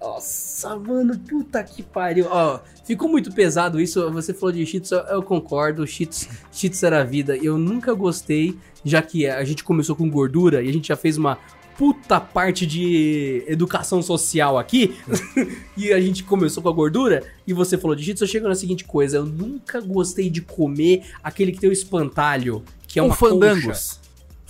[0.00, 2.26] Nossa, mano, puta que pariu.
[2.30, 4.10] Ó, ficou muito pesado isso.
[4.12, 5.86] Você falou de Cheetos, eu, eu concordo.
[5.86, 7.36] Cheetos, Cheetos era a vida.
[7.36, 11.18] Eu nunca gostei, já que a gente começou com gordura e a gente já fez
[11.18, 11.38] uma
[11.76, 14.96] puta parte de educação social aqui.
[15.76, 17.22] e a gente começou com a gordura.
[17.46, 19.18] E você falou de Cheetos, eu chego na seguinte coisa.
[19.18, 24.03] Eu nunca gostei de comer aquele que tem o espantalho, que é Um uma concha.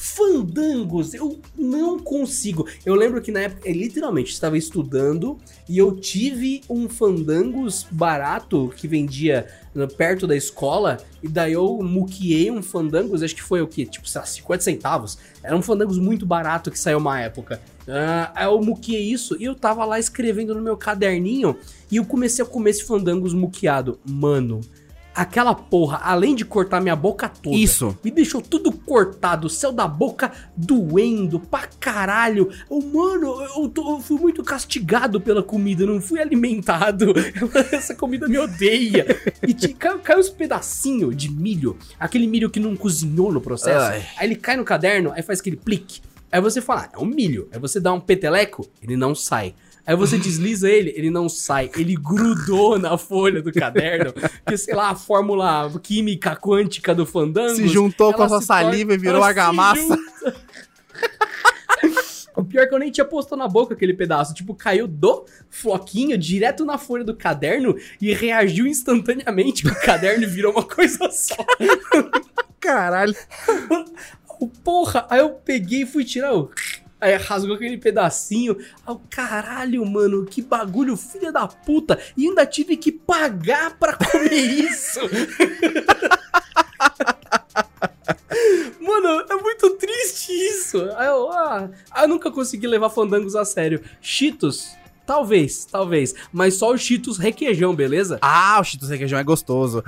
[0.05, 1.15] Fandangos.
[1.15, 2.69] Eu não consigo.
[2.85, 8.71] Eu lembro que na época, eu literalmente estava estudando e eu tive um fandangos barato
[8.77, 13.63] que vendia né, perto da escola e daí eu muqueei um fandangos, acho que foi
[13.63, 13.87] o quê?
[13.87, 15.17] Tipo, sei lá, 50 centavos.
[15.43, 17.63] Era um fandangos muito barato que saiu uma época.
[17.89, 21.57] Ah, aí eu muqueei isso e eu tava lá escrevendo no meu caderninho
[21.91, 23.99] e eu comecei a comer esse fandangos muqueado.
[24.05, 24.61] Mano,
[25.15, 27.97] aquela porra, além de cortar minha boca toda, Isso.
[28.05, 32.51] me deixou tudo cortado, o céu da boca doendo pra caralho.
[32.71, 33.27] Eu, mano,
[33.57, 37.13] eu, tô- eu fui muito castigado pela comida, não fui alimentado.
[37.73, 39.07] Essa comida me odeia.
[39.47, 43.85] E te, caiu, caiu uns pedacinhos de milho, aquele milho que não cozinhou no processo.
[43.87, 44.05] Ai.
[44.19, 46.01] Aí ele cai no caderno, aí faz aquele plique.
[46.33, 47.49] Aí você fala, ah, é um milho.
[47.53, 49.55] Aí você dá um peteleco, ele não sai.
[49.87, 51.71] Aí você desliza ele, ele não sai.
[51.77, 54.15] Ele grudou na folha do caderno.
[54.47, 57.57] Que, sei lá, a fórmula química quântica do fandango.
[57.57, 59.99] Se juntou com a sua saliva e virou argamassa.
[62.37, 64.35] O pior é que eu nem tinha posto na boca aquele pedaço.
[64.35, 70.27] Tipo, caiu do floquinho direto na folha do caderno e reagiu instantaneamente o caderno e
[70.27, 71.37] virou uma coisa só.
[72.59, 73.15] Caralho.
[74.65, 76.51] Porra, aí eu peguei e fui tirar o.
[77.05, 78.57] Aí rasgou aquele pedacinho.
[78.89, 82.01] Eu, caralho, mano, que bagulho, filha da puta.
[82.17, 85.01] E ainda tive que pagar pra comer isso.
[88.81, 90.79] Mano, é muito triste isso.
[90.79, 91.69] Eu, ah,
[91.99, 93.83] eu nunca consegui levar fandangos a sério.
[94.01, 94.75] Cheetos,
[95.07, 96.15] talvez, talvez.
[96.33, 98.19] Mas só o Cheetos requeijão, beleza?
[98.23, 99.83] Ah, o Cheetos requeijão é gostoso.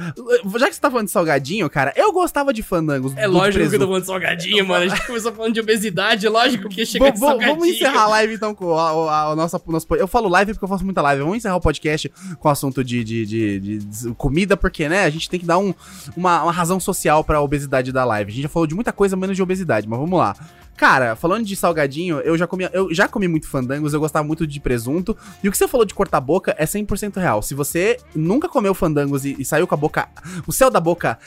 [0.58, 3.12] Já que você tá falando de salgadinho, cara, eu gostava de fandangos.
[3.16, 3.86] É lógico que eu tô presunto.
[3.86, 4.84] falando de salgadinho, mano.
[4.84, 7.50] A gente começou falando de obesidade, lógico que chega de salgadinho.
[7.56, 9.86] vamos encerrar a live então com a, a- a nossa, o nosso.
[9.94, 11.22] Eu falo live porque eu faço muita live.
[11.22, 15.04] Vamos encerrar o podcast com o assunto de, de, de- de- de comida, porque, né,
[15.04, 15.74] a gente tem que dar um-
[16.16, 18.30] uma, uma razão social pra obesidade da live.
[18.30, 20.34] A gente já falou de muita coisa menos de obesidade, mas vamos lá.
[20.76, 24.46] Cara, falando de salgadinho, eu já comi, eu já comi muito fandangos, eu gostava muito
[24.46, 25.16] de presunto.
[25.42, 27.40] E o que você falou de cortar a boca é 100% real.
[27.40, 30.08] Se você nunca comeu fandangos e, e saiu com a boca,
[30.46, 31.18] o céu da boca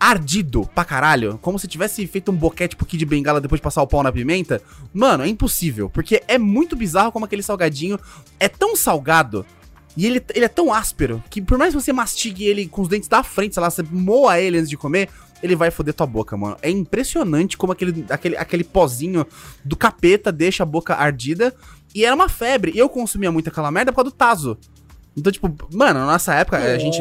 [0.00, 3.82] ardido pra caralho, como se tivesse feito um boquete pro Kid Bengala depois de passar
[3.82, 4.60] o pau na pimenta,
[4.92, 7.98] mano, é impossível, porque é muito bizarro como aquele salgadinho
[8.38, 9.46] é tão salgado
[9.96, 12.88] e ele, ele é tão áspero que por mais que você mastigue ele com os
[12.88, 15.08] dentes da frente, sei lá, você moa ele antes de comer,
[15.42, 16.56] ele vai foder tua boca, mano.
[16.62, 19.26] É impressionante como aquele, aquele, aquele pozinho
[19.64, 21.54] do capeta deixa a boca ardida.
[21.94, 22.72] E era uma febre.
[22.74, 24.58] E eu consumia muito aquela merda por causa do Tazo.
[25.16, 26.98] Então, tipo, mano, na nossa época, a gente.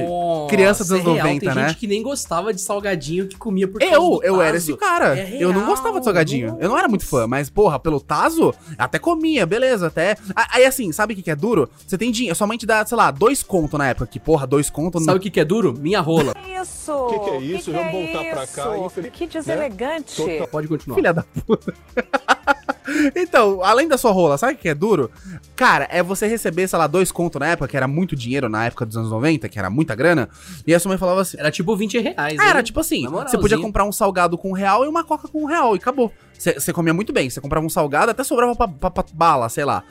[0.50, 1.68] Criança dos anos é real, 90, tem né?
[1.70, 4.72] gente que nem gostava de salgadinho que comia por Eu, do eu era tazo.
[4.72, 5.18] esse cara.
[5.20, 6.58] É eu não real, gostava de salgadinho.
[6.60, 10.16] Eu não era muito fã, mas, porra, pelo Tazo, até comia, beleza, até.
[10.36, 11.68] A- Aí assim, sabe o que, que é duro?
[11.88, 14.46] Você tem dinheiro, sua mãe te dá, sei lá, dois conto na época, que, porra,
[14.46, 15.00] dois conto.
[15.00, 15.74] Sabe o que, que é duro?
[15.78, 16.34] Minha rola.
[16.62, 17.08] Isso!
[17.08, 17.72] Que que é isso?
[17.72, 20.24] Que Vamos é voltar pra cá, infeliz- Que deselegante!
[20.52, 20.96] Pode continuar.
[20.96, 21.74] Filha da puta.
[23.16, 25.10] então, além da sua rola, sabe o que é duro?
[25.56, 28.66] Cara, é você receber, sei lá, dois conto na época, que era muito dinheiro na
[28.66, 30.30] época dos anos 90, que era muita grana,
[30.66, 31.38] e a sua mãe falava assim.
[31.40, 32.16] Era tipo 20 reais.
[32.18, 32.50] Ah, hein?
[32.50, 35.44] era tipo assim, você podia comprar um salgado com um real e uma coca com
[35.44, 36.12] um real, e acabou.
[36.38, 39.48] Você você comia muito bem, você comprava um salgado, até sobrava pra, pra- pra bala,
[39.50, 39.84] sei lá.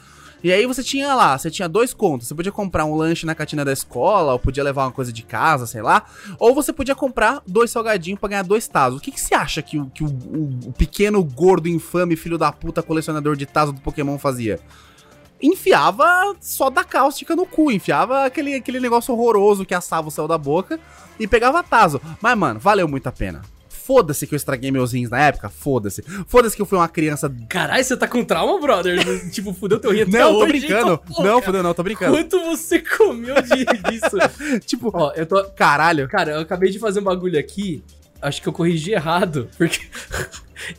[0.43, 2.27] E aí você tinha lá, você tinha dois contos.
[2.29, 5.23] Você podia comprar um lanche na cantina da escola, ou podia levar uma coisa de
[5.23, 6.05] casa, sei lá.
[6.39, 8.99] Ou você podia comprar dois salgadinhos pra ganhar dois tazos.
[8.99, 12.51] O que, que você acha que, o, que o, o- pequeno, gordo, infame, filho da
[12.51, 14.59] puta, colecionador de tazo do Pokémon fazia?
[15.41, 20.29] Enfiava só da cáustica no cu, enfiava aquele, aquele negócio horroroso que assava o céu
[20.29, 20.79] da boca
[21.19, 22.01] e pegava tazo.
[22.21, 23.43] Mas, mano, valeu muito a pena.
[23.85, 26.03] Foda-se que eu estraguei meus rins na época, foda-se.
[26.27, 29.03] Foda-se que eu fui uma criança Caralho, você tá com trauma, brother?
[29.31, 31.01] tipo, fudeu teu rim até Não, tô hoje, brincando.
[31.11, 32.17] então, Não, fudeu, não, tô brincando.
[32.17, 34.17] Quanto você comeu de, disso?
[34.67, 35.43] Tipo, Ó, eu tô...
[35.51, 36.09] caralho.
[36.09, 37.83] Cara, eu acabei de fazer um bagulho aqui.
[38.21, 39.49] Acho que eu corrigi errado.
[39.59, 39.81] Porque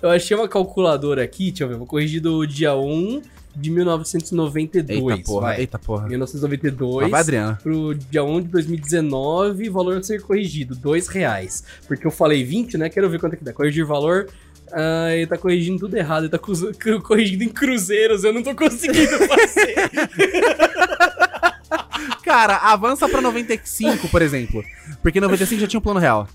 [0.02, 1.50] eu achei uma calculadora aqui.
[1.50, 1.76] Deixa eu ver.
[1.76, 3.22] Vou corrigir do dia 1
[3.56, 5.18] de 1992.
[5.18, 5.60] Eita porra, vai.
[5.60, 6.08] eita porra.
[6.08, 7.60] 1992 Mas vai, Adriana.
[7.62, 11.64] pro dia 1 de 2019, valor a ser corrigido, dois reais.
[11.88, 12.90] Porque eu falei 20, né?
[12.90, 13.54] Quero ver quanto é que dá.
[13.54, 14.28] Corrigir valor.
[14.72, 19.18] Ah, ele tá corrigindo tudo errado, ele tá corrigindo em cruzeiros, eu não tô conseguindo
[19.28, 19.76] fazer.
[22.24, 24.64] Cara, avança pra 95, por exemplo.
[25.02, 26.28] Porque 95 já tinha um plano real.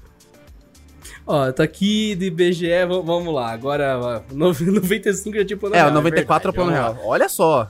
[1.28, 3.52] Ó, tá aqui do IBGE, v- vamos lá.
[3.52, 5.90] Agora, ó, no- 95 já tinha plano É, real.
[5.90, 7.06] o 94 é o plano verdade, real.
[7.08, 7.68] Olha só.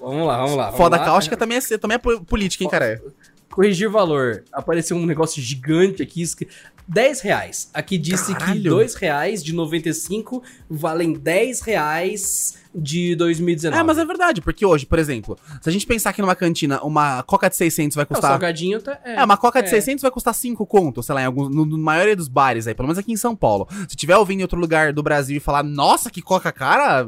[0.00, 0.64] Vamos lá, vamos lá.
[0.66, 1.04] vamos Foda lá.
[1.04, 3.02] cáustica também é, também é po- política, hein, cara?
[3.50, 4.44] Corrigir valor.
[4.52, 6.22] Apareceu um negócio gigante aqui.
[6.88, 7.70] Escri- 10 reais.
[7.74, 8.70] Aqui disse que Caralho.
[8.70, 13.80] 2 reais de 95 valem 10 reais de 2019.
[13.80, 16.78] É, mas é verdade, porque hoje, por exemplo, se a gente pensar que numa cantina
[16.82, 18.30] uma coca de 600 vai É, o custar...
[18.32, 19.00] salgadinho tá.
[19.02, 19.70] É, uma coca de é.
[19.70, 22.74] 600 vai custar 5 contos, sei lá, em alguns, no, no maioria dos bares aí,
[22.74, 23.66] pelo menos aqui em São Paulo.
[23.88, 27.06] Se tiver ouvindo em outro lugar do Brasil e falar, nossa, que coca cara,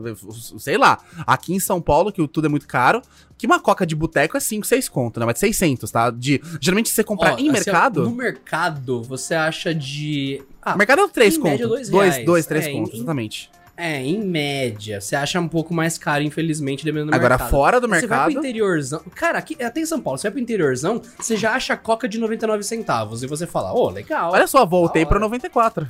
[0.59, 0.99] sei lá.
[1.27, 3.03] Aqui em São Paulo, que tudo é muito caro,
[3.39, 5.25] que uma coca de boteco é 5, 6 conto, né?
[5.27, 6.11] Mas 600, tá?
[6.11, 8.03] De, geralmente, se você comprar Ó, em assim, mercado...
[8.05, 10.43] No mercado, você acha de.
[10.61, 11.89] Ah, mercado é 3 em média, contos.
[11.89, 12.27] dois 2, reais.
[12.27, 13.51] 2, 3 É, contos, em- exatamente.
[13.81, 15.01] É, em média.
[15.01, 17.51] Você acha um pouco mais caro, infelizmente, dependendo do Agora, mercado.
[17.51, 18.33] fora do Você vai mercado...
[18.33, 19.01] pro interiorzão.
[19.15, 22.19] Cara, aqui, até em São Paulo, você vai pro interiorzão, você já acha coca de
[22.19, 23.23] 99 centavos.
[23.23, 24.33] E você fala, ô, legal.
[24.33, 25.27] Olha só, voltei pra hora.
[25.27, 25.89] 94.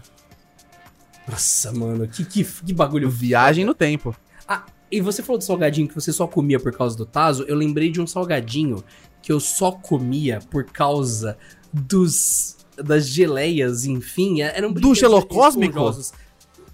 [1.26, 3.08] Nossa, mano, que, que, que bagulho.
[3.08, 4.14] Viagem no tempo.
[4.46, 7.44] Ah, e você falou do salgadinho que você só comia por causa do Tazo.
[7.44, 8.82] Eu lembrei de um salgadinho
[9.22, 11.36] que eu só comia por causa
[11.72, 14.40] dos das geleias, enfim.
[14.40, 15.72] Eram Do gelo cósmico?
[15.78, 16.12] esponjosos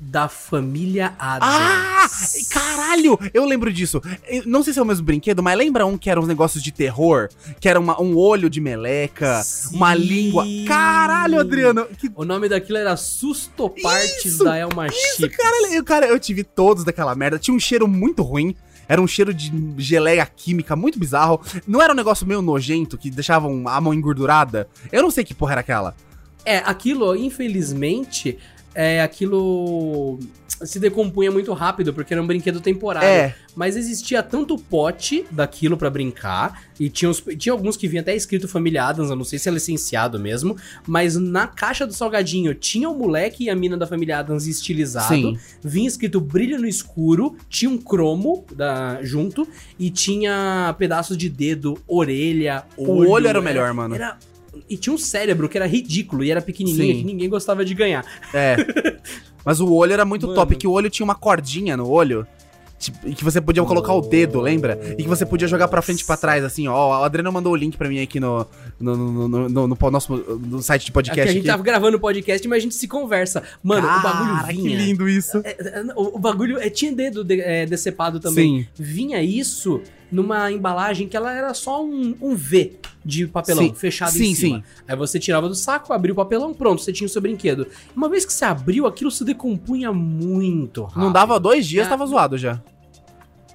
[0.00, 1.54] Da família Adams.
[1.54, 2.08] Ah!
[2.50, 3.18] Caralho!
[3.32, 4.00] Eu lembro disso.
[4.28, 6.62] Eu não sei se é o mesmo brinquedo, mas lembra um que era uns negócios
[6.62, 7.28] de terror?
[7.60, 9.42] Que era uma- um olho de meleca,
[9.72, 10.02] uma Sim.
[10.02, 10.44] língua.
[10.66, 11.86] Caralho, Adriano!
[11.98, 15.36] Que O nome daquilo era Sustopartes Isso, da Elma Chips.
[15.36, 17.38] Caralho, eu, cara, eu tive todos daquela merda.
[17.38, 18.54] Tinha um cheiro muito ruim.
[18.86, 21.40] Era um cheiro de geleia química muito bizarro.
[21.66, 24.68] Não era um negócio meio nojento que deixava um- a mão engordurada?
[24.92, 25.96] Eu não sei que porra era aquela.
[26.44, 28.38] É, aquilo, infelizmente,
[28.74, 30.18] é, aquilo
[30.64, 33.06] se decompunha muito rápido, porque era um brinquedo temporário.
[33.08, 33.34] É.
[33.56, 38.14] Mas existia tanto pote daquilo pra brincar, e tinha, uns- tinha alguns que vinha até
[38.14, 40.56] escrito Família Adams, eu não sei se é licenciado mesmo,
[40.86, 45.08] mas na caixa do salgadinho tinha o moleque e a mina da Família Adams estilizado,
[45.14, 45.38] Sim.
[45.62, 49.46] vinha escrito Brilho no Escuro, tinha um cromo da, junto,
[49.78, 53.94] e tinha pedaços de dedo, orelha, O olho era o melhor, mano.
[53.96, 54.16] Era,
[54.68, 56.98] e tinha um cérebro que era ridículo e era pequenininho, Sim.
[57.00, 58.04] que ninguém gostava de ganhar.
[58.32, 58.56] É.
[59.44, 60.34] Mas o olho era muito Mano.
[60.38, 62.26] top, que o olho tinha uma cordinha no olho.
[62.76, 64.78] Tipo, e que você podia colocar o dedo, lembra?
[64.98, 67.00] E que você podia jogar pra frente e pra trás, assim, ó.
[67.00, 68.46] O Adriano mandou o link pra mim aqui no,
[68.78, 71.20] no, no, no, no- no nosso no site de É podcast.
[71.22, 71.46] a gente aqui.
[71.48, 73.42] tava gravando o podcast, mas a gente se conversa.
[73.62, 74.70] Mano, o bagulho Cara, vinha.
[74.70, 75.38] que lindo isso.
[75.44, 78.62] É, é, o, o bagulho é, tinha dedo de- é, decepado também.
[78.74, 78.82] Sim.
[78.82, 79.80] Vinha isso
[80.12, 82.72] numa embalagem que ela era só um, um V
[83.04, 83.74] de papelão Sim.
[83.74, 84.56] fechado Sim, em cima.
[84.58, 84.64] sim.
[84.88, 87.66] Aí você tirava do saco, abria o papelão, pronto, você tinha o seu brinquedo.
[87.94, 91.00] Uma vez que você abriu, aquilo se decompunha muito rápido.
[91.02, 91.90] Não dava dois dias, Ah.
[91.90, 92.62] tava zoado já.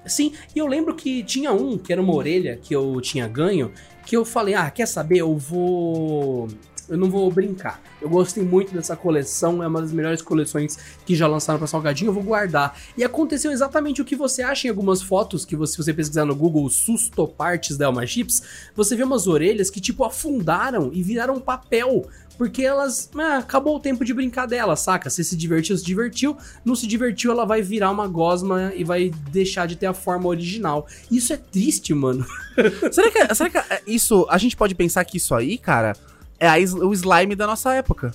[0.06, 3.70] Sim, e eu lembro que tinha um, que era uma orelha que eu tinha ganho,
[4.06, 6.48] que eu falei, ah, quer saber, eu vou...
[6.90, 7.80] Eu não vou brincar.
[8.02, 10.76] Eu gostei muito dessa coleção, é uma das melhores coleções
[11.06, 12.76] que já lançaram pra Salgadinho, eu vou guardar.
[12.96, 16.24] E aconteceu exatamente o que você acha em algumas fotos, que você, se você pesquisar
[16.24, 18.42] no Google Susto Partes da Elma Chips,
[18.74, 22.06] você vê umas orelhas que, tipo, afundaram e viraram papel.
[22.36, 23.10] Porque elas.
[23.16, 25.10] ah, acabou o tempo de brincar dela, saca?
[25.10, 26.38] Você se divertiu, se divertiu.
[26.64, 30.26] Não se divertiu, ela vai virar uma gosma e vai deixar de ter a forma
[30.26, 30.86] original.
[31.10, 32.24] Isso é triste, mano.
[32.90, 34.26] será que, será que é, isso.
[34.30, 35.94] A gente pode pensar que isso aí, cara,
[36.40, 38.10] é a o slime da nossa época.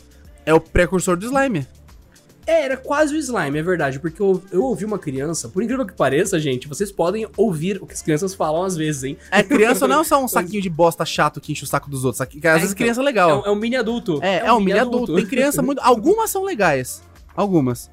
[0.46, 1.66] É o precursor do slime.
[2.48, 4.00] É, era quase o slime, é verdade.
[4.00, 7.88] Porque eu, eu ouvi uma criança, por incrível que pareça, gente, vocês podem ouvir o
[7.88, 9.18] que as crianças falam às vezes, hein?
[9.32, 12.06] É, criança não é só um saquinho de bosta chato que enche o saco dos
[12.06, 12.22] outros.
[12.22, 13.42] Às vezes então, criança é É, legal.
[13.42, 14.20] um- é um mini adulto.
[14.22, 15.16] É, é um mini adulto.
[15.16, 15.80] Tem criança muito.
[15.80, 17.02] Algumas são legais.
[17.36, 17.90] Algumas.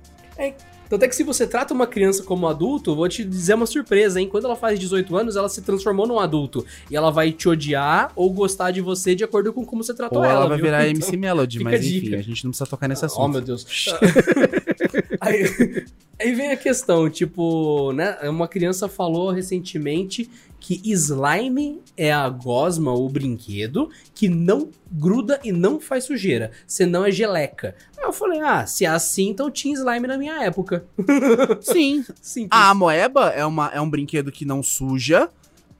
[0.92, 4.20] Tanto é que se você trata uma criança como adulto, vou te dizer uma surpresa,
[4.20, 4.28] hein?
[4.28, 6.66] Quando ela faz 18 anos, ela se transformou num adulto.
[6.90, 10.18] E ela vai te odiar ou gostar de você de acordo com como você tratou
[10.18, 10.66] Ou ela, ela, vai viu?
[10.66, 12.16] virar Então- MC Melody, mas a enfim, dica.
[12.18, 13.30] a gente não precisa tocar nesse Oh, assunto.
[13.32, 13.64] meu Deus.
[15.18, 15.84] aí,
[16.20, 18.18] aí vem a questão, tipo, né?
[18.24, 20.28] Uma criança falou recentemente
[20.62, 27.04] que slime é a gosma ou brinquedo que não gruda e não faz sujeira, senão
[27.04, 27.74] é geleca.
[27.98, 30.86] Aí eu falei, ah, se é assim, então tinha slime na minha época.
[31.60, 32.04] Sim.
[32.22, 32.48] Simples.
[32.52, 35.28] A amoeba é, uma, é um brinquedo que não suja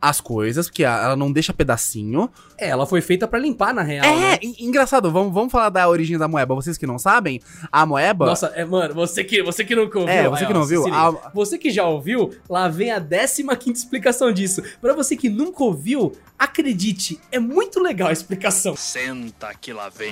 [0.02, 2.28] as coisas, porque ela não deixa pedacinho.
[2.58, 4.38] É, ela foi feita pra limpar, na real, é, né?
[4.42, 6.54] en- engraçado, vamos, vamos falar da origem da moeba.
[6.56, 8.26] Vocês que não sabem, a moeba.
[8.26, 10.12] Nossa, é, mano, você que, você que nunca ouviu.
[10.12, 13.00] É, você aí, que ó, não ouviu, a- Você que já ouviu, lá vem a
[13.00, 14.60] 15 explicação disso.
[14.80, 18.74] Pra você que nunca ouviu, acredite, é muito legal a explicação.
[18.76, 20.10] Senta que lá vem.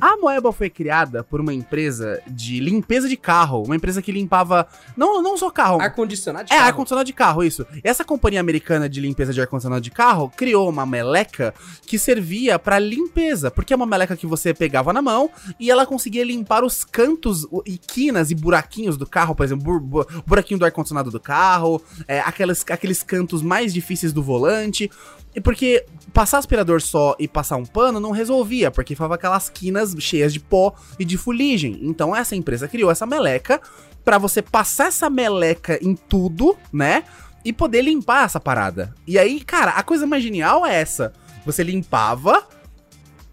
[0.00, 3.62] A Moeba foi criada por uma empresa de limpeza de carro.
[3.64, 4.66] Uma empresa que limpava.
[4.96, 5.80] Não, não só carro.
[5.80, 6.68] Ar-condicionado de É, carro.
[6.68, 7.66] ar-condicionado de carro, isso.
[7.82, 11.54] Essa companhia americana de limpeza de ar-condicionado de carro criou uma meleca
[11.86, 15.86] que servia pra limpeza, porque é uma meleca que você pegava na mão e ela
[15.86, 20.58] conseguia limpar os cantos e quinas e buraquinhos do carro, por exemplo, bur- bu- buraquinho
[20.58, 24.90] do ar-condicionado do carro, é, aqueles, aqueles cantos mais difíceis do volante.
[25.36, 29.92] E porque passar aspirador só e passar um pano não resolvia, porque ficava aquelas quinas
[29.98, 31.80] cheias de pó e de fuligem.
[31.82, 33.60] Então essa empresa criou essa meleca
[34.04, 37.02] pra você passar essa meleca em tudo, né?
[37.44, 38.94] E poder limpar essa parada.
[39.06, 41.12] E aí, cara, a coisa mais genial é essa.
[41.44, 42.46] Você limpava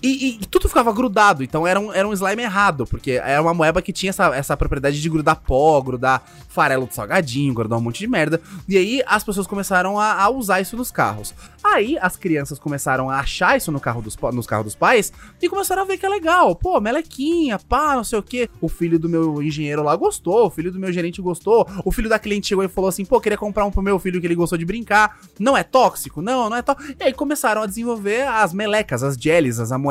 [0.01, 1.43] e, e- tudo ficava grudado.
[1.43, 4.57] Então era um, era um slime errado, porque era uma moeba que tinha essa, essa
[4.57, 8.41] propriedade de grudar pó, grudar farelo de salgadinho, grudar um monte de merda.
[8.67, 11.33] E aí as pessoas começaram a, a usar isso nos carros.
[11.63, 15.47] Aí as crianças começaram a achar isso no carro dos, nos carros dos pais e
[15.47, 16.55] começaram a ver que é legal.
[16.55, 18.49] Pô, melequinha, pá, não sei o quê.
[18.59, 21.67] O filho do meu engenheiro lá gostou, o filho do meu gerente gostou.
[21.85, 24.19] O filho da cliente chegou e falou assim: pô, queria comprar um pro meu filho
[24.19, 25.19] que ele gostou de brincar.
[25.39, 26.21] Não é tóxico?
[26.21, 26.95] Não, não é tóxico.
[26.99, 29.90] E aí começaram a desenvolver as melecas, as jellies, as amoebas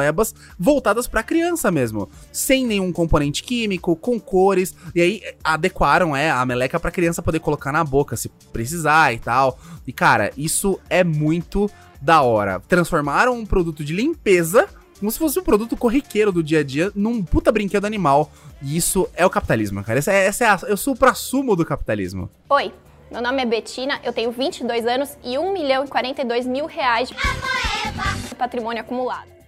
[0.59, 2.09] voltadas pra criança mesmo.
[2.33, 4.75] Sem nenhum componente químico, com cores.
[4.95, 9.19] E aí adequaram é, a meleca pra criança poder colocar na boca se precisar e
[9.19, 9.59] tal.
[9.87, 11.71] E cara, isso é muito
[12.01, 12.61] da hora.
[12.61, 14.69] Transformaram um produto de limpeza
[15.01, 18.31] como se fosse um produto corriqueiro do dia a dia num puta brinquedo animal.
[18.63, 19.99] E isso é o capitalismo, cara.
[19.99, 22.31] Essa é, essa é a, eu sou o supra-sumo do capitalismo.
[22.51, 22.71] Oi,
[23.11, 27.09] meu nome é Betina, eu tenho 22 anos e 1 milhão e 42 mil reais
[27.09, 29.40] de patrimônio acumulado.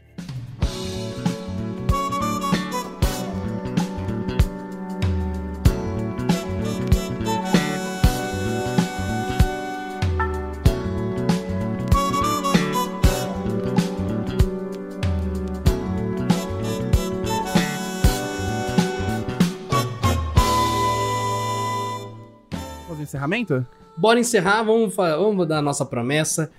[23.13, 23.67] Encerramento?
[23.97, 26.51] Bora encerrar, vamos, vamos dar a nossa promessa.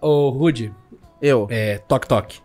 [0.00, 0.72] Ô, Rude,
[1.20, 1.46] Eu.
[1.50, 2.40] é, toque toque.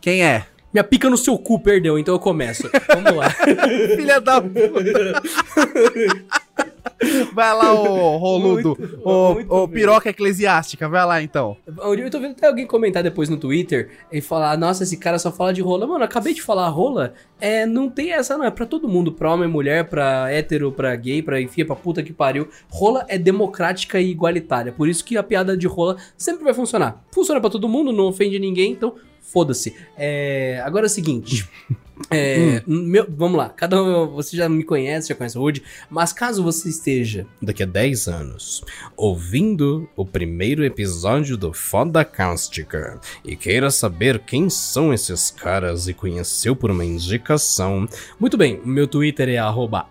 [0.00, 0.44] Quem é?
[0.72, 2.68] Minha pica no seu cu perdeu, então eu começo.
[2.88, 3.30] Vamos lá.
[3.96, 5.22] Filha da puta.
[7.34, 8.76] Vai lá, ô roludo.
[8.78, 11.56] Muito Ô, muito ô piroca eclesiástica, vai lá então.
[11.66, 15.30] Eu tô vendo até alguém comentar depois no Twitter e falar, nossa, esse cara só
[15.30, 15.86] fala de rola.
[15.86, 18.44] Mano, acabei de falar rola, é, não tem essa, não.
[18.44, 22.02] É pra todo mundo, pra homem, mulher, pra hétero, pra gay, pra enfim, pra puta
[22.02, 22.48] que pariu.
[22.70, 24.72] Rola é democrática e igualitária.
[24.72, 27.04] Por isso que a piada de rola sempre vai funcionar.
[27.12, 29.74] Funciona pra todo mundo, não ofende ninguém, então foda-se.
[29.96, 31.48] É, agora é o seguinte.
[32.10, 36.12] É, meu- vamos lá, cada um, você já me conhece, já conhece o Rude, mas
[36.12, 38.64] caso você esteja daqui a 10 anos
[38.96, 45.94] ouvindo o primeiro episódio do Foda Cáustica e queira saber quem são esses caras e
[45.94, 47.88] conheceu por uma indicação,
[48.18, 49.38] muito bem, meu Twitter é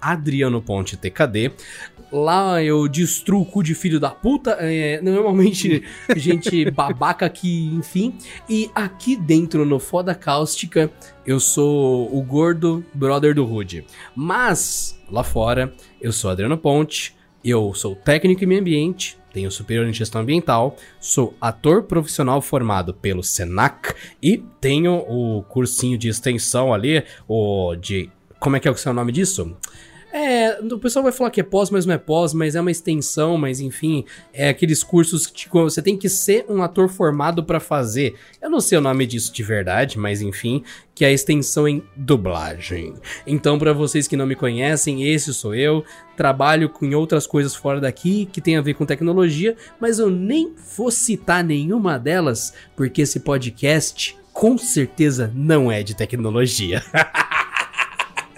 [0.01, 1.51] adrianopontetkd.
[2.11, 5.84] Lá eu destruo o cu de filho da puta, é, normalmente
[6.15, 8.13] gente babaca aqui, enfim.
[8.49, 10.89] E aqui dentro no Foda Cáustica,
[11.25, 13.85] eu sou o gordo brother do Rude.
[14.15, 17.13] Mas, lá fora, eu sou Adriano Ponte,
[17.43, 22.93] eu sou técnico em meio ambiente, tenho superior em gestão ambiental, sou ator profissional formado
[22.93, 23.93] pelo Senac
[24.23, 28.09] e tenho o cursinho de extensão ali, o de...
[28.39, 29.55] Como é que é o seu nome disso?
[30.11, 32.71] É, o pessoal vai falar que é pós, mas não é pós, mas é uma
[32.71, 37.43] extensão, mas enfim, é aqueles cursos que tipo, você tem que ser um ator formado
[37.43, 38.15] pra fazer.
[38.41, 40.63] Eu não sei o nome disso de verdade, mas enfim,
[40.95, 42.95] que é a extensão em dublagem.
[43.25, 45.84] Então, pra vocês que não me conhecem, esse sou eu.
[46.15, 50.55] Trabalho com outras coisas fora daqui que tem a ver com tecnologia, mas eu nem
[50.75, 56.84] vou citar nenhuma delas, porque esse podcast com certeza não é de tecnologia.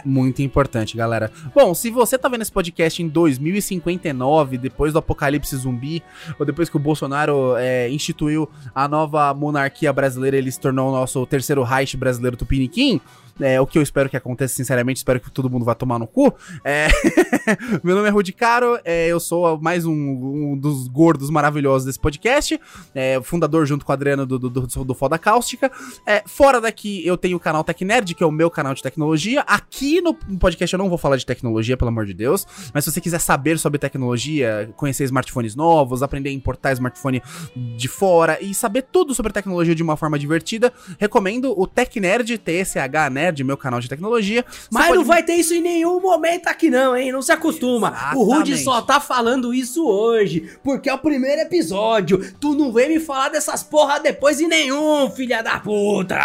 [0.06, 1.32] Muito importante, galera.
[1.54, 6.04] Bom, se você tá vendo esse podcast em 2059, depois do apocalipse zumbi,
[6.38, 10.92] ou depois que o Bolsonaro é, instituiu a nova monarquia brasileira, ele se tornou o
[10.92, 13.02] nosso terceiro Reich brasileiro tupiniquim,
[13.40, 16.08] é, o que eu espero que aconteça, sinceramente, espero que todo mundo vá tomar no
[16.08, 16.34] cu.
[16.64, 16.88] É,
[17.84, 22.00] Meu nome é Rudi Caro, é, eu sou mais um, um dos gordos maravilhosos desse
[22.00, 22.60] podcast,
[22.94, 25.72] é, fundador junto com o Adriano do, do, do, do Foda Cáustica.
[26.06, 29.42] É, fora daqui eu tenho o canal TecNerd, que é o meu canal de tecnologia.
[29.42, 32.92] Aqui no podcast eu não vou falar de tecnologia, pelo amor de Deus, mas se
[32.92, 37.22] você quiser saber sobre tecnologia, conhecer smartphones novos, aprender a importar smartphone
[37.56, 43.10] de fora e saber tudo sobre tecnologia de uma forma divertida, recomendo o TecNerd, TSH
[43.12, 44.46] Nerd, meu canal de tecnologia.
[44.72, 47.12] Mas pode não vai ter isso em nenhum momento aqui não, hein?
[47.12, 47.90] Não se acostuma.
[48.16, 48.64] O Rude Exatamente.
[48.64, 52.34] só tá falando isso hoje, porque é o primeiro episódio.
[52.40, 56.20] Tu não vem me falar dessas porra depois em nenhum, filha da puta.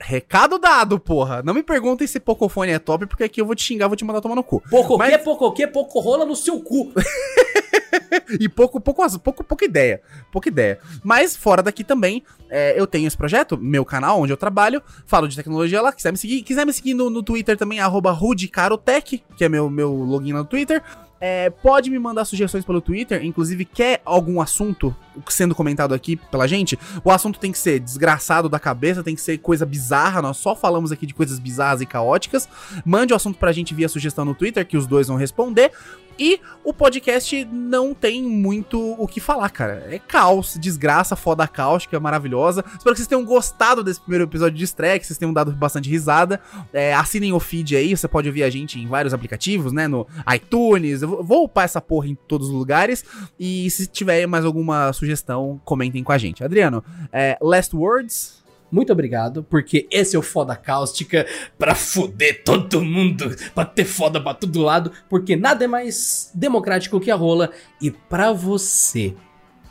[0.00, 1.42] Recado dado, porra.
[1.42, 4.04] Não me perguntem se Pocofone é top, porque aqui eu vou te xingar, vou te
[4.04, 4.62] mandar tomar no cu.
[4.70, 6.92] Pouco Mas- que, pouco que, pouco rola no seu cu.
[8.40, 10.00] E pouco, pouco, pouco, pouca ideia.
[10.30, 10.78] Pouca ideia.
[11.02, 15.28] Mas fora daqui também, é, eu tenho esse projeto, meu canal, onde eu trabalho, falo
[15.28, 15.92] de tecnologia lá.
[15.92, 19.68] Quiser me seguir, quiser me seguir no, no Twitter também, arroba rudicarotech, que é meu,
[19.70, 20.82] meu login no Twitter.
[21.20, 24.94] É, pode me mandar sugestões pelo Twitter, inclusive quer algum assunto
[25.28, 26.78] sendo comentado aqui pela gente.
[27.02, 30.22] O assunto tem que ser desgraçado da cabeça, tem que ser coisa bizarra.
[30.22, 32.48] Nós só falamos aqui de coisas bizarras e caóticas.
[32.84, 35.72] Mande o assunto pra gente via sugestão no Twitter, que os dois vão responder.
[36.18, 39.86] E o podcast não tem muito o que falar, cara.
[39.90, 42.64] É caos, desgraça, foda cáustica, maravilhosa.
[42.66, 45.88] Espero que vocês tenham gostado desse primeiro episódio de estreia, que vocês tenham dado bastante
[45.90, 46.40] risada.
[46.72, 49.88] É, assinem o feed aí, você pode ouvir a gente em vários aplicativos, né?
[49.88, 51.02] No iTunes.
[51.02, 53.04] Eu vou- vou upar essa porra em todos os lugares.
[53.38, 56.42] E se tiver mais alguma sugestão, comentem com a gente.
[56.44, 58.37] Adriano, é, last words?
[58.70, 61.26] Muito obrigado, porque esse é o Foda Cáustica
[61.56, 67.00] pra foder todo mundo, pra ter foda pra todo lado, porque nada é mais democrático
[67.00, 67.50] que a rola.
[67.80, 69.14] E pra você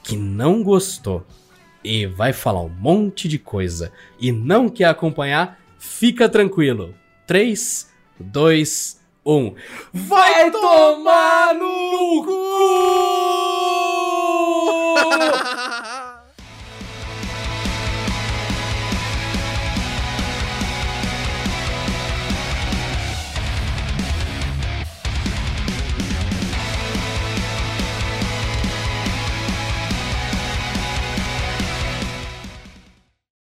[0.03, 1.25] que não gostou
[1.83, 6.95] e vai falar um monte de coisa e não quer acompanhar, fica tranquilo.
[7.27, 9.55] 3, 2, 1.
[9.93, 12.37] Vai tomar no cu!